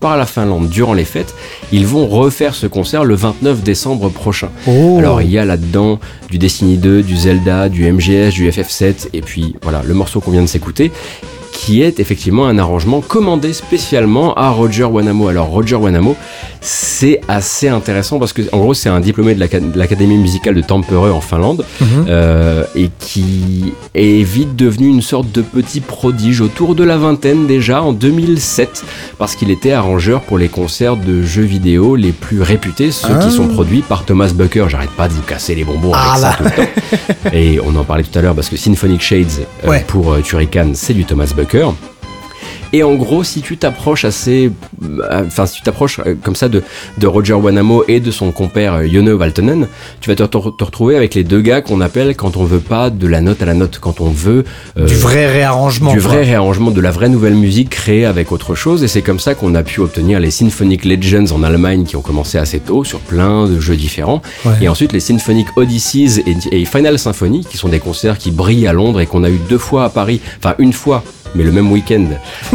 [0.00, 1.34] par la Finlande durant les fêtes,
[1.72, 4.48] ils vont refaire ce concert le 29 décembre prochain.
[4.66, 4.96] Oh.
[4.98, 5.98] Alors il y a là-dedans
[6.30, 10.30] du Destiny 2, du Zelda, du MGS, du FF7 et puis voilà le morceau qu'on
[10.30, 10.92] vient de s'écouter
[11.60, 15.26] qui est effectivement un arrangement commandé spécialement à Roger Wanamo.
[15.26, 16.14] Alors Roger Wanamo,
[16.60, 20.54] c'est assez intéressant parce que en gros c'est un diplômé de l'Aca- de l'Académie musicale
[20.54, 21.64] de Tampere en Finlande
[22.08, 27.46] euh, et qui est vite devenu une sorte de petit prodige autour de la vingtaine
[27.48, 28.84] déjà en 2007
[29.18, 33.24] parce qu'il était arrangeur pour les concerts de jeux vidéo les plus réputés, ceux Ah.
[33.24, 34.66] qui sont produits par Thomas Bucker.
[34.68, 36.30] J'arrête pas de vous casser les bonbons Ah avec là.
[36.30, 37.30] ça tout le temps.
[37.32, 39.26] Et on en parlait tout à l'heure parce que Symphonic Shades
[39.66, 41.47] euh, pour euh, Turrican, c'est du Thomas Bucker.
[42.74, 44.52] Et en gros, si tu t'approches assez,
[44.84, 46.62] euh, enfin si tu t'approches euh, comme ça de,
[46.98, 49.68] de Roger Wanamo et de son compère euh, Yone Valtonen,
[50.02, 52.58] tu vas te, te- te retrouver avec les deux gars qu'on appelle quand on veut
[52.60, 54.44] pas de la note à la note, quand on veut
[54.78, 55.94] euh, Du vrai réarrangement.
[55.94, 56.10] du quoi.
[56.10, 58.84] vrai réarrangement, de la vraie nouvelle musique créée avec autre chose.
[58.84, 62.02] Et c'est comme ça qu'on a pu obtenir les Symphonic Legends en Allemagne qui ont
[62.02, 64.20] commencé assez tôt sur plein de jeux différents.
[64.44, 64.52] Ouais.
[64.60, 68.66] Et ensuite les Symphonic Odysseys et, et Final Symphony qui sont des concerts qui brillent
[68.66, 71.02] à Londres et qu'on a eu deux fois à Paris, enfin une fois,
[71.34, 72.04] mais le même week-end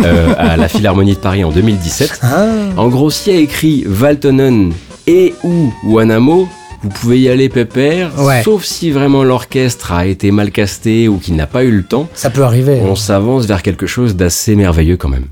[0.03, 2.19] euh, à la Philharmonie de Paris en 2017.
[2.23, 2.45] Ah.
[2.77, 4.71] En gros, s'il y a écrit Valtonen
[5.07, 6.47] et ou Wanamo,
[6.81, 8.41] vous pouvez y aller pépère, Ouais.
[8.43, 12.09] sauf si vraiment l'orchestre a été mal casté ou qu'il n'a pas eu le temps.
[12.13, 12.81] Ça peut arriver.
[12.83, 15.25] On s'avance vers quelque chose d'assez merveilleux quand même.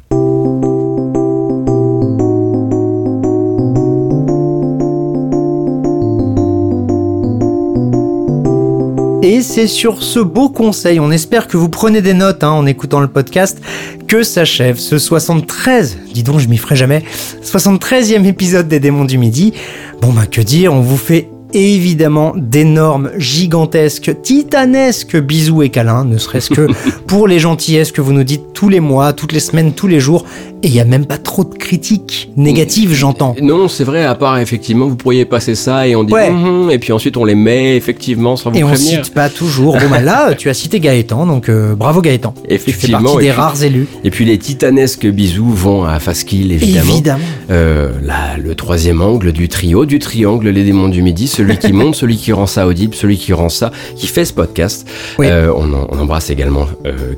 [9.33, 12.65] Et c'est sur ce beau conseil, on espère que vous prenez des notes hein, en
[12.65, 13.61] écoutant le podcast,
[14.05, 17.01] que s'achève ce 73, dis donc je m'y ferai jamais,
[17.41, 19.53] 73e épisode des démons du midi.
[20.01, 26.17] Bon bah que dire, on vous fait évidemment d'énormes, gigantesques, titanesques bisous et câlins, ne
[26.17, 26.67] serait-ce que
[27.07, 30.01] pour les gentillesses que vous nous dites tous les mois, toutes les semaines, tous les
[30.01, 30.25] jours,
[30.63, 33.35] et il n'y a même pas trop de critiques négatives j'entends.
[33.41, 36.29] Non, c'est vrai, à part effectivement, vous pourriez passer ça et on dit Ouais.
[36.31, 39.03] Mhm et puis ensuite on les met effectivement sans vous Et on prévenir.
[39.05, 39.77] cite pas toujours.
[39.77, 42.33] Bon bah là, tu as cité Gaëtan, donc euh, bravo Gaëtan.
[42.37, 43.87] Tu fais Effectivement, partie et des puis- rares élus.
[44.03, 46.91] Et puis les titanesques bisous vont à Faskill évidemment.
[46.93, 47.23] Évidemment.
[47.49, 51.73] Euh, là, le troisième angle du trio, du triangle Les démons du midi, celui qui
[51.73, 54.87] monte, celui qui rend ça audible, celui qui rend ça, qui fait ce podcast.
[55.19, 55.27] Oui.
[55.29, 56.65] Euh, on, en- on embrasse également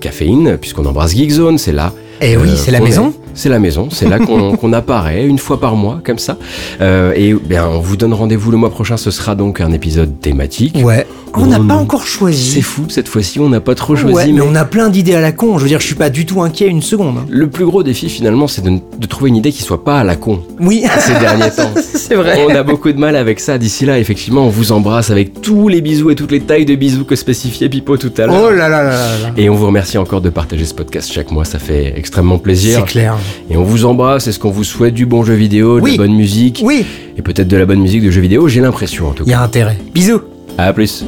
[0.01, 1.93] Caféine, puisqu'on embrasse Geekzone, c'est là.
[2.21, 3.09] Eh oui, c'est la maison.
[3.09, 3.22] est.
[3.33, 4.19] C'est la maison, c'est là
[4.59, 6.37] qu'on apparaît une fois par mois, comme ça.
[6.81, 10.19] Euh, et bien, on vous donne rendez-vous le mois prochain, ce sera donc un épisode
[10.19, 10.77] thématique.
[10.83, 11.05] Ouais.
[11.35, 12.51] On n'a pas encore choisi.
[12.51, 14.15] C'est fou, cette fois-ci, on n'a pas trop choisi.
[14.15, 15.57] Ouais, mais mais on a plein d'idées à la con.
[15.57, 17.17] Je veux dire, je suis pas du tout inquiet une seconde.
[17.17, 17.25] hein.
[17.27, 18.69] Le plus gros défi, finalement, c'est de,
[18.99, 21.71] de trouver une idée qui soit pas à la con Oui, ces derniers temps.
[21.81, 22.45] c'est vrai.
[22.47, 23.57] On a beaucoup de mal avec ça.
[23.57, 26.75] D'ici là, effectivement, on vous embrasse avec tous les bisous et toutes les tailles de
[26.75, 28.39] bisous que spécifiait Pipo tout à l'heure.
[28.39, 29.31] Oh là là là là là.
[29.35, 32.81] Et on vous remercie encore de partager ce podcast chaque mois, ça fait extrêmement plaisir.
[32.81, 33.15] C'est clair.
[33.49, 35.91] Et on vous embrasse, est-ce qu'on vous souhaite du bon jeu vidéo, de Oui.
[35.91, 36.85] la bonne musique Oui,
[37.17, 39.31] Et peut-être de la bonne musique de jeux vidéo, j'ai l'impression en tout il y
[39.33, 39.39] cas.
[39.39, 39.77] a intérêt.
[39.93, 40.21] Bisous.
[40.57, 41.03] À plus.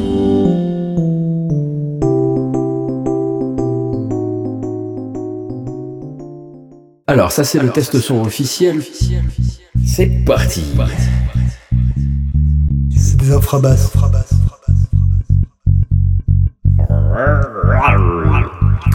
[7.07, 8.81] Alors ça c'est le test son officiel.
[9.85, 10.63] C'est parti.
[12.95, 13.91] C'est des infrabasses.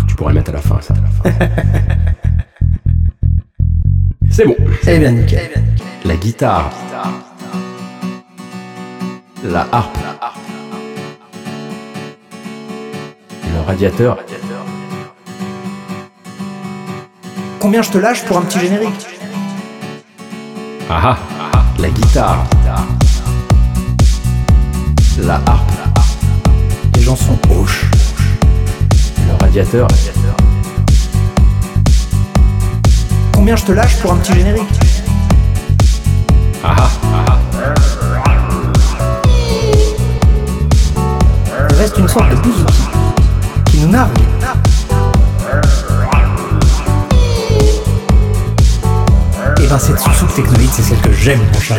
[0.08, 0.94] Tu pourrais mettre à la fin, ça.
[0.94, 1.96] à la fin.
[4.30, 4.56] C'est bon.
[4.86, 5.50] Eh bien, nickel.
[6.04, 6.70] La guitare.
[9.44, 9.98] La harpe.
[13.54, 14.18] Le radiateur.
[17.58, 19.06] Combien je te lâche pour un petit générique
[20.88, 21.18] Ah ah.
[21.78, 22.46] La guitare.
[25.26, 25.72] La harpe.
[26.94, 27.86] Les gens sont hoches.
[29.26, 29.88] Le radiateur.
[33.40, 34.68] Combien je te lâche pour un petit générique
[36.62, 37.38] Ah ah.
[41.70, 42.82] Il reste une sorte de bouzouki
[43.64, 44.10] qui nous nargue.
[49.58, 51.78] Et ben cette sous-soupe technoïde, c'est celle que j'aime, mon cher.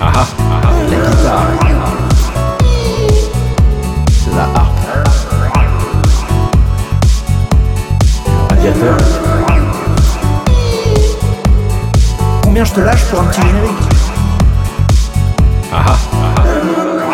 [0.00, 0.26] Ah ah.
[0.88, 1.46] La guitare.
[4.36, 4.78] La harpe.
[8.24, 9.21] Le radiateur.
[12.64, 13.76] Je te lâche pour un petit générique
[15.72, 17.12] Ah ah.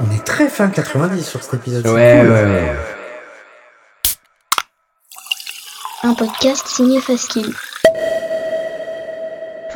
[0.00, 1.84] On est très fin 90 sur cet épisode.
[1.86, 2.30] c'est Ouais, cool.
[2.30, 2.76] ouais, ouais.
[6.02, 7.52] Un podcast signé Faskill.